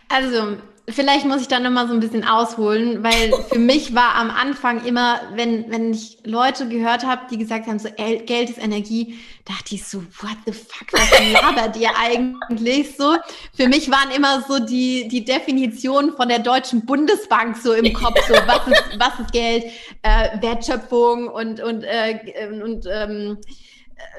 Also 0.07 0.57
Vielleicht 0.91 1.25
muss 1.25 1.41
ich 1.41 1.47
da 1.47 1.59
nochmal 1.59 1.87
so 1.87 1.93
ein 1.93 1.99
bisschen 1.99 2.27
ausholen, 2.27 3.03
weil 3.03 3.31
für 3.49 3.59
mich 3.59 3.93
war 3.95 4.15
am 4.15 4.29
Anfang 4.29 4.85
immer, 4.85 5.21
wenn, 5.35 5.69
wenn 5.71 5.93
ich 5.93 6.17
Leute 6.23 6.67
gehört 6.67 7.05
habe, 7.05 7.23
die 7.29 7.37
gesagt 7.37 7.67
haben, 7.67 7.79
so 7.79 7.89
Geld 7.95 8.49
ist 8.49 8.57
Energie, 8.57 9.19
dachte 9.45 9.75
ich 9.75 9.83
so, 9.83 9.99
what 10.21 10.37
the 10.45 10.51
fuck, 10.51 10.91
was 10.91 11.09
labert 11.33 11.77
ihr 11.77 11.89
eigentlich 11.97 12.95
so? 12.95 13.15
Für 13.55 13.67
mich 13.67 13.89
waren 13.89 14.11
immer 14.15 14.43
so 14.47 14.59
die, 14.59 15.07
die 15.07 15.25
Definition 15.25 16.15
von 16.15 16.29
der 16.29 16.39
Deutschen 16.39 16.85
Bundesbank 16.85 17.57
so 17.57 17.73
im 17.73 17.93
Kopf, 17.93 18.19
so 18.27 18.33
was 18.45 18.67
ist, 18.67 18.83
was 18.99 19.19
ist 19.19 19.31
Geld, 19.31 19.65
äh, 20.03 20.41
Wertschöpfung 20.41 21.27
und, 21.27 21.61
und, 21.61 21.83
äh, 21.83 22.49
und 22.61 22.85
ähm, 22.91 23.37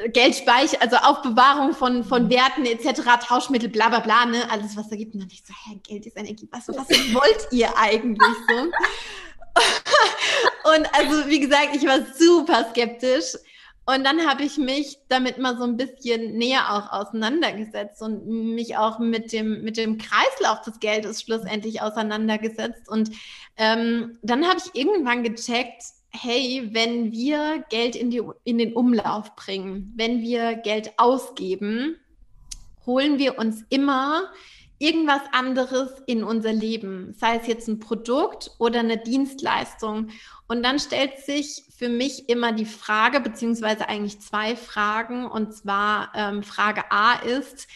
Geldspeicher, 0.08 0.80
also 0.80 0.96
Aufbewahrung 0.96 1.74
von, 1.74 2.04
von 2.04 2.24
mhm. 2.24 2.30
Werten 2.30 2.64
etc., 2.64 3.02
Tauschmittel, 3.26 3.68
bla 3.68 3.88
bla 3.88 4.00
bla, 4.00 4.26
ne? 4.26 4.50
alles 4.50 4.76
was 4.76 4.88
da 4.88 4.96
gibt. 4.96 5.14
Und 5.14 5.20
dann 5.20 5.30
ich 5.30 5.42
so, 5.46 5.52
hä, 5.52 5.80
Geld 5.82 6.06
ist 6.06 6.16
Energie, 6.16 6.48
was, 6.50 6.68
was 6.68 6.88
wollt 7.14 7.48
ihr 7.50 7.68
eigentlich 7.76 8.36
so? 8.48 8.54
und 10.74 10.94
also 10.94 11.28
wie 11.28 11.40
gesagt, 11.40 11.74
ich 11.74 11.86
war 11.86 12.00
super 12.16 12.66
skeptisch. 12.70 13.36
Und 13.86 14.04
dann 14.04 14.28
habe 14.28 14.44
ich 14.44 14.56
mich 14.56 14.98
damit 15.08 15.38
mal 15.38 15.56
so 15.56 15.64
ein 15.64 15.76
bisschen 15.76 16.36
näher 16.36 16.70
auch 16.70 16.92
auseinandergesetzt 16.92 18.00
und 18.02 18.26
mich 18.26 18.76
auch 18.76 19.00
mit 19.00 19.32
dem, 19.32 19.62
mit 19.62 19.76
dem 19.76 19.98
Kreislauf 19.98 20.60
des 20.60 20.78
Geldes 20.78 21.22
schlussendlich 21.22 21.82
auseinandergesetzt. 21.82 22.88
Und 22.88 23.10
ähm, 23.56 24.18
dann 24.22 24.46
habe 24.46 24.60
ich 24.64 24.80
irgendwann 24.80 25.24
gecheckt, 25.24 25.82
hey, 26.12 26.68
wenn 26.72 27.12
wir 27.12 27.64
Geld 27.70 27.96
in, 27.96 28.10
die, 28.10 28.22
in 28.44 28.58
den 28.58 28.72
Umlauf 28.72 29.36
bringen, 29.36 29.92
wenn 29.96 30.20
wir 30.20 30.54
Geld 30.56 30.92
ausgeben, 30.96 31.96
holen 32.86 33.18
wir 33.18 33.38
uns 33.38 33.64
immer 33.68 34.30
irgendwas 34.78 35.20
anderes 35.32 35.90
in 36.06 36.24
unser 36.24 36.54
Leben, 36.54 37.14
sei 37.14 37.36
es 37.36 37.46
jetzt 37.46 37.68
ein 37.68 37.80
Produkt 37.80 38.50
oder 38.58 38.80
eine 38.80 38.96
Dienstleistung. 38.96 40.08
Und 40.48 40.62
dann 40.62 40.78
stellt 40.78 41.18
sich 41.18 41.64
für 41.76 41.90
mich 41.90 42.30
immer 42.30 42.52
die 42.52 42.64
Frage, 42.64 43.20
beziehungsweise 43.20 43.88
eigentlich 43.88 44.20
zwei 44.20 44.56
Fragen. 44.56 45.26
Und 45.26 45.54
zwar 45.54 46.10
ähm, 46.14 46.42
Frage 46.42 46.90
A 46.90 47.16
ist, 47.16 47.68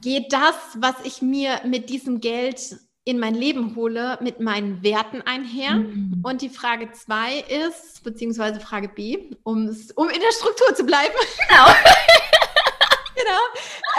geht 0.00 0.32
das, 0.32 0.54
was 0.78 0.94
ich 1.04 1.20
mir 1.20 1.60
mit 1.64 1.90
diesem 1.90 2.20
Geld 2.20 2.78
in 3.06 3.20
mein 3.20 3.34
Leben 3.34 3.76
hole, 3.76 4.18
mit 4.20 4.40
meinen 4.40 4.82
Werten 4.82 5.22
einher. 5.22 5.76
Mhm. 5.76 6.22
Und 6.24 6.42
die 6.42 6.48
Frage 6.48 6.90
zwei 6.90 7.38
ist, 7.38 8.02
beziehungsweise 8.02 8.58
Frage 8.58 8.88
B, 8.88 9.30
um, 9.44 9.74
um 9.94 10.08
in 10.10 10.20
der 10.20 10.32
Struktur 10.32 10.74
zu 10.74 10.84
bleiben. 10.84 11.14
Genau. 11.48 11.66
genau. 13.14 13.40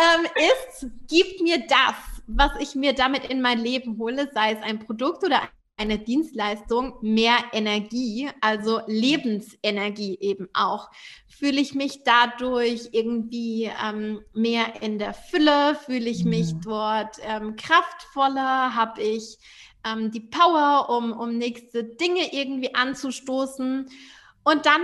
Ähm, 0.03 0.27
ist, 0.35 0.91
gibt 1.07 1.41
mir 1.41 1.65
das, 1.65 1.95
was 2.27 2.51
ich 2.59 2.75
mir 2.75 2.93
damit 2.93 3.25
in 3.25 3.41
mein 3.41 3.59
Leben 3.59 3.97
hole, 3.97 4.29
sei 4.33 4.51
es 4.51 4.61
ein 4.61 4.79
Produkt 4.79 5.23
oder 5.23 5.41
eine 5.77 5.99
Dienstleistung 5.99 6.95
mehr 7.01 7.37
Energie, 7.53 8.29
also 8.41 8.81
Lebensenergie 8.87 10.17
eben 10.19 10.49
auch. 10.53 10.89
Fühle 11.27 11.61
ich 11.61 11.75
mich 11.75 12.03
dadurch 12.03 12.89
irgendwie 12.91 13.71
ähm, 13.83 14.21
mehr 14.33 14.81
in 14.81 14.97
der 14.97 15.13
Fülle? 15.13 15.75
Fühle 15.75 16.09
ich 16.09 16.25
mich 16.25 16.55
mhm. 16.55 16.61
dort 16.61 17.17
ähm, 17.21 17.55
kraftvoller? 17.55 18.75
Habe 18.75 19.01
ich 19.03 19.37
ähm, 19.85 20.09
die 20.09 20.19
Power, 20.19 20.89
um, 20.89 21.13
um 21.13 21.37
nächste 21.37 21.83
Dinge 21.83 22.33
irgendwie 22.33 22.73
anzustoßen? 22.73 23.87
Und 24.43 24.65
dann 24.65 24.81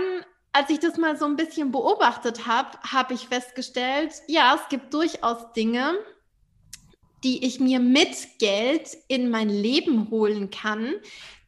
als 0.54 0.70
ich 0.70 0.78
das 0.78 0.98
mal 0.98 1.16
so 1.16 1.24
ein 1.24 1.34
bisschen 1.34 1.72
beobachtet 1.72 2.46
habe, 2.46 2.78
habe 2.88 3.14
ich 3.14 3.26
festgestellt, 3.26 4.12
ja, 4.28 4.54
es 4.54 4.68
gibt 4.68 4.94
durchaus 4.94 5.52
Dinge, 5.52 5.96
die 7.24 7.44
ich 7.44 7.58
mir 7.58 7.80
mit 7.80 8.38
Geld 8.38 8.96
in 9.08 9.30
mein 9.30 9.48
Leben 9.48 10.10
holen 10.10 10.50
kann, 10.50 10.94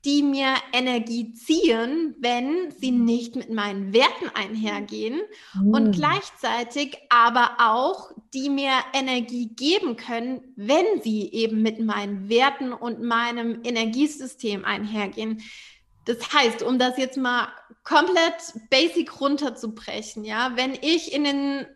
die 0.07 0.23
mir 0.23 0.55
Energie 0.73 1.33
ziehen, 1.33 2.15
wenn 2.21 2.71
sie 2.71 2.93
nicht 2.93 3.35
mit 3.35 3.51
meinen 3.51 3.93
Werten 3.93 4.31
einhergehen 4.35 5.21
mhm. 5.55 5.75
und 5.75 5.93
gleichzeitig 5.93 6.97
aber 7.11 7.57
auch, 7.59 8.13
die 8.33 8.49
mir 8.49 8.73
Energie 8.95 9.49
geben 9.49 9.97
können, 9.97 10.55
wenn 10.55 11.03
sie 11.03 11.33
eben 11.33 11.61
mit 11.61 11.81
meinen 11.81 12.29
Werten 12.29 12.73
und 12.73 13.03
meinem 13.03 13.63
Energiesystem 13.65 14.65
einhergehen. 14.65 15.43
Das 16.05 16.33
heißt, 16.33 16.63
um 16.63 16.79
das 16.79 16.97
jetzt 16.99 17.17
mal 17.19 17.49
komplett 17.83 18.55
basic 18.71 19.21
runterzubrechen, 19.21 20.25
ja, 20.25 20.53
wenn 20.55 20.75
ich 20.75 21.13
in 21.13 21.25
den 21.25 21.67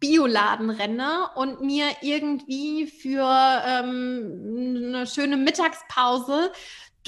Bioladen 0.00 0.70
renne 0.70 1.30
und 1.34 1.60
mir 1.60 1.86
irgendwie 2.02 2.86
für 2.86 3.28
ähm, 3.66 4.84
eine 4.94 5.06
schöne 5.06 5.36
Mittagspause 5.36 6.52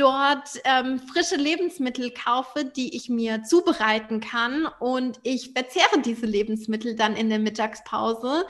dort 0.00 0.48
ähm, 0.64 0.98
frische 0.98 1.36
Lebensmittel 1.36 2.10
kaufe, 2.10 2.64
die 2.64 2.96
ich 2.96 3.08
mir 3.08 3.42
zubereiten 3.42 4.20
kann 4.20 4.66
und 4.78 5.20
ich 5.22 5.52
verzehre 5.52 6.00
diese 6.02 6.26
Lebensmittel 6.26 6.96
dann 6.96 7.16
in 7.16 7.28
der 7.28 7.38
Mittagspause. 7.38 8.46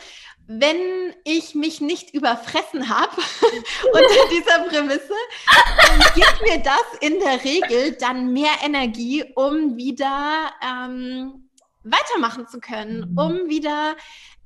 Wenn 0.47 0.77
ich 1.25 1.55
mich 1.55 1.81
nicht 1.81 2.15
überfressen 2.15 2.89
habe 2.89 3.17
unter 3.93 4.29
dieser 4.31 4.61
Prämisse, 4.69 5.15
dann 5.87 6.01
gibt 6.15 6.43
mir 6.43 6.63
das 6.63 6.99
in 7.01 7.19
der 7.19 7.45
Regel 7.45 7.97
dann 7.99 8.33
mehr 8.33 8.53
Energie, 8.65 9.25
um 9.35 9.77
wieder 9.77 10.53
ähm, 10.63 11.50
weitermachen 11.83 12.47
zu 12.47 12.61
können, 12.61 13.11
mhm. 13.13 13.19
um 13.19 13.49
wieder 13.49 13.97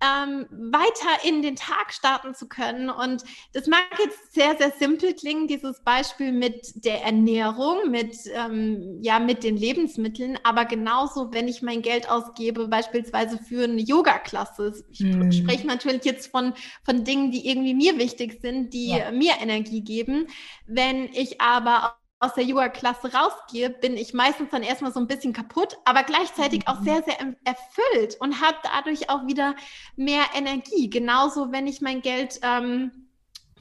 ähm, 0.01 0.47
weiter 0.51 1.25
in 1.27 1.43
den 1.43 1.57
Tag 1.57 1.93
starten 1.93 2.35
zu 2.35 2.49
können. 2.49 2.91
Und 2.91 3.23
das 3.53 3.67
mag 3.67 3.85
jetzt 3.99 4.35
sehr, 4.35 4.57
sehr 4.57 4.71
simpel 4.73 5.15
klingen, 5.15 5.47
dieses 5.47 5.81
Beispiel 5.81 6.33
mit 6.33 6.85
der 6.85 7.03
Ernährung, 7.03 7.91
mit, 7.91 8.17
ähm, 8.33 8.99
ja, 9.01 9.19
mit 9.19 9.45
den 9.45 9.57
Lebensmitteln, 9.57 10.39
aber 10.43 10.65
genauso, 10.65 11.33
wenn 11.33 11.49
ich 11.49 11.63
mein 11.63 11.83
Geld 11.83 12.09
ausgebe, 12.09 12.69
beispielsweise 12.69 13.39
für 13.39 13.65
eine 13.65 13.81
Yoga-Klasse. 13.81 14.85
Ich 14.91 15.01
mhm. 15.01 15.33
spreche 15.33 15.67
natürlich 15.67 16.05
jetzt 16.05 16.31
von, 16.31 16.55
von 16.85 17.05
Dingen, 17.05 17.31
die 17.31 17.49
irgendwie 17.49 17.75
mir 17.75 17.99
wichtig 17.99 18.41
sind, 18.41 18.73
die 18.75 18.91
ja. 18.91 19.11
mir 19.11 19.35
Energie 19.41 19.83
geben. 19.83 20.27
Wenn 20.67 21.05
ich 21.13 21.41
aber 21.41 21.97
aus 22.25 22.35
der 22.35 22.45
Yoga-Klasse 22.45 23.13
rausgehe, 23.13 23.71
bin 23.71 23.97
ich 23.97 24.15
meistens 24.15 24.51
dann 24.51 24.63
erstmal 24.63 24.93
so 24.93 25.01
ein 25.01 25.07
bisschen 25.07 25.33
kaputt, 25.33 25.77
aber 25.85 26.03
gleichzeitig 26.03 26.67
auch 26.67 26.83
sehr, 26.83 27.03
sehr 27.03 27.19
erfüllt 27.45 28.17
und 28.21 28.41
habe 28.41 28.57
dadurch 28.63 29.11
auch 29.11 29.27
wieder 29.27 29.55
mehr 29.97 30.25
Energie. 30.35 30.89
Genauso, 30.89 31.53
wenn 31.53 31.67
ich 31.67 31.81
mein 31.81 32.03
Geld 32.03 32.41
ähm, 32.43 32.91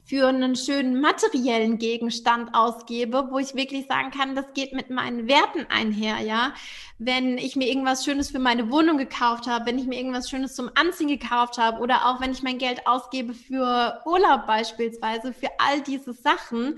für 0.06 0.28
einen 0.28 0.56
schönen 0.56 1.00
materiellen 1.00 1.78
Gegenstand 1.78 2.54
ausgebe, 2.54 3.30
wo 3.32 3.40
ich 3.40 3.56
wirklich 3.56 3.88
sagen 3.88 4.12
kann, 4.12 4.36
das 4.36 4.54
geht 4.54 4.74
mit 4.74 4.90
meinen 4.90 5.28
Werten 5.28 5.66
einher, 5.70 6.20
ja. 6.20 6.54
Wenn 7.00 7.38
ich 7.38 7.56
mir 7.56 7.68
irgendwas 7.68 8.04
Schönes 8.04 8.30
für 8.30 8.40
meine 8.40 8.70
Wohnung 8.70 8.98
gekauft 8.98 9.48
habe, 9.48 9.66
wenn 9.66 9.80
ich 9.80 9.88
mir 9.88 9.98
irgendwas 9.98 10.30
Schönes 10.30 10.56
zum 10.56 10.70
Anziehen 10.76 11.08
gekauft 11.08 11.58
habe 11.58 11.80
oder 11.80 12.06
auch 12.06 12.22
wenn 12.22 12.32
ich 12.32 12.44
mein 12.44 12.58
Geld 12.58 12.86
ausgebe 12.86 13.34
für 13.34 14.02
Urlaub 14.06 14.46
beispielsweise, 14.46 15.34
für 15.34 15.50
all 15.58 15.82
diese 15.82 16.14
Sachen, 16.14 16.78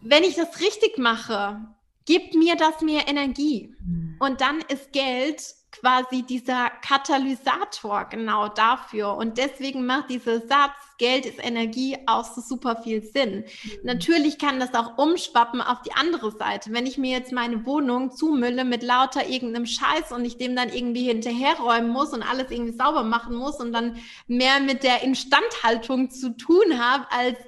wenn 0.00 0.24
ich 0.24 0.34
das 0.34 0.60
richtig 0.60 0.98
mache, 0.98 1.60
gibt 2.06 2.34
mir 2.34 2.56
das 2.56 2.80
mehr 2.80 3.08
Energie. 3.08 3.74
Mhm. 3.80 4.16
Und 4.18 4.40
dann 4.40 4.60
ist 4.68 4.92
Geld 4.92 5.42
quasi 5.80 6.22
dieser 6.22 6.70
Katalysator 6.80 8.06
genau 8.08 8.48
dafür. 8.48 9.14
Und 9.16 9.36
deswegen 9.36 9.84
macht 9.84 10.08
dieser 10.08 10.40
Satz, 10.40 10.72
Geld 10.98 11.26
ist 11.26 11.44
Energie, 11.44 11.98
auch 12.06 12.24
so 12.24 12.40
super 12.40 12.80
viel 12.82 13.02
Sinn. 13.02 13.44
Mhm. 13.44 13.70
Natürlich 13.82 14.38
kann 14.38 14.58
das 14.58 14.72
auch 14.74 14.96
umschwappen 14.96 15.60
auf 15.60 15.82
die 15.82 15.92
andere 15.92 16.30
Seite. 16.30 16.72
Wenn 16.72 16.86
ich 16.86 16.96
mir 16.96 17.10
jetzt 17.10 17.32
meine 17.32 17.66
Wohnung 17.66 18.12
zumülle 18.12 18.64
mit 18.64 18.82
lauter 18.82 19.28
irgendeinem 19.28 19.66
Scheiß 19.66 20.12
und 20.12 20.24
ich 20.24 20.38
dem 20.38 20.56
dann 20.56 20.70
irgendwie 20.70 21.04
hinterherräumen 21.04 21.90
muss 21.90 22.12
und 22.12 22.22
alles 22.22 22.50
irgendwie 22.50 22.76
sauber 22.76 23.02
machen 23.02 23.34
muss 23.34 23.56
und 23.56 23.72
dann 23.72 23.98
mehr 24.26 24.60
mit 24.60 24.82
der 24.82 25.02
Instandhaltung 25.02 26.10
zu 26.10 26.34
tun 26.36 26.78
habe, 26.78 27.06
als 27.10 27.38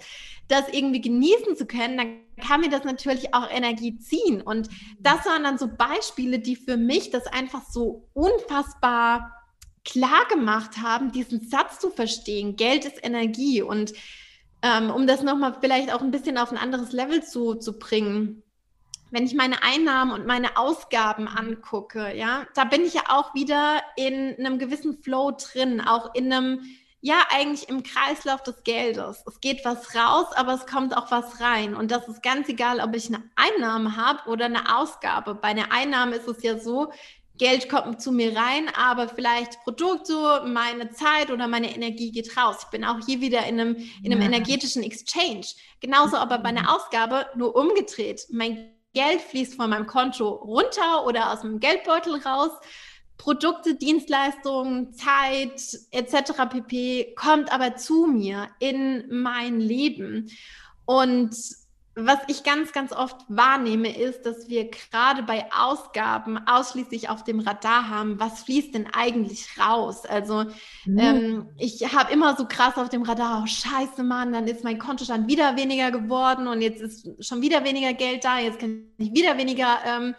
das 0.48 0.68
irgendwie 0.72 1.00
genießen 1.00 1.56
zu 1.56 1.66
können, 1.66 1.98
dann 1.98 2.44
kann 2.44 2.60
mir 2.60 2.70
das 2.70 2.84
natürlich 2.84 3.34
auch 3.34 3.50
Energie 3.50 3.98
ziehen. 3.98 4.40
Und 4.40 4.68
das 4.98 5.24
waren 5.26 5.44
dann 5.44 5.58
so 5.58 5.68
Beispiele, 5.68 6.38
die 6.38 6.56
für 6.56 6.76
mich 6.76 7.10
das 7.10 7.26
einfach 7.26 7.62
so 7.68 8.08
unfassbar 8.14 9.34
klar 9.84 10.26
gemacht 10.28 10.78
haben, 10.82 11.12
diesen 11.12 11.48
Satz 11.48 11.78
zu 11.78 11.90
verstehen. 11.90 12.56
Geld 12.56 12.84
ist 12.84 13.04
Energie. 13.04 13.62
Und 13.62 13.92
ähm, 14.62 14.90
um 14.90 15.06
das 15.06 15.22
nochmal 15.22 15.56
vielleicht 15.60 15.92
auch 15.92 16.00
ein 16.00 16.10
bisschen 16.10 16.38
auf 16.38 16.50
ein 16.50 16.58
anderes 16.58 16.92
Level 16.92 17.22
zu, 17.22 17.54
zu 17.54 17.78
bringen, 17.78 18.42
wenn 19.10 19.24
ich 19.24 19.34
meine 19.34 19.62
Einnahmen 19.62 20.12
und 20.12 20.26
meine 20.26 20.56
Ausgaben 20.56 21.28
angucke, 21.28 22.14
ja, 22.14 22.46
da 22.54 22.64
bin 22.64 22.82
ich 22.82 22.94
ja 22.94 23.04
auch 23.08 23.34
wieder 23.34 23.80
in 23.96 24.36
einem 24.38 24.58
gewissen 24.58 25.02
Flow 25.02 25.32
drin, 25.32 25.80
auch 25.80 26.14
in 26.14 26.32
einem 26.32 26.60
ja 27.00 27.22
eigentlich 27.30 27.68
im 27.68 27.82
Kreislauf 27.82 28.42
des 28.42 28.62
Geldes. 28.64 29.22
Es 29.26 29.40
geht 29.40 29.64
was 29.64 29.94
raus, 29.94 30.26
aber 30.34 30.54
es 30.54 30.66
kommt 30.66 30.96
auch 30.96 31.10
was 31.10 31.40
rein. 31.40 31.74
Und 31.74 31.90
das 31.90 32.08
ist 32.08 32.22
ganz 32.22 32.48
egal, 32.48 32.80
ob 32.80 32.94
ich 32.94 33.06
eine 33.08 33.22
Einnahme 33.36 33.96
habe 33.96 34.28
oder 34.28 34.46
eine 34.46 34.76
Ausgabe. 34.76 35.34
Bei 35.34 35.48
einer 35.48 35.70
Einnahme 35.70 36.16
ist 36.16 36.28
es 36.28 36.42
ja 36.42 36.58
so, 36.58 36.92
Geld 37.38 37.68
kommt 37.68 38.02
zu 38.02 38.10
mir 38.10 38.36
rein, 38.36 38.68
aber 38.76 39.08
vielleicht 39.08 39.62
Produkte, 39.62 40.42
meine 40.44 40.90
Zeit 40.90 41.30
oder 41.30 41.46
meine 41.46 41.72
Energie 41.72 42.10
geht 42.10 42.36
raus. 42.36 42.56
Ich 42.62 42.68
bin 42.68 42.84
auch 42.84 42.98
hier 43.06 43.20
wieder 43.20 43.46
in 43.46 43.60
einem, 43.60 43.76
in 44.02 44.12
einem 44.12 44.20
ja. 44.20 44.26
energetischen 44.26 44.82
Exchange. 44.82 45.46
Genauso 45.80 46.16
aber 46.16 46.38
bei 46.38 46.48
einer 46.48 46.62
mhm. 46.62 46.68
Ausgabe 46.68 47.26
nur 47.36 47.54
umgedreht. 47.54 48.26
Mein 48.30 48.72
Geld 48.92 49.20
fließt 49.20 49.54
von 49.54 49.70
meinem 49.70 49.86
Konto 49.86 50.28
runter 50.28 51.06
oder 51.06 51.32
aus 51.32 51.42
dem 51.42 51.60
Geldbeutel 51.60 52.16
raus 52.16 52.50
Produkte, 53.18 53.74
Dienstleistungen, 53.74 54.94
Zeit 54.94 55.60
etc. 55.90 56.32
pp. 56.48 57.14
kommt 57.14 57.52
aber 57.52 57.76
zu 57.76 58.06
mir 58.06 58.48
in 58.60 59.04
mein 59.10 59.60
Leben. 59.60 60.30
Und 60.86 61.36
was 62.00 62.18
ich 62.28 62.44
ganz, 62.44 62.72
ganz 62.72 62.92
oft 62.92 63.16
wahrnehme, 63.28 63.96
ist, 63.96 64.24
dass 64.24 64.48
wir 64.48 64.70
gerade 64.70 65.24
bei 65.24 65.46
Ausgaben 65.52 66.38
ausschließlich 66.46 67.08
auf 67.08 67.24
dem 67.24 67.40
Radar 67.40 67.88
haben, 67.88 68.20
was 68.20 68.44
fließt 68.44 68.74
denn 68.74 68.86
eigentlich 68.92 69.48
raus? 69.58 70.06
Also 70.06 70.44
mhm. 70.84 70.98
ähm, 70.98 71.48
ich 71.58 71.92
habe 71.92 72.12
immer 72.12 72.36
so 72.36 72.46
krass 72.46 72.76
auf 72.76 72.88
dem 72.88 73.02
Radar, 73.02 73.42
oh 73.42 73.46
scheiße 73.46 74.04
Mann, 74.04 74.32
dann 74.32 74.46
ist 74.46 74.62
mein 74.62 74.78
Kontostand 74.78 75.28
wieder 75.28 75.56
weniger 75.56 75.90
geworden 75.90 76.46
und 76.46 76.62
jetzt 76.62 76.80
ist 76.80 77.26
schon 77.26 77.42
wieder 77.42 77.64
weniger 77.64 77.92
Geld 77.94 78.24
da, 78.24 78.38
jetzt 78.38 78.60
kann 78.60 78.84
ich 78.98 79.12
wieder 79.12 79.36
weniger 79.36 79.78
ähm, 79.84 80.14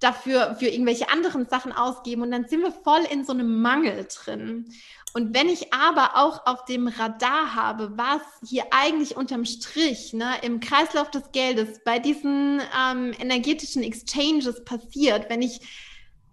dafür 0.00 0.56
für 0.58 0.66
irgendwelche 0.66 1.10
anderen 1.10 1.46
Sachen 1.48 1.72
ausgeben 1.72 2.22
und 2.22 2.30
dann 2.30 2.48
sind 2.48 2.62
wir 2.62 2.72
voll 2.72 3.02
in 3.10 3.24
so 3.24 3.32
einem 3.32 3.60
Mangel 3.60 4.06
drin. 4.08 4.72
Und 5.12 5.34
wenn 5.34 5.48
ich 5.48 5.72
aber 5.72 6.16
auch 6.16 6.46
auf 6.46 6.64
dem 6.66 6.86
Radar 6.86 7.54
habe, 7.54 7.92
was 7.96 8.22
hier 8.48 8.64
eigentlich 8.70 9.16
unterm 9.16 9.44
Strich 9.44 10.12
ne, 10.12 10.34
im 10.42 10.60
Kreislauf 10.60 11.10
des 11.10 11.32
Geldes 11.32 11.80
bei 11.84 11.98
diesen 11.98 12.60
ähm, 12.78 13.12
energetischen 13.18 13.82
Exchanges 13.82 14.64
passiert, 14.64 15.28
wenn 15.28 15.42
ich 15.42 15.60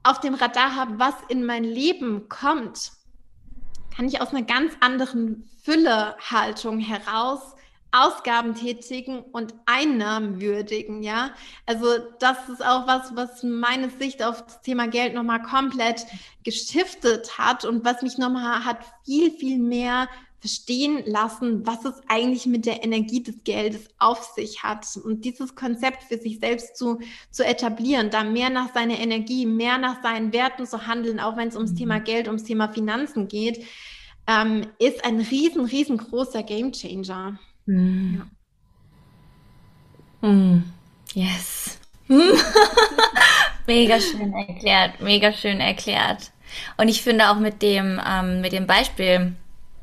auf 0.03 0.19
dem 0.19 0.35
Radar 0.35 0.75
habe, 0.75 0.99
was 0.99 1.15
in 1.27 1.43
mein 1.43 1.63
Leben 1.63 2.29
kommt, 2.29 2.91
kann 3.95 4.07
ich 4.07 4.21
aus 4.21 4.29
einer 4.29 4.43
ganz 4.43 4.73
anderen 4.79 5.49
Füllehaltung 5.63 6.79
heraus 6.79 7.56
Ausgaben 7.91 8.53
tätigen 8.53 9.19
und 9.19 9.53
Einnahmen 9.65 10.41
würdigen, 10.41 11.03
ja. 11.03 11.31
Also 11.65 11.87
das 12.19 12.49
ist 12.49 12.63
auch 12.65 12.85
was, 12.87 13.15
was 13.15 13.43
meine 13.43 13.89
Sicht 13.89 14.23
auf 14.23 14.45
das 14.45 14.61
Thema 14.61 14.87
Geld 14.87 15.13
nochmal 15.13 15.41
komplett 15.41 16.05
geschiftet 16.43 17.37
hat 17.37 17.65
und 17.65 17.85
was 17.85 18.01
mich 18.01 18.17
nochmal 18.17 18.65
hat 18.65 18.79
viel, 19.05 19.31
viel 19.31 19.59
mehr 19.59 20.07
verstehen 20.39 21.03
lassen, 21.05 21.65
was 21.65 21.83
es 21.83 21.95
eigentlich 22.07 22.45
mit 22.45 22.65
der 22.65 22.83
Energie 22.83 23.23
des 23.23 23.43
Geldes 23.43 23.89
auf 23.97 24.23
sich 24.35 24.63
hat. 24.63 24.85
Und 25.03 25.25
dieses 25.25 25.55
Konzept 25.55 26.03
für 26.03 26.17
sich 26.17 26.39
selbst 26.39 26.77
zu, 26.77 26.99
zu 27.31 27.43
etablieren, 27.43 28.11
da 28.11 28.23
mehr 28.23 28.49
nach 28.49 28.73
seiner 28.73 28.99
Energie, 28.99 29.45
mehr 29.45 29.77
nach 29.77 30.03
seinen 30.03 30.33
Werten 30.33 30.67
zu 30.67 30.85
handeln, 30.85 31.19
auch 31.19 31.37
wenn 31.37 31.47
es 31.47 31.55
ums 31.55 31.71
mhm. 31.71 31.77
Thema 31.77 31.99
Geld, 31.99 32.27
ums 32.27 32.43
Thema 32.43 32.69
Finanzen 32.69 33.27
geht, 33.27 33.65
ähm, 34.27 34.67
ist 34.77 35.03
ein 35.03 35.19
riesen, 35.19 35.65
riesengroßer 35.65 36.43
Gamechanger. 36.43 37.39
Mm. 37.67 38.21
Ja. 40.21 40.27
Mm. 40.27 40.73
Yes. 41.13 41.77
mega 43.67 43.99
schön 43.99 44.33
erklärt, 44.33 45.01
mega 45.01 45.33
schön 45.33 45.59
erklärt. 45.59 46.31
Und 46.77 46.87
ich 46.87 47.01
finde 47.01 47.29
auch 47.29 47.35
mit 47.35 47.61
dem, 47.61 48.01
ähm, 48.05 48.41
mit 48.41 48.53
dem 48.53 48.65
Beispiel, 48.65 49.35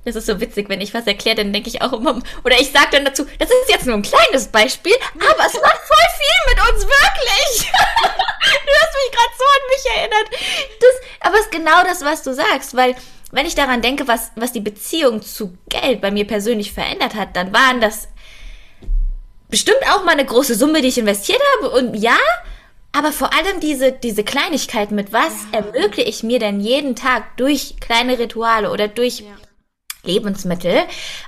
das 0.05 0.17
ist 0.17 0.27
so 0.27 0.41
witzig, 0.41 0.69
wenn 0.69 0.81
ich 0.81 0.95
was 0.95 1.07
erkläre, 1.07 1.37
dann 1.37 1.53
denke 1.53 1.69
ich 1.69 1.83
auch 1.83 1.93
immer, 1.93 2.21
oder 2.45 2.61
ich 2.61 2.73
sage 2.73 2.89
dann 2.93 3.05
dazu, 3.05 3.27
das 3.39 3.49
ist 3.51 3.69
jetzt 3.69 3.87
nur 3.87 3.97
ein 3.97 4.03
kleines 4.03 4.49
Beispiel, 4.49 4.95
aber 5.15 5.47
es 5.47 5.55
macht 5.55 5.81
voll 5.87 6.09
viel 6.19 6.55
mit 6.55 6.61
uns, 6.61 6.85
wirklich. 6.85 7.71
du 7.71 8.73
hast 8.81 8.95
mich 8.95 9.13
gerade 9.13 9.35
so 9.39 9.45
an 9.45 9.65
mich 9.71 9.85
erinnert. 9.97 10.31
Das, 10.81 11.29
aber 11.29 11.35
es 11.37 11.43
ist 11.43 11.53
genau 11.53 11.83
das, 11.85 12.03
was 12.03 12.23
du 12.23 12.35
sagst, 12.35 12.75
weil 12.75 12.95
wenn 13.35 13.47
ich 13.47 13.55
daran 13.55 13.83
denke, 13.83 14.07
was, 14.07 14.31
was 14.37 14.53
die 14.53 14.61
Beziehung 14.61 15.23
zu 15.23 15.57
Geld 15.69 16.01
bei 16.01 16.11
mir 16.11 16.27
persönlich 16.27 16.73
verändert 16.73 17.15
hat, 17.15 17.37
dann 17.37 17.53
waren 17.53 17.81
das 17.81 18.09
bestimmt 19.49 19.83
auch 19.93 20.05
mal 20.05 20.13
eine 20.13 20.25
große 20.25 20.55
Summe, 20.55 20.81
die 20.81 20.89
ich 20.89 20.99
investiert 20.99 21.41
habe. 21.57 21.71
Und 21.71 21.95
ja, 21.95 22.17
aber 22.93 23.13
vor 23.13 23.33
allem 23.33 23.61
diese, 23.61 23.93
diese 23.93 24.23
Kleinigkeiten 24.23 24.95
mit 24.95 25.13
was 25.13 25.33
ja. 25.53 25.59
ermögliche 25.59 26.09
ich 26.09 26.23
mir 26.23 26.39
denn 26.39 26.61
jeden 26.61 26.95
Tag 26.95 27.37
durch 27.37 27.77
kleine 27.81 28.19
Rituale 28.19 28.71
oder 28.71 28.87
durch 28.87 29.21
ja. 29.21 29.35
Lebensmittel 30.05 30.83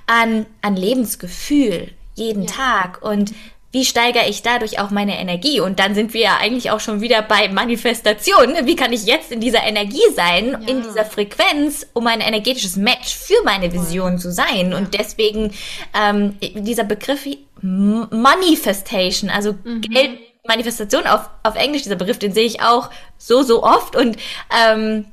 an, 0.06 0.46
an 0.62 0.76
Lebensgefühl 0.76 1.92
jeden 2.14 2.44
ja. 2.44 2.50
Tag. 2.52 3.02
Und 3.02 3.34
wie 3.76 3.84
steigere 3.84 4.26
ich 4.26 4.40
dadurch 4.40 4.78
auch 4.78 4.88
meine 4.88 5.20
Energie? 5.20 5.60
Und 5.60 5.78
dann 5.80 5.94
sind 5.94 6.14
wir 6.14 6.22
ja 6.22 6.38
eigentlich 6.40 6.70
auch 6.70 6.80
schon 6.80 7.02
wieder 7.02 7.20
bei 7.20 7.50
Manifestation. 7.50 8.54
Wie 8.64 8.74
kann 8.74 8.90
ich 8.90 9.04
jetzt 9.04 9.30
in 9.30 9.38
dieser 9.38 9.64
Energie 9.64 10.00
sein, 10.14 10.52
ja. 10.52 10.58
in 10.66 10.82
dieser 10.82 11.04
Frequenz, 11.04 11.86
um 11.92 12.06
ein 12.06 12.22
energetisches 12.22 12.76
Match 12.76 13.14
für 13.14 13.36
meine 13.44 13.70
Vision 13.70 14.18
zu 14.18 14.32
sein? 14.32 14.70
Ja. 14.70 14.78
Und 14.78 14.94
deswegen 14.94 15.52
ähm, 15.92 16.38
dieser 16.40 16.84
Begriff 16.84 17.28
Manifestation, 17.60 19.28
also 19.28 19.56
mhm. 19.62 19.82
Geldmanifestation 19.82 21.06
auf, 21.06 21.28
auf 21.42 21.56
Englisch, 21.56 21.82
dieser 21.82 21.96
Begriff, 21.96 22.18
den 22.18 22.32
sehe 22.32 22.46
ich 22.46 22.62
auch 22.62 22.88
so, 23.18 23.42
so 23.42 23.62
oft. 23.62 23.94
Und 23.94 24.16
ähm, 24.58 25.04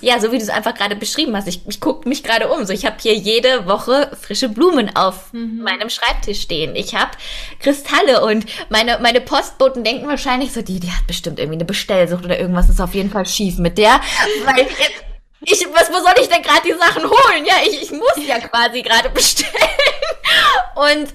ja, 0.00 0.18
so 0.18 0.32
wie 0.32 0.38
du 0.38 0.42
es 0.42 0.50
einfach 0.50 0.74
gerade 0.74 0.96
beschrieben 0.96 1.36
hast, 1.36 1.46
ich, 1.46 1.60
ich 1.68 1.80
gucke 1.80 2.08
mich 2.08 2.22
gerade 2.24 2.48
um. 2.48 2.64
So, 2.64 2.72
ich 2.72 2.84
habe 2.84 2.96
hier 3.00 3.14
jede 3.14 3.66
Woche 3.66 4.10
frische 4.20 4.48
Blumen 4.48 4.94
auf 4.96 5.32
mhm. 5.32 5.62
meinem 5.62 5.88
Schreibtisch 5.88 6.40
stehen. 6.40 6.74
Ich 6.74 6.94
habe 6.94 7.12
Kristalle 7.60 8.24
und 8.24 8.44
meine, 8.70 8.98
meine 9.00 9.20
Postboten 9.20 9.84
denken 9.84 10.08
wahrscheinlich 10.08 10.52
so, 10.52 10.62
die, 10.62 10.80
die 10.80 10.90
hat 10.90 11.06
bestimmt 11.06 11.38
irgendwie 11.38 11.58
eine 11.58 11.64
Bestellsucht 11.64 12.24
oder 12.24 12.38
irgendwas 12.38 12.68
ist 12.68 12.80
auf 12.80 12.94
jeden 12.94 13.10
Fall 13.10 13.26
schief 13.26 13.58
mit 13.58 13.78
der. 13.78 14.00
Weil 14.44 14.66
ich, 15.42 15.66
was, 15.72 15.90
wo 15.90 16.00
soll 16.02 16.14
ich 16.20 16.28
denn 16.28 16.42
gerade 16.42 16.62
die 16.66 16.78
Sachen 16.78 17.04
holen? 17.04 17.44
Ja, 17.46 17.54
ich, 17.64 17.82
ich 17.82 17.90
muss 17.92 18.26
ja 18.26 18.40
quasi 18.40 18.82
gerade 18.82 19.10
bestellen. 19.10 19.52
Und 20.74 21.08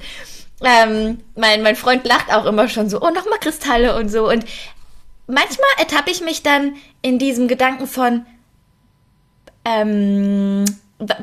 ähm, 0.62 1.20
mein, 1.36 1.62
mein 1.64 1.76
Freund 1.76 2.06
lacht 2.06 2.32
auch 2.34 2.46
immer 2.46 2.70
schon 2.70 2.90
so, 2.90 3.02
oh, 3.02 3.10
nochmal 3.10 3.40
Kristalle 3.40 3.96
und 3.96 4.10
so. 4.10 4.28
Und 4.28 4.46
manchmal 5.28 5.70
ertappe 5.78 6.12
ich 6.12 6.22
mich 6.22 6.44
dann 6.44 6.76
in 7.02 7.18
diesem 7.18 7.48
Gedanken 7.48 7.88
von, 7.88 8.26
ähm, 9.70 10.66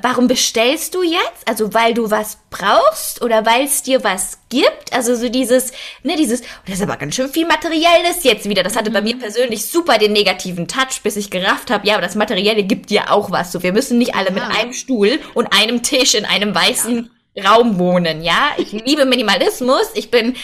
warum 0.03 0.27
bestellst 0.27 0.95
du 0.95 1.03
jetzt? 1.03 1.47
Also 1.47 1.75
weil 1.75 1.93
du 1.93 2.11
was 2.11 2.39
brauchst 2.51 3.21
oder 3.23 3.45
weil 3.45 3.67
es 3.67 3.83
dir 3.83 4.03
was 4.03 4.39
gibt? 4.49 4.93
Also 4.93 5.15
so 5.15 5.29
dieses, 5.29 5.73
ne, 6.03 6.17
dieses, 6.17 6.41
oh, 6.41 6.45
das 6.67 6.77
ist 6.77 6.83
aber 6.83 6.97
ganz 6.97 7.15
schön 7.15 7.29
viel 7.29 7.47
Materielles 7.47 8.23
jetzt 8.23 8.49
wieder. 8.49 8.63
Das 8.63 8.77
hatte 8.77 8.91
mhm. 8.91 8.95
bei 8.95 9.03
mir 9.03 9.19
persönlich 9.19 9.67
super 9.67 9.99
den 9.99 10.13
negativen 10.13 10.67
Touch, 10.67 11.03
bis 11.03 11.17
ich 11.17 11.31
gerafft 11.31 11.71
habe, 11.71 11.87
ja, 11.87 11.95
aber 11.95 12.03
das 12.03 12.15
Materielle 12.15 12.63
gibt 12.63 12.91
dir 12.91 13.13
auch 13.13 13.31
was. 13.31 13.53
So, 13.53 13.63
wir 13.63 13.73
müssen 13.73 13.99
nicht 13.99 14.15
alle 14.15 14.29
ja. 14.29 14.33
mit 14.33 14.43
einem 14.45 14.73
Stuhl 14.73 15.21
und 15.35 15.53
einem 15.53 15.83
Tisch 15.83 16.15
in 16.15 16.25
einem 16.25 16.55
weißen 16.55 17.11
ja. 17.35 17.51
Raum 17.51 17.79
wohnen, 17.79 18.23
ja. 18.23 18.53
Ich 18.57 18.73
liebe 18.87 19.05
Minimalismus. 19.05 19.91
Ich 19.95 20.11
bin 20.11 20.37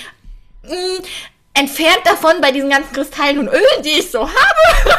mh, 0.62 0.74
mm, 0.74 1.02
entfernt 1.54 2.00
davon 2.04 2.34
bei 2.42 2.52
diesen 2.52 2.68
ganzen 2.68 2.92
Kristallen 2.92 3.38
und 3.38 3.48
Ölen, 3.48 3.82
die 3.82 4.00
ich 4.00 4.10
so 4.10 4.20
habe. 4.20 4.98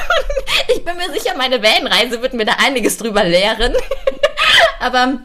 Ich 0.68 0.84
bin 0.84 0.96
mir 0.98 1.12
sicher, 1.12 1.36
meine 1.38 1.62
Wellenreise 1.62 2.22
wird 2.22 2.34
mir 2.34 2.46
da 2.46 2.54
einiges 2.60 2.98
drüber 2.98 3.24
lehren. 3.24 3.74
Aber 4.80 5.20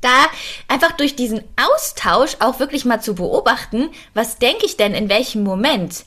da 0.00 0.26
einfach 0.68 0.92
durch 0.92 1.16
diesen 1.16 1.42
Austausch 1.56 2.36
auch 2.40 2.60
wirklich 2.60 2.84
mal 2.84 3.00
zu 3.00 3.14
beobachten, 3.14 3.90
was 4.14 4.38
denke 4.38 4.66
ich 4.66 4.76
denn 4.76 4.94
in 4.94 5.08
welchem 5.08 5.42
Moment? 5.42 6.04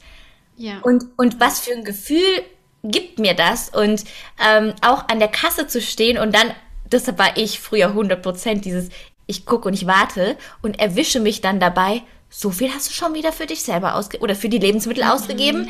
Ja. 0.58 0.80
Und, 0.84 1.06
und 1.18 1.40
was 1.40 1.62
für 1.62 1.74
ein 1.74 1.84
Gefühl 1.84 2.44
gibt 2.84 3.20
mir 3.20 3.34
das? 3.34 3.70
Und 3.70 4.04
ähm, 4.46 4.74
auch 4.82 5.08
an 5.10 5.20
der 5.20 5.30
Kasse 5.30 5.68
zu 5.68 5.82
stehen 5.82 6.18
und 6.18 6.36
dann, 6.36 6.54
deshalb 6.92 7.18
war 7.18 7.38
ich 7.38 7.60
früher 7.60 7.88
100 7.88 8.22
Prozent 8.22 8.66
dieses, 8.66 8.90
ich 9.28 9.46
gucke 9.46 9.68
und 9.68 9.74
ich 9.74 9.88
warte 9.88 10.38
und 10.62 10.80
erwische 10.80 11.20
mich 11.20 11.42
dann 11.42 11.60
dabei, 11.60 12.04
so 12.30 12.52
viel 12.52 12.72
hast 12.74 12.90
du 12.90 12.94
schon 12.94 13.14
wieder 13.14 13.32
für 13.32 13.46
dich 13.46 13.64
selber 13.64 13.96
ausgegeben 13.96 14.24
oder 14.24 14.36
für 14.36 14.50
die 14.50 14.58
Lebensmittel 14.58 15.06
mhm. 15.06 15.10
ausgegeben. 15.10 15.70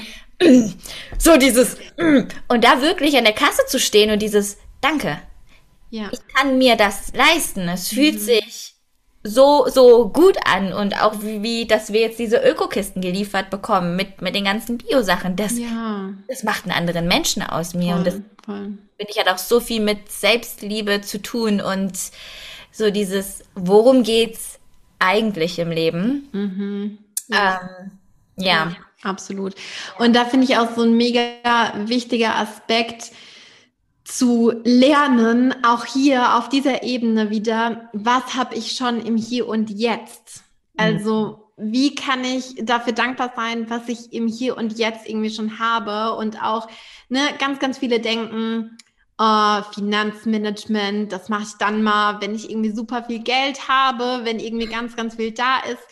So 1.17 1.37
dieses 1.37 1.77
und 1.97 2.63
da 2.63 2.81
wirklich 2.81 3.17
an 3.17 3.23
der 3.23 3.33
Kasse 3.33 3.65
zu 3.67 3.79
stehen 3.79 4.11
und 4.11 4.21
dieses 4.21 4.57
Danke. 4.81 5.17
Ja. 5.89 6.09
Ich 6.11 6.19
kann 6.33 6.57
mir 6.57 6.75
das 6.75 7.13
leisten. 7.13 7.69
Es 7.69 7.91
mhm. 7.91 7.95
fühlt 7.95 8.21
sich 8.21 8.75
so 9.23 9.67
so 9.67 10.09
gut 10.09 10.37
an 10.45 10.71
und 10.71 11.01
auch 11.01 11.23
wie, 11.23 11.41
wie 11.41 11.65
dass 11.65 11.91
wir 11.91 12.01
jetzt 12.01 12.19
diese 12.19 12.37
Ökokisten 12.37 13.01
geliefert 13.01 13.49
bekommen 13.49 13.95
mit 13.95 14.21
mit 14.21 14.35
den 14.35 14.45
ganzen 14.45 14.77
Biosachen. 14.77 15.35
Das 15.35 15.57
ja. 15.57 16.09
das 16.27 16.43
macht 16.43 16.65
einen 16.65 16.73
anderen 16.73 17.07
Menschen 17.07 17.41
aus 17.41 17.73
mir 17.73 17.91
voll, 17.91 17.97
und 17.97 18.07
das 18.07 18.21
voll. 18.45 18.77
bin 18.97 19.07
ich 19.09 19.17
hat 19.17 19.29
auch 19.29 19.39
so 19.39 19.59
viel 19.59 19.81
mit 19.81 20.11
Selbstliebe 20.11 21.01
zu 21.01 21.21
tun 21.21 21.61
und 21.61 21.97
so 22.71 22.91
dieses 22.91 23.43
worum 23.55 24.03
geht's 24.03 24.59
eigentlich 24.99 25.59
im 25.59 25.71
Leben. 25.71 26.29
Mhm. 26.31 26.97
Ja. 27.27 27.61
Ähm, 27.61 27.91
ja. 28.37 28.45
ja. 28.45 28.75
Absolut. 29.05 29.53
Und 29.99 30.15
da 30.15 30.25
finde 30.25 30.45
ich 30.45 30.57
auch 30.57 30.75
so 30.75 30.81
ein 30.81 30.97
mega 30.97 31.73
wichtiger 31.85 32.35
Aspekt 32.37 33.11
zu 34.03 34.51
lernen, 34.63 35.53
auch 35.63 35.85
hier 35.85 36.35
auf 36.35 36.49
dieser 36.49 36.83
Ebene 36.83 37.29
wieder, 37.29 37.89
was 37.93 38.35
habe 38.35 38.55
ich 38.55 38.71
schon 38.71 38.99
im 39.05 39.15
Hier 39.15 39.47
und 39.47 39.69
Jetzt? 39.69 40.43
Mhm. 40.73 40.79
Also 40.79 41.51
wie 41.57 41.93
kann 41.93 42.23
ich 42.23 42.55
dafür 42.63 42.93
dankbar 42.93 43.33
sein, 43.35 43.69
was 43.69 43.87
ich 43.89 44.11
im 44.11 44.27
Hier 44.27 44.57
und 44.57 44.77
Jetzt 44.77 45.07
irgendwie 45.07 45.29
schon 45.29 45.59
habe 45.59 46.15
und 46.17 46.41
auch 46.41 46.67
ne, 47.09 47.21
ganz, 47.39 47.59
ganz 47.59 47.77
viele 47.77 47.99
denken, 47.99 48.77
äh, 49.19 49.61
Finanzmanagement, 49.73 51.11
das 51.11 51.29
mache 51.29 51.43
ich 51.43 51.53
dann 51.59 51.83
mal, 51.83 52.21
wenn 52.21 52.33
ich 52.33 52.49
irgendwie 52.49 52.71
super 52.71 53.03
viel 53.03 53.19
Geld 53.19 53.67
habe, 53.67 54.21
wenn 54.23 54.39
irgendwie 54.39 54.67
ganz, 54.67 54.95
ganz 54.95 55.15
viel 55.15 55.31
da 55.31 55.59
ist. 55.59 55.83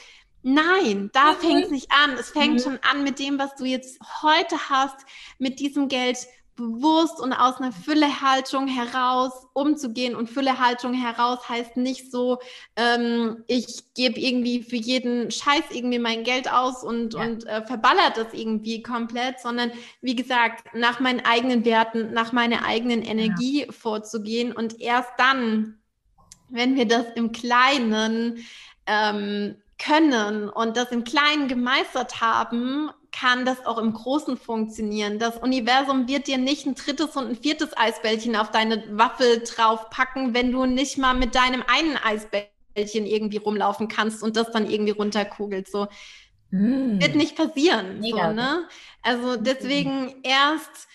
Nein, 0.43 1.09
da 1.13 1.31
mhm. 1.31 1.37
fängt 1.37 1.65
es 1.65 1.71
nicht 1.71 1.91
an. 1.91 2.11
Es 2.19 2.29
fängt 2.29 2.55
mhm. 2.55 2.59
schon 2.59 2.79
an 2.89 3.03
mit 3.03 3.17
dem, 3.17 3.39
was 3.39 3.55
du 3.55 3.65
jetzt 3.65 3.99
heute 4.21 4.57
hast, 4.69 4.97
mit 5.39 5.59
diesem 5.59 5.87
Geld 5.87 6.17
bewusst 6.55 7.19
und 7.19 7.33
aus 7.33 7.57
einer 7.57 7.71
Füllehaltung 7.71 8.67
heraus 8.67 9.31
umzugehen. 9.53 10.15
Und 10.15 10.29
Füllehaltung 10.29 10.93
heraus 10.93 11.49
heißt 11.49 11.77
nicht 11.77 12.11
so, 12.11 12.39
ähm, 12.75 13.43
ich 13.47 13.93
gebe 13.95 14.19
irgendwie 14.19 14.61
für 14.61 14.75
jeden 14.75 15.31
Scheiß 15.31 15.63
irgendwie 15.71 15.99
mein 15.99 16.23
Geld 16.23 16.51
aus 16.51 16.83
und, 16.83 17.15
ja. 17.15 17.21
und 17.21 17.47
äh, 17.47 17.65
verballert 17.65 18.17
das 18.17 18.33
irgendwie 18.33 18.83
komplett, 18.83 19.39
sondern 19.39 19.71
wie 20.01 20.15
gesagt, 20.15 20.75
nach 20.75 20.99
meinen 20.99 21.25
eigenen 21.25 21.65
Werten, 21.65 22.13
nach 22.13 22.33
meiner 22.33 22.65
eigenen 22.65 23.01
Energie 23.01 23.65
ja. 23.65 23.71
vorzugehen. 23.71 24.51
Und 24.51 24.79
erst 24.79 25.11
dann, 25.17 25.79
wenn 26.49 26.75
wir 26.75 26.87
das 26.87 27.05
im 27.15 27.31
Kleinen 27.31 28.45
ähm, 28.85 29.55
können 29.79 30.49
und 30.49 30.77
das 30.77 30.91
im 30.91 31.03
Kleinen 31.03 31.47
gemeistert 31.47 32.21
haben, 32.21 32.89
kann 33.11 33.45
das 33.45 33.65
auch 33.65 33.77
im 33.77 33.93
Großen 33.93 34.37
funktionieren. 34.37 35.19
Das 35.19 35.37
Universum 35.37 36.07
wird 36.07 36.27
dir 36.27 36.37
nicht 36.37 36.65
ein 36.65 36.75
drittes 36.75 37.15
und 37.15 37.29
ein 37.29 37.35
viertes 37.35 37.77
Eisbällchen 37.77 38.35
auf 38.35 38.51
deine 38.51 38.83
Waffel 38.97 39.43
draufpacken, 39.43 40.33
wenn 40.33 40.51
du 40.51 40.65
nicht 40.65 40.97
mal 40.97 41.13
mit 41.13 41.35
deinem 41.35 41.63
einen 41.67 41.97
Eisbällchen 41.97 43.05
irgendwie 43.05 43.37
rumlaufen 43.37 43.87
kannst 43.87 44.23
und 44.23 44.35
das 44.35 44.51
dann 44.51 44.69
irgendwie 44.69 44.93
runterkugelt. 44.93 45.69
So 45.69 45.87
mm. 46.49 46.99
wird 46.99 47.15
nicht 47.15 47.35
passieren. 47.35 48.01
So, 48.01 48.31
ne? 48.31 48.67
Also 49.03 49.35
deswegen 49.37 50.15
erst 50.23 50.87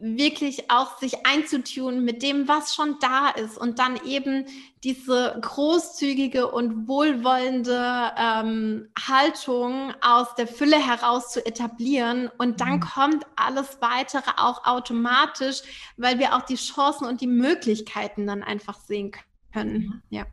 wirklich 0.00 0.70
auch 0.70 0.98
sich 0.98 1.26
einzutun 1.26 2.04
mit 2.04 2.22
dem, 2.22 2.48
was 2.48 2.74
schon 2.74 2.96
da 3.00 3.28
ist 3.28 3.58
und 3.58 3.78
dann 3.78 4.00
eben 4.04 4.46
diese 4.82 5.38
großzügige 5.40 6.50
und 6.50 6.88
wohlwollende 6.88 8.12
ähm, 8.16 8.88
Haltung 8.98 9.92
aus 10.00 10.34
der 10.36 10.46
Fülle 10.46 10.78
heraus 10.78 11.30
zu 11.30 11.44
etablieren 11.44 12.30
und 12.38 12.60
dann 12.60 12.76
mhm. 12.76 12.80
kommt 12.80 13.26
alles 13.36 13.78
weitere 13.80 14.30
auch 14.38 14.64
automatisch, 14.64 15.62
weil 15.96 16.18
wir 16.18 16.34
auch 16.34 16.42
die 16.42 16.56
Chancen 16.56 17.06
und 17.06 17.20
die 17.20 17.26
Möglichkeiten 17.26 18.26
dann 18.26 18.42
einfach 18.42 18.78
sehen 18.80 19.12
können. 19.52 20.02
Ja. 20.08 20.24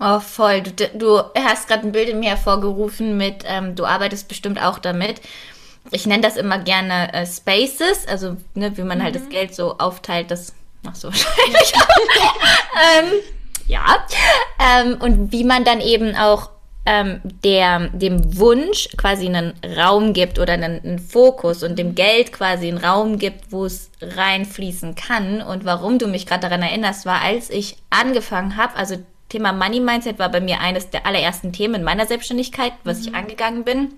Oh, 0.00 0.20
voll. 0.20 0.62
Du, 0.62 0.72
du 0.94 1.18
hast 1.36 1.68
gerade 1.68 1.86
ein 1.86 1.92
Bild 1.92 2.08
in 2.08 2.20
mir 2.20 2.30
hervorgerufen 2.30 3.16
mit, 3.16 3.42
ähm, 3.44 3.74
du 3.74 3.84
arbeitest 3.84 4.28
bestimmt 4.28 4.62
auch 4.62 4.78
damit 4.78 5.20
ich 5.90 6.06
nenne 6.06 6.22
das 6.22 6.36
immer 6.36 6.58
gerne 6.58 7.12
äh, 7.12 7.26
Spaces, 7.26 8.06
also 8.06 8.36
ne, 8.54 8.76
wie 8.76 8.82
man 8.82 8.98
mhm. 8.98 9.02
halt 9.02 9.14
das 9.14 9.24
mhm. 9.24 9.30
Geld 9.30 9.54
so 9.54 9.78
aufteilt, 9.78 10.30
das 10.30 10.52
machst 10.82 11.04
du 11.04 11.08
wahrscheinlich 11.08 11.72
ähm, 12.98 13.12
ja. 13.66 14.06
Ähm, 14.58 14.96
und 15.00 15.32
wie 15.32 15.44
man 15.44 15.64
dann 15.64 15.80
eben 15.80 16.16
auch 16.16 16.50
ähm, 16.86 17.20
der, 17.44 17.88
dem 17.90 18.38
Wunsch 18.38 18.88
quasi 18.96 19.26
einen 19.26 19.52
Raum 19.76 20.14
gibt 20.14 20.38
oder 20.38 20.54
einen, 20.54 20.80
einen, 20.82 20.98
Fokus 20.98 21.62
und 21.62 21.78
dem 21.78 21.94
Geld 21.94 22.32
quasi 22.32 22.68
einen 22.68 22.78
Raum 22.78 23.18
gibt, 23.18 23.52
wo 23.52 23.66
es 23.66 23.90
reinfließen 24.00 24.94
kann. 24.94 25.42
Und 25.42 25.66
warum 25.66 25.98
du 25.98 26.06
mich 26.06 26.26
gerade 26.26 26.42
daran 26.42 26.62
erinnerst, 26.62 27.04
war, 27.04 27.20
als 27.20 27.50
ich 27.50 27.76
angefangen 27.90 28.56
habe, 28.56 28.74
also 28.76 28.96
Thema 29.28 29.52
Money 29.52 29.80
Mindset 29.80 30.18
war 30.18 30.30
bei 30.30 30.40
mir 30.40 30.60
eines 30.60 30.88
der 30.88 31.04
allerersten 31.04 31.52
Themen 31.52 31.76
in 31.76 31.82
meiner 31.82 32.06
Selbstständigkeit, 32.06 32.72
was 32.84 33.00
mhm. 33.00 33.08
ich 33.08 33.14
angegangen 33.14 33.64
bin 33.64 33.94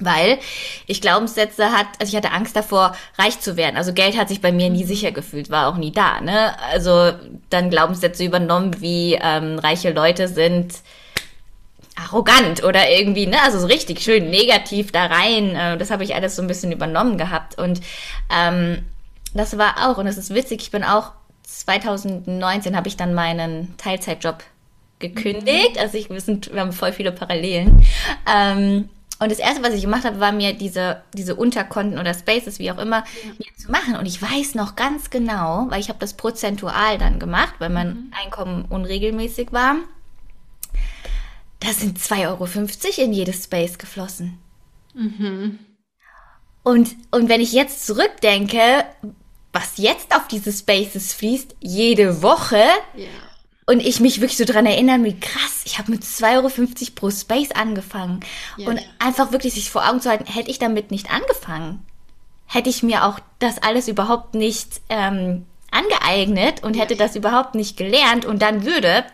weil 0.00 0.38
ich 0.86 1.00
Glaubenssätze 1.00 1.70
hat, 1.72 1.86
also 2.00 2.10
ich 2.10 2.16
hatte 2.16 2.32
Angst 2.32 2.56
davor, 2.56 2.96
reich 3.18 3.40
zu 3.40 3.56
werden. 3.56 3.76
Also 3.76 3.92
Geld 3.92 4.16
hat 4.16 4.28
sich 4.28 4.40
bei 4.40 4.52
mir 4.52 4.70
nie 4.70 4.84
sicher 4.84 5.12
gefühlt, 5.12 5.50
war 5.50 5.68
auch 5.68 5.76
nie 5.76 5.92
da. 5.92 6.20
Ne? 6.20 6.58
Also 6.72 7.12
dann 7.50 7.70
Glaubenssätze 7.70 8.24
übernommen, 8.24 8.80
wie 8.80 9.18
ähm, 9.20 9.58
reiche 9.58 9.92
Leute 9.92 10.28
sind 10.28 10.74
arrogant 11.96 12.64
oder 12.64 12.90
irgendwie, 12.90 13.26
ne, 13.26 13.36
also 13.44 13.60
so 13.60 13.66
richtig 13.66 14.00
schön 14.00 14.30
negativ 14.30 14.90
da 14.90 15.06
rein. 15.06 15.54
Äh, 15.54 15.78
das 15.78 15.90
habe 15.90 16.02
ich 16.04 16.14
alles 16.14 16.36
so 16.36 16.42
ein 16.42 16.48
bisschen 16.48 16.72
übernommen 16.72 17.18
gehabt. 17.18 17.56
Und 17.58 17.80
ähm, 18.34 18.84
das 19.32 19.58
war 19.58 19.88
auch, 19.88 19.98
und 19.98 20.06
es 20.06 20.16
ist 20.16 20.34
witzig, 20.34 20.62
ich 20.62 20.70
bin 20.70 20.82
auch 20.82 21.12
2019 21.44 22.76
habe 22.76 22.88
ich 22.88 22.96
dann 22.96 23.14
meinen 23.14 23.76
Teilzeitjob 23.76 24.42
gekündigt. 24.98 25.74
Mhm. 25.74 25.80
Also 25.80 25.98
ich, 25.98 26.10
wir, 26.10 26.20
sind, 26.20 26.52
wir 26.52 26.60
haben 26.60 26.72
voll 26.72 26.92
viele 26.92 27.12
Parallelen. 27.12 27.84
Ähm, 28.32 28.88
und 29.20 29.30
das 29.30 29.38
erste, 29.38 29.62
was 29.62 29.74
ich 29.74 29.82
gemacht 29.82 30.04
habe, 30.04 30.18
war 30.18 30.32
mir 30.32 30.54
diese, 30.54 31.02
diese 31.14 31.36
Unterkonten 31.36 31.98
oder 31.98 32.14
Spaces, 32.14 32.58
wie 32.58 32.70
auch 32.72 32.78
immer, 32.78 33.04
ja. 33.24 33.32
mir 33.38 33.56
zu 33.56 33.70
machen. 33.70 33.96
Und 33.96 34.06
ich 34.06 34.20
weiß 34.20 34.54
noch 34.56 34.74
ganz 34.74 35.08
genau, 35.10 35.66
weil 35.70 35.80
ich 35.80 35.88
habe 35.88 36.00
das 36.00 36.14
prozentual 36.14 36.98
dann 36.98 37.20
gemacht, 37.20 37.54
weil 37.58 37.70
mein 37.70 37.88
mhm. 37.88 38.12
Einkommen 38.22 38.64
unregelmäßig 38.68 39.52
war. 39.52 39.76
Da 41.60 41.72
sind 41.72 41.98
2,50 41.98 42.18
Euro 42.28 43.04
in 43.04 43.12
jedes 43.12 43.44
Space 43.44 43.78
geflossen. 43.78 44.38
Mhm. 44.94 45.60
Und, 46.64 46.96
und 47.10 47.28
wenn 47.28 47.40
ich 47.40 47.52
jetzt 47.52 47.86
zurückdenke, 47.86 48.84
was 49.52 49.78
jetzt 49.78 50.14
auf 50.14 50.26
diese 50.26 50.52
Spaces 50.52 51.12
fließt, 51.14 51.56
jede 51.60 52.22
Woche. 52.22 52.62
Ja. 52.96 53.06
Und 53.66 53.80
ich 53.80 54.00
mich 54.00 54.20
wirklich 54.20 54.36
so 54.36 54.44
dran 54.44 54.66
erinnern, 54.66 55.04
wie 55.04 55.18
krass, 55.18 55.62
ich 55.64 55.78
habe 55.78 55.90
mit 55.90 56.02
2,50 56.02 56.36
Euro 56.36 56.50
pro 56.94 57.10
Space 57.10 57.50
angefangen. 57.52 58.20
Ja, 58.58 58.68
und 58.68 58.76
ja. 58.76 58.82
einfach 58.98 59.32
wirklich 59.32 59.54
sich 59.54 59.70
vor 59.70 59.88
Augen 59.88 60.00
zu 60.00 60.10
halten, 60.10 60.26
hätte 60.26 60.50
ich 60.50 60.58
damit 60.58 60.90
nicht 60.90 61.10
angefangen, 61.10 61.84
hätte 62.46 62.68
ich 62.68 62.82
mir 62.82 63.04
auch 63.04 63.18
das 63.38 63.62
alles 63.62 63.88
überhaupt 63.88 64.34
nicht 64.34 64.82
ähm, 64.90 65.46
angeeignet 65.70 66.62
und 66.62 66.78
hätte 66.78 66.94
das 66.94 67.16
überhaupt 67.16 67.54
nicht 67.54 67.76
gelernt 67.76 68.26
und 68.26 68.42
dann 68.42 68.66
würde 68.66 69.04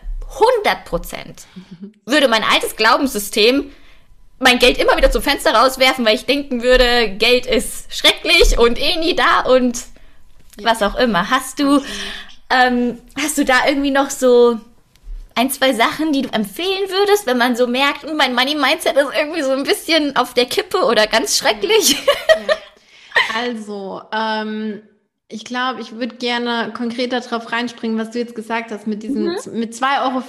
100 0.63 0.85
Prozent, 0.85 1.45
würde 2.05 2.27
mein 2.27 2.43
altes 2.43 2.75
Glaubenssystem 2.75 3.71
mein 4.41 4.59
Geld 4.59 4.77
immer 4.79 4.97
wieder 4.97 5.11
zum 5.11 5.21
Fenster 5.21 5.53
rauswerfen, 5.53 6.03
weil 6.03 6.15
ich 6.15 6.25
denken 6.25 6.63
würde, 6.63 7.11
Geld 7.11 7.45
ist 7.45 7.93
schrecklich 7.93 8.57
und 8.57 8.79
eh 8.79 8.97
nie 8.97 9.15
da 9.15 9.41
und 9.41 9.79
was 10.61 10.81
auch 10.81 10.95
immer. 10.95 11.29
Hast 11.29 11.59
du, 11.59 11.81
ähm, 12.51 12.99
hast 13.21 13.37
du 13.37 13.45
da 13.45 13.67
irgendwie 13.67 13.91
noch 13.91 14.09
so 14.09 14.59
ein, 15.35 15.49
zwei 15.49 15.73
Sachen, 15.73 16.11
die 16.11 16.23
du 16.23 16.29
empfehlen 16.29 16.89
würdest, 16.89 17.25
wenn 17.25 17.37
man 17.37 17.55
so 17.55 17.67
merkt, 17.67 18.03
hm, 18.03 18.17
mein 18.17 18.35
Money 18.35 18.55
Mindset 18.55 18.95
ist 18.97 19.09
irgendwie 19.17 19.41
so 19.41 19.51
ein 19.51 19.63
bisschen 19.63 20.15
auf 20.15 20.33
der 20.33 20.45
Kippe 20.45 20.83
oder 20.85 21.07
ganz 21.07 21.37
schrecklich? 21.37 21.97
Ja. 22.47 22.55
Also, 23.35 24.01
ähm, 24.13 24.81
ich 25.31 25.45
glaube, 25.45 25.81
ich 25.81 25.93
würde 25.93 26.15
gerne 26.15 26.73
konkreter 26.75 27.21
darauf 27.21 27.51
reinspringen, 27.51 27.97
was 27.97 28.11
du 28.11 28.19
jetzt 28.19 28.35
gesagt 28.35 28.71
hast, 28.71 28.87
mit 28.87 29.03
diesem, 29.03 29.23
mhm. 29.23 29.37
mit 29.53 29.73
2,50 29.73 29.81
Euro 30.03 30.23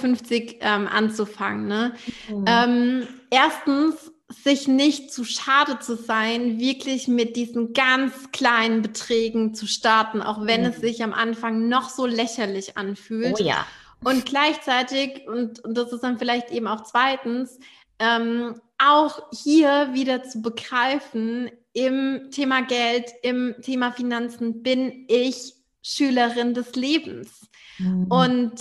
ähm, 0.61 0.87
anzufangen. 0.87 1.67
Ne? 1.67 1.93
Mhm. 2.29 2.45
Ähm, 2.47 3.07
erstens, 3.29 4.12
sich 4.43 4.67
nicht 4.67 5.11
zu 5.11 5.23
schade 5.23 5.79
zu 5.79 5.95
sein, 5.95 6.59
wirklich 6.59 7.07
mit 7.07 7.35
diesen 7.35 7.73
ganz 7.73 8.31
kleinen 8.31 8.81
Beträgen 8.81 9.53
zu 9.53 9.67
starten, 9.67 10.21
auch 10.21 10.45
wenn 10.45 10.61
mhm. 10.61 10.67
es 10.67 10.77
sich 10.77 11.03
am 11.03 11.13
Anfang 11.13 11.67
noch 11.67 11.89
so 11.89 12.05
lächerlich 12.05 12.77
anfühlt. 12.77 13.35
Oh 13.39 13.43
ja. 13.43 13.65
Und 14.03 14.25
gleichzeitig, 14.25 15.27
und, 15.27 15.59
und 15.63 15.77
das 15.77 15.91
ist 15.91 16.01
dann 16.01 16.17
vielleicht 16.17 16.51
eben 16.51 16.67
auch 16.67 16.83
zweitens, 16.83 17.59
ähm, 17.99 18.59
auch 18.77 19.21
hier 19.31 19.89
wieder 19.93 20.23
zu 20.23 20.41
begreifen, 20.41 21.49
im 21.73 22.29
Thema 22.31 22.61
Geld, 22.61 23.11
im 23.23 23.55
Thema 23.61 23.91
Finanzen 23.91 24.61
bin 24.61 25.05
ich 25.07 25.55
Schülerin 25.81 26.53
des 26.53 26.75
Lebens. 26.75 27.49
Mhm. 27.79 28.05
Und 28.11 28.53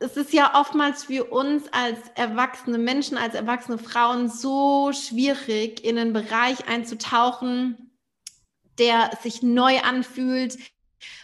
es 0.00 0.16
ist 0.16 0.32
ja 0.32 0.58
oftmals 0.58 1.04
für 1.04 1.24
uns 1.24 1.64
als 1.72 1.98
erwachsene 2.14 2.78
Menschen, 2.78 3.18
als 3.18 3.34
erwachsene 3.34 3.78
Frauen 3.78 4.28
so 4.28 4.92
schwierig, 4.92 5.84
in 5.84 5.98
einen 5.98 6.14
Bereich 6.14 6.66
einzutauchen, 6.68 7.90
der 8.78 9.10
sich 9.22 9.42
neu 9.42 9.80
anfühlt, 9.80 10.56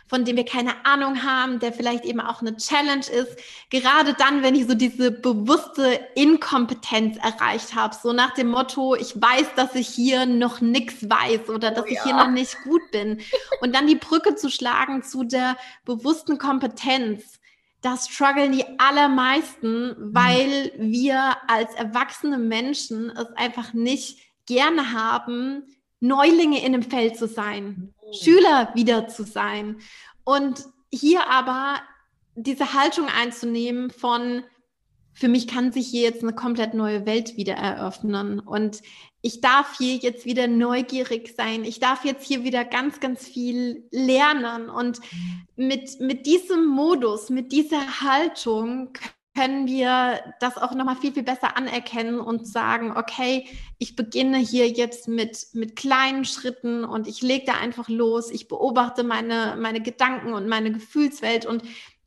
von 0.08 0.24
dem 0.24 0.36
wir 0.36 0.44
keine 0.44 0.84
Ahnung 0.84 1.24
haben, 1.24 1.58
der 1.58 1.72
vielleicht 1.72 2.04
eben 2.04 2.20
auch 2.20 2.42
eine 2.42 2.56
Challenge 2.56 3.06
ist. 3.06 3.38
Gerade 3.70 4.14
dann, 4.14 4.42
wenn 4.42 4.54
ich 4.54 4.66
so 4.66 4.74
diese 4.74 5.10
bewusste 5.10 5.98
Inkompetenz 6.14 7.16
erreicht 7.16 7.74
habe, 7.74 7.96
so 8.00 8.12
nach 8.12 8.34
dem 8.34 8.48
Motto, 8.48 8.94
ich 8.94 9.20
weiß, 9.20 9.54
dass 9.56 9.74
ich 9.74 9.88
hier 9.88 10.26
noch 10.26 10.60
nichts 10.60 11.08
weiß 11.08 11.48
oder 11.48 11.70
dass 11.70 11.86
oh, 11.86 11.88
ich 11.88 12.00
hier 12.02 12.14
noch 12.14 12.30
nicht 12.30 12.56
gut 12.64 12.82
bin. 12.92 13.20
Und 13.60 13.74
dann 13.74 13.86
die 13.86 13.96
Brücke 13.96 14.36
zu 14.36 14.50
schlagen 14.50 15.02
zu 15.02 15.24
der 15.24 15.56
bewussten 15.84 16.38
Kompetenz. 16.38 17.40
Das 17.86 18.08
strugglen 18.08 18.50
die 18.50 18.64
allermeisten, 18.80 19.94
weil 19.96 20.72
wir 20.76 21.36
als 21.46 21.72
erwachsene 21.74 22.36
Menschen 22.36 23.10
es 23.10 23.28
einfach 23.36 23.74
nicht 23.74 24.18
gerne 24.44 24.92
haben, 24.92 25.62
Neulinge 26.00 26.64
in 26.64 26.72
dem 26.72 26.82
Feld 26.82 27.16
zu 27.16 27.28
sein. 27.28 27.94
Schüler 28.10 28.72
wieder 28.74 29.06
zu 29.06 29.22
sein. 29.22 29.76
Und 30.24 30.64
hier 30.92 31.30
aber 31.30 31.80
diese 32.34 32.74
Haltung 32.74 33.06
einzunehmen 33.06 33.90
von, 33.90 34.42
für 35.12 35.28
mich 35.28 35.46
kann 35.46 35.70
sich 35.70 35.86
hier 35.86 36.02
jetzt 36.02 36.24
eine 36.24 36.34
komplett 36.34 36.74
neue 36.74 37.06
Welt 37.06 37.36
wieder 37.36 37.54
eröffnen. 37.54 38.40
Und 38.40 38.82
ich 39.26 39.40
darf 39.40 39.76
hier 39.76 39.96
jetzt 39.96 40.24
wieder 40.24 40.46
neugierig 40.46 41.34
sein. 41.36 41.64
Ich 41.64 41.80
darf 41.80 42.04
jetzt 42.04 42.24
hier 42.24 42.44
wieder 42.44 42.64
ganz, 42.64 43.00
ganz 43.00 43.26
viel 43.26 43.88
lernen. 43.90 44.70
Und 44.70 45.00
mit, 45.56 45.98
mit 46.00 46.26
diesem 46.26 46.66
Modus, 46.66 47.28
mit 47.28 47.50
dieser 47.50 48.00
Haltung 48.02 48.92
können 49.34 49.66
wir 49.66 50.20
das 50.38 50.56
auch 50.56 50.74
nochmal 50.74 50.94
viel, 50.94 51.12
viel 51.12 51.24
besser 51.24 51.56
anerkennen 51.56 52.20
und 52.20 52.46
sagen, 52.46 52.96
okay, 52.96 53.48
ich 53.78 53.96
beginne 53.96 54.38
hier 54.38 54.68
jetzt 54.68 55.08
mit, 55.08 55.48
mit 55.54 55.74
kleinen 55.74 56.24
Schritten 56.24 56.84
und 56.84 57.08
ich 57.08 57.20
lege 57.20 57.46
da 57.46 57.54
einfach 57.54 57.88
los. 57.88 58.30
Ich 58.30 58.46
beobachte 58.46 59.02
meine, 59.02 59.56
meine 59.58 59.82
Gedanken 59.82 60.34
und 60.34 60.46
meine 60.46 60.70
Gefühlswelt 60.70 61.46
und 61.46 61.64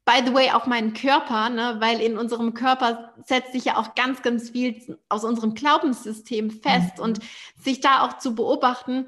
by 0.10 0.26
the 0.26 0.34
way 0.34 0.49
auch 0.49 0.66
meinen 0.66 0.93
Körper, 0.93 1.49
ne, 1.49 1.76
weil 1.80 2.01
in 2.01 2.18
unserem 2.18 2.55
Körper 2.55 3.14
setzt 3.26 3.51
sich 3.51 3.66
ja 3.66 3.78
auch 3.78 3.93
ganz, 3.93 4.24
ganz 4.24 4.49
viel 4.49 4.97
aus 5.07 5.24
unserem 5.24 5.53
Glaubenssystem 5.53 6.49
fest 6.49 6.97
mhm. 6.97 7.03
und 7.03 7.20
sich 7.62 7.80
da 7.80 8.01
auch 8.01 8.18
zu 8.18 8.34
beobachten, 8.34 9.05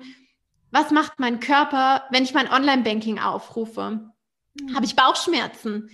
was 0.69 0.91
macht 0.91 1.19
mein 1.19 1.39
Körper, 1.39 2.03
wenn 2.11 2.23
ich 2.23 2.33
mein 2.33 2.51
Online-Banking 2.51 3.19
aufrufe? 3.19 4.11
Mhm. 4.53 4.75
Habe 4.75 4.85
ich 4.85 4.95
Bauchschmerzen? 4.95 5.89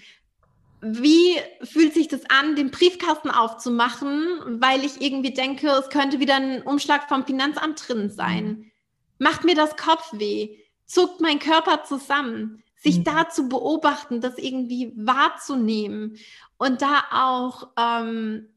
wie 0.79 1.37
fühlt 1.63 1.95
sich 1.95 2.07
das 2.07 2.21
an, 2.29 2.55
den 2.55 2.69
Briefkasten 2.69 3.31
aufzumachen, 3.31 4.61
weil 4.61 4.85
ich 4.85 5.01
irgendwie 5.01 5.33
denke, 5.33 5.69
es 5.69 5.89
könnte 5.89 6.19
wieder 6.19 6.35
ein 6.35 6.61
Umschlag 6.61 7.07
vom 7.07 7.25
Finanzamt 7.25 7.87
drin 7.87 8.09
sein? 8.11 8.45
Mhm. 8.45 8.71
Macht 9.17 9.43
mir 9.43 9.55
das 9.55 9.75
Kopfweh? 9.75 10.57
Zuckt 10.85 11.19
mein 11.19 11.39
Körper 11.39 11.83
zusammen? 11.83 12.63
Sich 12.79 12.99
mhm. 12.99 13.03
da 13.05 13.29
zu 13.29 13.49
beobachten, 13.49 14.21
das 14.21 14.37
irgendwie 14.37 14.93
wahrzunehmen 14.95 16.17
und 16.57 16.81
da 16.81 17.03
auch 17.11 17.69
ähm, 17.77 18.47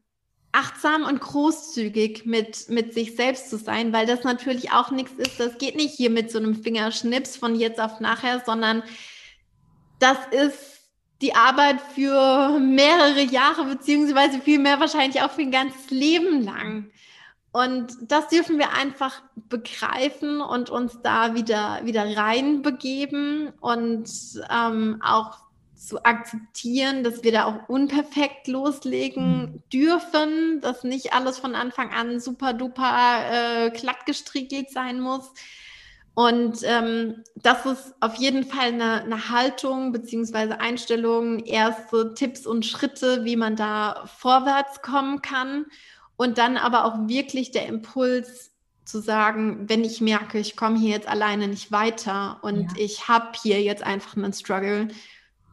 achtsam 0.51 1.03
und 1.03 1.21
großzügig 1.21 2.25
mit, 2.25 2.69
mit 2.69 2.93
sich 2.93 3.15
selbst 3.15 3.49
zu 3.49 3.57
sein, 3.57 3.93
weil 3.93 4.05
das 4.05 4.23
natürlich 4.23 4.71
auch 4.71 4.91
nichts 4.91 5.13
ist. 5.13 5.39
Das 5.39 5.57
geht 5.57 5.75
nicht 5.75 5.95
hier 5.95 6.09
mit 6.09 6.31
so 6.31 6.39
einem 6.39 6.55
Fingerschnips 6.55 7.37
von 7.37 7.55
jetzt 7.55 7.79
auf 7.79 7.99
nachher, 7.99 8.41
sondern 8.45 8.83
das 9.99 10.17
ist 10.31 10.81
die 11.21 11.35
Arbeit 11.35 11.79
für 11.79 12.59
mehrere 12.59 13.21
Jahre, 13.21 13.65
beziehungsweise 13.65 14.41
vielmehr 14.41 14.79
wahrscheinlich 14.79 15.21
auch 15.21 15.31
für 15.31 15.41
ein 15.41 15.51
ganzes 15.51 15.89
Leben 15.91 16.43
lang. 16.43 16.91
Und 17.51 17.97
das 18.03 18.29
dürfen 18.29 18.57
wir 18.57 18.73
einfach 18.73 19.21
begreifen 19.35 20.39
und 20.41 20.69
uns 20.69 20.99
da 21.03 21.35
wieder, 21.35 21.81
wieder 21.83 22.15
reinbegeben 22.15 23.51
und 23.59 24.09
ähm, 24.49 25.01
auch 25.03 25.37
zu 25.75 26.03
akzeptieren, 26.03 27.03
dass 27.03 27.23
wir 27.23 27.31
da 27.31 27.45
auch 27.45 27.67
unperfekt 27.67 28.47
loslegen 28.47 29.41
mhm. 29.41 29.63
dürfen, 29.73 30.61
dass 30.61 30.83
nicht 30.83 31.13
alles 31.13 31.39
von 31.39 31.55
Anfang 31.55 31.91
an 31.91 32.19
super 32.19 32.53
duper 32.53 33.65
äh, 33.65 33.69
glatt 33.71 34.05
gestriegelt 34.05 34.69
sein 34.69 35.01
muss, 35.01 35.31
und 36.13 36.57
ähm, 36.63 37.23
das 37.35 37.65
ist 37.65 37.95
auf 38.01 38.15
jeden 38.15 38.43
Fall 38.43 38.67
eine, 38.67 39.03
eine 39.03 39.29
Haltung 39.29 39.93
beziehungsweise 39.93 40.59
Einstellung, 40.59 41.39
erste 41.39 42.13
Tipps 42.13 42.45
und 42.45 42.65
Schritte, 42.65 43.23
wie 43.23 43.37
man 43.37 43.55
da 43.55 44.03
vorwärts 44.17 44.81
kommen 44.81 45.21
kann. 45.21 45.67
Und 46.21 46.37
dann 46.37 46.55
aber 46.55 46.85
auch 46.85 47.07
wirklich 47.07 47.49
der 47.49 47.65
Impuls 47.65 48.51
zu 48.85 49.01
sagen, 49.01 49.67
wenn 49.67 49.83
ich 49.83 50.01
merke, 50.01 50.37
ich 50.37 50.55
komme 50.55 50.77
hier 50.77 50.91
jetzt 50.91 51.07
alleine 51.07 51.47
nicht 51.47 51.71
weiter 51.71 52.37
und 52.43 52.73
ja. 52.73 52.77
ich 52.77 53.07
habe 53.07 53.31
hier 53.41 53.59
jetzt 53.63 53.81
einfach 53.81 54.15
einen 54.15 54.31
Struggle, 54.31 54.89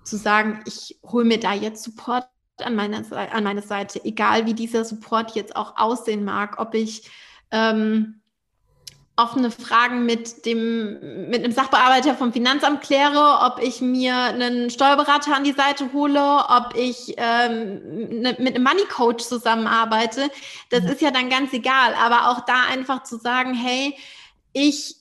zu 0.05 0.19
sagen, 0.19 0.61
ich 0.67 1.01
hole 1.03 1.25
mir 1.25 1.41
da 1.41 1.55
jetzt 1.55 1.85
Support 1.85 2.29
an 2.59 2.75
meine, 2.75 3.03
an 3.33 3.45
meine 3.45 3.63
Seite, 3.63 4.05
egal 4.05 4.45
wie 4.45 4.53
dieser 4.53 4.85
Support 4.85 5.35
jetzt 5.35 5.57
auch 5.57 5.79
aussehen 5.79 6.23
mag, 6.23 6.59
ob 6.59 6.75
ich 6.75 7.11
ähm, 7.51 8.21
offene 9.19 9.51
Fragen 9.51 10.07
mit 10.07 10.47
dem 10.47 11.29
mit 11.29 11.45
einem 11.45 11.53
Sachbearbeiter 11.53 12.15
vom 12.15 12.33
Finanzamt 12.33 12.83
kläre, 12.83 13.41
ob 13.43 13.61
ich 13.61 13.81
mir 13.81 14.15
einen 14.17 14.71
Steuerberater 14.71 15.35
an 15.35 15.45
die 15.45 15.53
Seite 15.53 15.93
hole, 15.93 16.45
ob 16.49 16.75
ich 16.77 17.15
ähm, 17.17 18.21
ne, 18.23 18.37
mit 18.39 18.55
einem 18.55 18.63
Money 18.63 18.85
Coach 18.89 19.25
zusammenarbeite, 19.25 20.31
das 20.71 20.85
mhm. 20.85 20.89
ist 20.89 21.01
ja 21.01 21.11
dann 21.11 21.29
ganz 21.29 21.53
egal. 21.53 21.95
Aber 21.95 22.31
auch 22.31 22.45
da 22.45 22.63
einfach 22.71 23.03
zu 23.03 23.19
sagen, 23.19 23.55
hey, 23.55 23.95
ich 24.53 24.97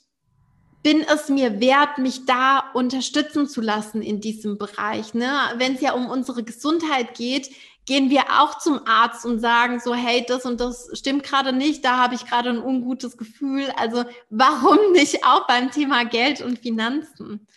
bin 0.81 1.01
es 1.01 1.29
mir 1.29 1.59
wert, 1.59 1.97
mich 1.97 2.25
da 2.25 2.63
unterstützen 2.73 3.47
zu 3.47 3.61
lassen 3.61 4.01
in 4.01 4.21
diesem 4.21 4.57
Bereich. 4.57 5.13
Ne? 5.13 5.31
Wenn 5.57 5.75
es 5.75 5.81
ja 5.81 5.93
um 5.93 6.09
unsere 6.09 6.43
Gesundheit 6.43 7.15
geht, 7.15 7.49
gehen 7.87 8.09
wir 8.09 8.23
auch 8.39 8.59
zum 8.59 8.81
Arzt 8.85 9.25
und 9.25 9.39
sagen 9.39 9.79
so, 9.79 9.95
hey, 9.95 10.23
das 10.27 10.45
und 10.45 10.59
das 10.59 10.89
stimmt 10.93 11.23
gerade 11.23 11.53
nicht, 11.53 11.83
da 11.83 11.97
habe 11.97 12.15
ich 12.15 12.25
gerade 12.25 12.49
ein 12.49 12.61
ungutes 12.61 13.17
Gefühl. 13.17 13.71
Also 13.77 14.03
warum 14.29 14.77
nicht 14.91 15.25
auch 15.25 15.47
beim 15.47 15.71
Thema 15.71 16.05
Geld 16.05 16.41
und 16.41 16.59
Finanzen? 16.59 17.47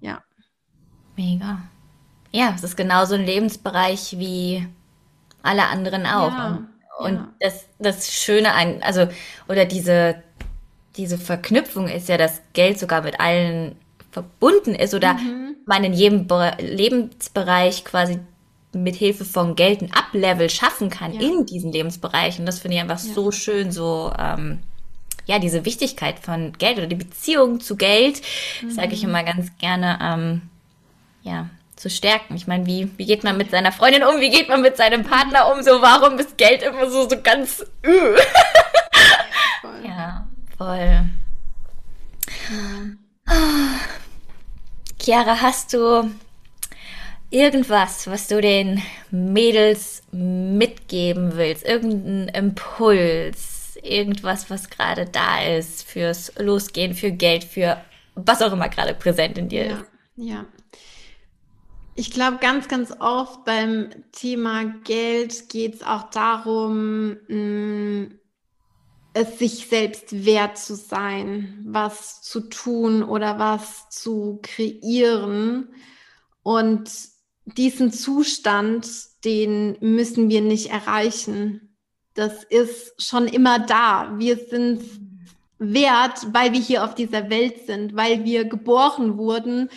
Ja. 0.00 0.22
Mega. 1.16 1.62
Ja, 2.30 2.52
es 2.54 2.62
ist 2.62 2.76
genauso 2.76 3.14
ein 3.14 3.24
Lebensbereich 3.24 4.18
wie 4.18 4.68
alle 5.42 5.64
anderen 5.64 6.06
auch. 6.06 6.30
Ja, 6.30 6.68
und 6.98 7.14
ja. 7.14 7.32
das, 7.40 7.64
das 7.78 8.12
Schöne 8.12 8.52
an, 8.52 8.82
also, 8.82 9.08
oder 9.48 9.64
diese, 9.64 10.22
diese 10.96 11.16
Verknüpfung 11.16 11.88
ist 11.88 12.10
ja, 12.10 12.18
dass 12.18 12.42
Geld 12.52 12.78
sogar 12.78 13.02
mit 13.02 13.18
allen 13.18 13.76
verbunden 14.10 14.74
ist 14.74 14.92
oder 14.92 15.14
mhm. 15.14 15.56
man 15.64 15.84
in 15.84 15.94
jedem 15.94 16.26
Be 16.26 16.52
Lebensbereich 16.58 17.84
quasi 17.84 18.18
mit 18.72 18.96
Hilfe 18.96 19.24
von 19.24 19.56
Geld 19.56 19.82
ein 19.82 19.92
Uplevel 19.92 20.48
schaffen 20.48 20.90
kann 20.90 21.12
ja. 21.12 21.20
in 21.20 21.46
diesen 21.46 21.72
Lebensbereichen. 21.72 22.46
Das 22.46 22.60
finde 22.60 22.76
ich 22.76 22.82
einfach 22.82 23.02
ja. 23.02 23.14
so 23.14 23.30
schön, 23.32 23.72
so 23.72 24.12
ähm, 24.18 24.60
ja, 25.26 25.38
diese 25.38 25.64
Wichtigkeit 25.64 26.18
von 26.18 26.52
Geld 26.58 26.78
oder 26.78 26.86
die 26.86 26.96
Beziehung 26.96 27.60
zu 27.60 27.76
Geld, 27.76 28.20
mhm. 28.62 28.70
sage 28.70 28.94
ich 28.94 29.04
immer 29.04 29.22
ganz 29.22 29.56
gerne, 29.58 29.98
ähm, 30.02 30.42
ja, 31.22 31.48
zu 31.76 31.88
stärken. 31.88 32.36
Ich 32.36 32.46
meine, 32.46 32.66
wie, 32.66 32.90
wie 32.98 33.06
geht 33.06 33.24
man 33.24 33.36
mit 33.36 33.50
seiner 33.50 33.72
Freundin 33.72 34.02
um? 34.02 34.20
Wie 34.20 34.30
geht 34.30 34.48
man 34.48 34.60
mit 34.60 34.76
seinem 34.76 35.04
Partner 35.04 35.52
um? 35.52 35.62
So, 35.62 35.80
warum 35.80 36.18
ist 36.18 36.36
Geld 36.36 36.62
immer 36.62 36.90
so, 36.90 37.08
so 37.08 37.20
ganz, 37.22 37.64
öh? 37.84 38.16
voll. 39.62 39.84
Ja, 39.84 40.26
voll. 40.58 41.04
Ja. 42.50 43.36
Chiara, 45.00 45.40
hast 45.40 45.72
du 45.72 46.10
irgendwas, 47.30 48.06
was 48.08 48.26
du 48.26 48.40
den 48.40 48.82
Mädels 49.10 50.02
mitgeben 50.12 51.36
willst? 51.36 51.64
Irgendeinen 51.64 52.28
Impuls? 52.28 53.78
Irgendwas, 53.82 54.50
was 54.50 54.68
gerade 54.68 55.06
da 55.06 55.42
ist 55.42 55.84
fürs 55.84 56.32
Losgehen, 56.38 56.94
für 56.94 57.12
Geld, 57.12 57.44
für 57.44 57.82
was 58.14 58.42
auch 58.42 58.52
immer 58.52 58.68
gerade 58.68 58.94
präsent 58.94 59.38
in 59.38 59.48
dir 59.48 59.66
ja, 59.66 59.76
ist? 59.76 59.84
Ja. 60.16 60.44
Ich 61.94 62.10
glaube, 62.10 62.38
ganz, 62.40 62.68
ganz 62.68 62.92
oft 62.98 63.44
beim 63.44 63.90
Thema 64.12 64.64
Geld 64.84 65.48
geht 65.48 65.76
es 65.76 65.82
auch 65.82 66.10
darum, 66.10 67.16
mh, 67.28 67.36
mm, 67.36 68.20
es 69.12 69.38
sich 69.38 69.66
selbst 69.66 70.24
wert 70.24 70.56
zu 70.56 70.76
sein, 70.76 71.64
was 71.66 72.22
zu 72.22 72.42
tun 72.42 73.02
oder 73.02 73.38
was 73.38 73.88
zu 73.90 74.38
kreieren. 74.42 75.74
Und 76.42 76.90
diesen 77.44 77.92
Zustand, 77.92 78.88
den 79.24 79.76
müssen 79.80 80.28
wir 80.28 80.40
nicht 80.40 80.70
erreichen. 80.70 81.76
Das 82.14 82.44
ist 82.44 82.94
schon 83.02 83.26
immer 83.26 83.58
da. 83.58 84.14
Wir 84.18 84.36
sind 84.36 84.82
wert, 85.58 86.26
weil 86.32 86.52
wir 86.52 86.60
hier 86.60 86.84
auf 86.84 86.94
dieser 86.94 87.30
Welt 87.30 87.66
sind, 87.66 87.94
weil 87.94 88.24
wir 88.24 88.44
geboren 88.44 89.18
wurden, 89.18 89.68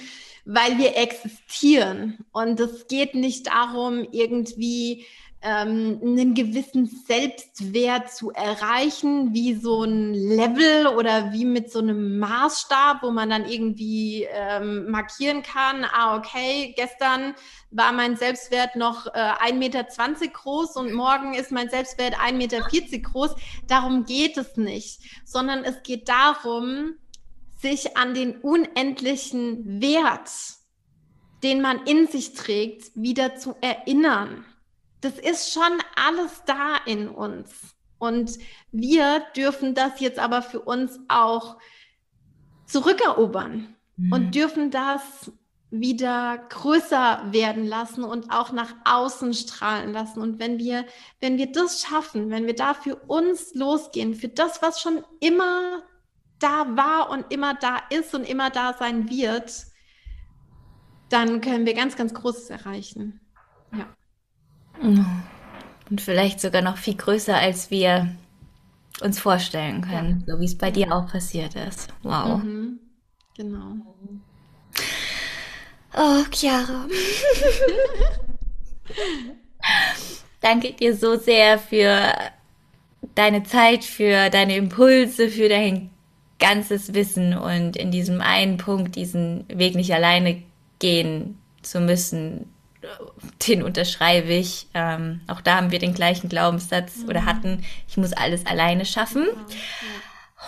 weil 0.46 0.78
wir 0.78 0.98
existieren. 0.98 2.26
Und 2.32 2.60
es 2.60 2.88
geht 2.88 3.16
nicht 3.16 3.48
darum, 3.48 4.08
irgendwie 4.12 5.06
ähm, 5.44 6.00
einen 6.02 6.34
gewissen 6.34 6.86
Selbstwert 6.86 8.10
zu 8.14 8.32
erreichen, 8.32 9.34
wie 9.34 9.54
so 9.56 9.84
ein 9.84 10.14
Level 10.14 10.88
oder 10.88 11.34
wie 11.34 11.44
mit 11.44 11.70
so 11.70 11.80
einem 11.80 12.18
Maßstab, 12.18 13.04
wo 13.04 13.12
man 13.12 13.30
dann 13.30 13.46
irgendwie 13.46 14.26
ähm, 14.32 14.90
markieren 14.90 15.44
kann, 15.44 15.84
ah, 15.84 16.16
okay, 16.16 16.74
gestern 16.78 17.36
war 17.72 17.92
mein 17.92 18.16
Selbstwert 18.16 18.78
noch 18.78 19.08
äh, 19.08 19.10
1,20 19.10 19.54
Meter 19.56 19.84
groß 20.32 20.78
und 20.78 20.94
morgen 20.94 21.34
ist 21.34 21.52
mein 21.52 21.70
Selbstwert 21.70 22.16
1,40 22.16 22.34
Meter 22.34 22.62
groß. 22.62 23.36
Darum 23.68 24.06
geht 24.06 24.38
es 24.38 24.56
nicht, 24.56 25.02
sondern 25.26 25.66
es 25.66 25.84
geht 25.84 26.08
darum, 26.08 26.94
sich 27.62 27.98
an 27.98 28.14
den 28.14 28.38
unendlichen 28.38 29.82
Wert, 29.82 30.30
den 31.44 31.62
man 31.62 31.86
in 31.86 32.08
sich 32.08 32.34
trägt, 32.34 32.92
wieder 32.96 33.36
zu 33.36 33.56
erinnern 33.60 34.46
das 35.04 35.20
ist 35.20 35.54
schon 35.54 35.80
alles 35.96 36.44
da 36.46 36.78
in 36.86 37.10
uns. 37.10 37.76
Und 37.98 38.38
wir 38.72 39.22
dürfen 39.36 39.76
das 39.76 40.00
jetzt 40.00 40.20
aber 40.20 40.42
für 40.42 40.60
uns 40.60 41.00
auch 41.08 41.58
zurückerobern 42.66 43.76
mhm. 43.98 44.14
und 44.14 44.36
dürfen 44.36 44.72
das 44.72 45.32
wieder 45.72 46.38
größer 46.50 47.32
werden 47.32 47.66
lassen 47.66 48.04
und 48.04 48.32
auch 48.32 48.52
nach 48.52 48.76
außen 48.86 49.34
strahlen 49.34 49.92
lassen. 49.92 50.22
Und 50.22 50.38
wenn 50.40 50.60
wir, 50.60 50.86
wenn 51.20 51.38
wir 51.38 51.52
das 51.52 51.82
schaffen, 51.82 52.30
wenn 52.30 52.46
wir 52.46 52.56
da 52.56 52.74
für 52.74 52.96
uns 52.96 53.56
losgehen, 53.56 54.14
für 54.14 54.28
das, 54.28 54.62
was 54.62 54.82
schon 54.82 55.04
immer 55.20 55.82
da 56.38 56.76
war 56.76 57.10
und 57.10 57.32
immer 57.32 57.56
da 57.56 57.78
ist 57.90 58.14
und 58.14 58.30
immer 58.30 58.50
da 58.52 58.74
sein 58.74 59.10
wird, 59.10 59.66
dann 61.10 61.42
können 61.42 61.66
wir 61.66 61.74
ganz, 61.74 61.96
ganz 61.96 62.14
Großes 62.14 62.50
erreichen. 62.50 63.20
Ja. 63.76 63.88
Und 64.82 66.02
vielleicht 66.02 66.42
sogar 66.42 66.62
noch 66.62 66.78
viel 66.78 66.96
größer, 66.96 67.36
als 67.36 67.72
wir 67.72 68.16
uns 69.02 69.20
vorstellen 69.20 69.82
können, 69.82 70.24
ja. 70.26 70.34
so 70.34 70.40
wie 70.40 70.46
es 70.46 70.58
bei 70.58 70.72
dir 70.72 70.92
auch 70.94 71.08
passiert 71.08 71.56
ist. 71.56 71.94
Wow. 72.04 72.44
Mhm. 72.44 72.80
Genau. 73.36 73.76
Oh, 75.96 76.24
Chiara. 76.32 76.88
Danke 80.42 80.74
dir 80.74 80.96
so 80.96 81.18
sehr 81.18 81.58
für 81.58 82.14
deine 83.16 83.44
Zeit, 83.44 83.84
für 83.84 84.30
deine 84.30 84.58
Impulse, 84.58 85.30
für 85.30 85.50
dein 85.50 85.90
ganzes 86.40 86.94
Wissen 86.94 87.38
und 87.38 87.78
in 87.78 87.92
diesem 87.92 88.22
einen 88.22 88.58
Punkt 88.58 88.96
diesen 88.96 89.46
Weg 89.48 89.76
nicht 89.76 89.94
alleine 89.94 90.44
gehen 90.80 91.38
zu 91.62 91.80
müssen, 91.80 92.53
den 93.48 93.64
unterschreibe 93.64 94.34
ich. 94.34 94.68
Ähm, 94.74 95.22
auch 95.28 95.42
da 95.42 95.58
haben 95.58 95.72
wir 95.72 95.80
den 95.80 95.94
gleichen 95.94 96.30
Glaubenssatz 96.30 96.98
mhm. 96.98 97.10
oder 97.10 97.26
hatten, 97.26 97.64
ich 97.88 97.98
muss 97.98 98.14
alles 98.14 98.46
alleine 98.46 98.86
schaffen. 98.86 99.28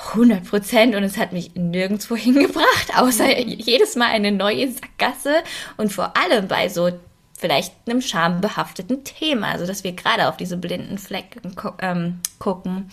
100 0.10 0.44
Prozent 0.44 0.96
und 0.96 1.04
es 1.04 1.18
hat 1.18 1.32
mich 1.34 1.56
nirgendwo 1.56 2.16
hingebracht, 2.16 2.98
außer 2.98 3.26
mhm. 3.26 3.48
jedes 3.48 3.96
Mal 3.96 4.08
eine 4.08 4.32
neue 4.32 4.72
Sackgasse 4.72 5.44
und 5.78 5.92
vor 5.92 6.16
allem 6.18 6.48
bei 6.48 6.70
so 6.70 6.92
vielleicht 7.38 7.74
einem 7.86 8.02
schambehafteten 8.02 9.04
Thema, 9.04 9.50
also 9.50 9.66
dass 9.66 9.84
wir 9.84 9.92
gerade 9.92 10.30
auf 10.30 10.38
diese 10.38 10.58
blinden 10.58 10.98
Flecken 10.98 11.56
ähm, 11.82 12.22
gucken. 12.40 12.90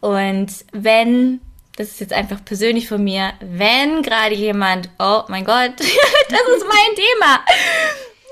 Und 0.00 0.52
wenn, 0.72 1.40
das 1.76 1.88
ist 1.88 2.00
jetzt 2.00 2.12
einfach 2.12 2.44
persönlich 2.44 2.88
von 2.88 3.02
mir, 3.02 3.32
wenn 3.40 4.02
gerade 4.02 4.34
jemand, 4.34 4.90
oh 4.98 5.22
mein 5.28 5.44
Gott, 5.44 5.72
das 5.78 6.40
ist 6.56 6.66
mein 6.68 6.94
Thema, 6.94 7.40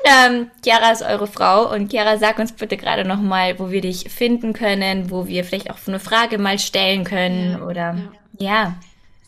ähm, 0.05 0.51
Chiara 0.63 0.91
ist 0.93 1.03
eure 1.03 1.27
Frau 1.27 1.73
und 1.73 1.91
Chiara, 1.91 2.19
sag 2.19 2.39
uns 2.39 2.53
bitte 2.53 2.77
gerade 2.77 3.05
nochmal, 3.05 3.59
wo 3.59 3.71
wir 3.71 3.81
dich 3.81 4.11
finden 4.11 4.53
können, 4.53 5.11
wo 5.11 5.27
wir 5.27 5.45
vielleicht 5.45 5.71
auch 5.71 5.79
eine 5.87 6.01
Frage 6.01 6.39
mal 6.39 6.59
stellen 6.59 7.05
können 7.05 7.53
ja, 7.53 7.67
oder 7.67 7.97
ja. 8.39 8.49
ja. 8.49 8.75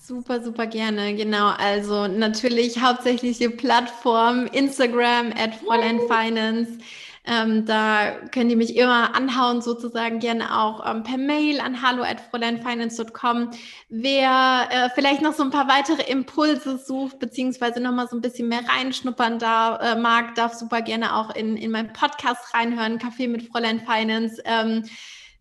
Super, 0.02 0.42
super 0.42 0.66
gerne, 0.66 1.14
genau. 1.14 1.50
Also 1.56 2.08
natürlich 2.08 2.80
hauptsächliche 2.80 3.48
Plattform 3.48 4.46
Instagram 4.46 5.32
at 5.38 5.54
Fräulein 5.54 6.00
Finance. 6.08 6.78
Ähm, 7.24 7.66
da 7.66 8.12
könnt 8.32 8.50
ihr 8.50 8.56
mich 8.56 8.76
immer 8.76 9.14
anhauen, 9.14 9.60
sozusagen 9.60 10.20
gerne 10.20 10.58
auch 10.58 10.88
ähm, 10.88 11.02
per 11.02 11.18
Mail 11.18 11.60
an 11.60 11.82
hallo@fräuleinfinance.com. 11.82 13.50
Wer 13.90 14.68
äh, 14.70 14.88
vielleicht 14.94 15.20
noch 15.20 15.34
so 15.34 15.42
ein 15.42 15.50
paar 15.50 15.68
weitere 15.68 16.10
Impulse 16.10 16.78
sucht, 16.78 17.18
beziehungsweise 17.18 17.80
nochmal 17.80 18.08
so 18.08 18.16
ein 18.16 18.22
bisschen 18.22 18.48
mehr 18.48 18.62
reinschnuppern 18.66 19.38
da, 19.38 19.76
äh, 19.76 20.00
mag, 20.00 20.34
darf 20.34 20.54
super 20.54 20.80
gerne 20.80 21.14
auch 21.14 21.34
in, 21.34 21.56
in 21.56 21.70
meinen 21.70 21.92
Podcast 21.92 22.54
reinhören, 22.54 22.98
Kaffee 22.98 23.28
mit 23.28 23.42
Fräulein 23.42 23.80
Finance. 23.80 24.42
Ähm, 24.46 24.84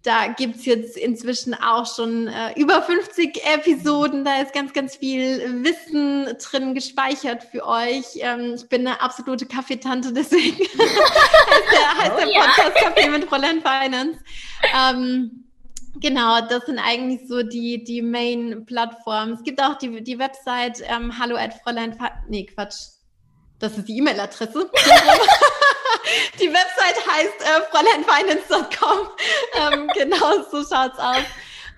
da 0.03 0.27
gibt 0.27 0.57
es 0.57 0.65
jetzt 0.65 0.95
inzwischen 0.95 1.53
auch 1.53 1.85
schon 1.85 2.27
äh, 2.27 2.53
über 2.55 2.81
50 2.81 3.43
Episoden. 3.45 4.23
Da 4.23 4.41
ist 4.41 4.53
ganz, 4.53 4.71
ganz 4.71 4.95
viel 4.95 5.63
Wissen 5.63 6.25
drin 6.37 6.73
gespeichert 6.73 7.43
für 7.43 7.67
euch. 7.67 8.05
Ähm, 8.15 8.53
ich 8.55 8.69
bin 8.69 8.87
eine 8.87 9.01
absolute 9.01 9.45
Kaffeetante, 9.45 10.13
deswegen 10.13 10.57
heißt 10.57 11.71
der, 11.71 11.97
heißt 11.97 12.11
oh, 12.15 12.19
der 12.19 12.39
Podcast 12.39 12.75
ja. 12.75 12.89
Kaffee 12.89 13.09
mit 13.09 13.25
Fräulein 13.25 13.61
Finance. 13.61 14.19
Ähm, 14.75 15.45
Genau, 16.01 16.39
das 16.47 16.65
sind 16.65 16.79
eigentlich 16.79 17.27
so 17.27 17.43
die, 17.43 17.83
die 17.83 18.01
Main-Plattformen. 18.01 19.33
Es 19.33 19.43
gibt 19.43 19.61
auch 19.61 19.77
die, 19.77 20.01
die 20.01 20.17
Website 20.17 20.81
ähm, 20.87 21.17
hallo 21.19 21.35
at 21.35 21.55
Fräulein, 21.55 21.97
nee, 22.29 22.45
Quatsch, 22.45 22.91
das 23.59 23.77
ist 23.77 23.87
die 23.87 23.97
E-Mail-Adresse. 23.97 24.69
die 26.39 26.49
Website 26.49 27.07
heißt 27.07 27.41
äh, 27.41 27.61
fräuleinfinance.com. 27.71 29.09
ähm, 29.73 29.87
genau, 29.93 30.43
so 30.51 30.63
schaut's 30.63 30.99
aus. 30.99 31.23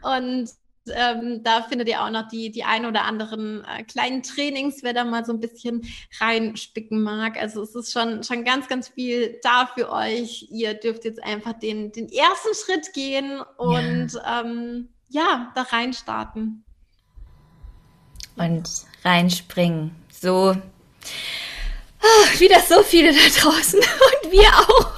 Und 0.02 0.50
ähm, 0.90 1.44
da 1.44 1.62
findet 1.64 1.88
ihr 1.88 2.02
auch 2.04 2.10
noch 2.10 2.28
die, 2.28 2.52
die 2.52 2.64
ein 2.64 2.86
oder 2.86 3.04
anderen 3.04 3.64
äh, 3.66 3.84
kleinen 3.84 4.24
Trainings, 4.24 4.80
wer 4.82 4.94
da 4.94 5.04
mal 5.04 5.26
so 5.26 5.34
ein 5.34 5.40
bisschen 5.40 5.86
reinspicken 6.20 7.02
mag. 7.02 7.38
Also 7.40 7.62
es 7.62 7.76
ist 7.76 7.92
schon, 7.92 8.24
schon 8.24 8.44
ganz, 8.44 8.68
ganz 8.68 8.90
viel 8.90 9.40
da 9.44 9.68
für 9.68 9.92
euch. 9.92 10.48
Ihr 10.50 10.74
dürft 10.74 11.06
jetzt 11.06 11.24
einfach 11.24 11.54
den, 11.54 11.92
den 11.92 12.10
ersten 12.10 12.56
Schritt 12.56 12.94
gehen 12.94 13.42
und 13.58 14.14
ja, 14.14 14.42
ähm, 14.42 14.90
ja 15.10 15.52
da 15.56 15.62
reinstarten. 15.64 16.64
Und 18.38 18.70
reinspringen. 19.04 19.92
So 20.10 20.56
oh, 22.02 22.40
wieder 22.40 22.60
so 22.60 22.84
viele 22.84 23.12
da 23.12 23.20
draußen 23.42 23.80
und 24.24 24.32
wir 24.32 24.48
auch 24.48 24.92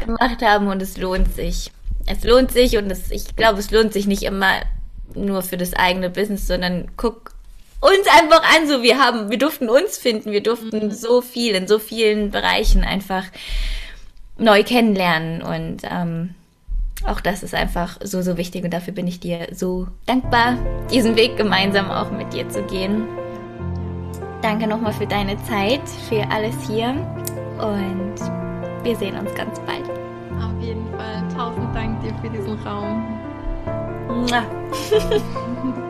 gemacht 0.04 0.42
haben 0.42 0.68
und 0.68 0.82
es 0.82 0.96
lohnt 0.96 1.34
sich. 1.34 1.70
Es 2.06 2.22
lohnt 2.22 2.52
sich 2.52 2.76
und 2.76 2.90
es, 2.90 3.10
ich 3.10 3.34
glaube, 3.34 3.58
es 3.58 3.70
lohnt 3.70 3.92
sich 3.92 4.06
nicht 4.06 4.22
immer 4.22 4.62
nur 5.14 5.42
für 5.42 5.56
das 5.56 5.74
eigene 5.74 6.10
Business, 6.10 6.46
sondern 6.46 6.90
guck 6.96 7.32
uns 7.80 8.06
einfach 8.08 8.42
an, 8.56 8.68
so 8.68 8.82
wir 8.82 8.98
haben, 8.98 9.30
wir 9.30 9.38
durften 9.38 9.68
uns 9.68 9.98
finden, 9.98 10.32
wir 10.32 10.42
durften 10.42 10.86
mhm. 10.86 10.90
so 10.90 11.20
viel 11.20 11.54
in 11.54 11.68
so 11.68 11.78
vielen 11.78 12.30
Bereichen 12.30 12.84
einfach 12.84 13.24
neu 14.38 14.62
kennenlernen 14.64 15.42
und 15.42 15.78
ähm, 15.84 16.34
auch 17.04 17.20
das 17.20 17.42
ist 17.42 17.54
einfach 17.54 17.98
so, 18.02 18.22
so 18.22 18.36
wichtig 18.36 18.64
und 18.64 18.72
dafür 18.72 18.92
bin 18.92 19.06
ich 19.06 19.20
dir 19.20 19.48
so 19.52 19.88
dankbar, 20.06 20.58
diesen 20.90 21.16
Weg 21.16 21.36
gemeinsam 21.36 21.90
auch 21.90 22.10
mit 22.10 22.32
dir 22.32 22.48
zu 22.48 22.62
gehen. 22.62 23.06
Danke 24.46 24.68
nochmal 24.68 24.92
für 24.92 25.08
deine 25.08 25.36
Zeit, 25.42 25.80
für 26.08 26.22
alles 26.30 26.54
hier 26.68 26.90
und 27.58 28.14
wir 28.84 28.94
sehen 28.94 29.18
uns 29.18 29.34
ganz 29.34 29.58
bald. 29.58 29.90
Auf 30.40 30.62
jeden 30.62 30.88
Fall. 30.92 31.24
Tausend 31.36 31.74
Dank 31.74 32.00
dir 32.00 32.14
für 32.22 32.30
diesen 32.30 32.56
Raum. 32.62 33.02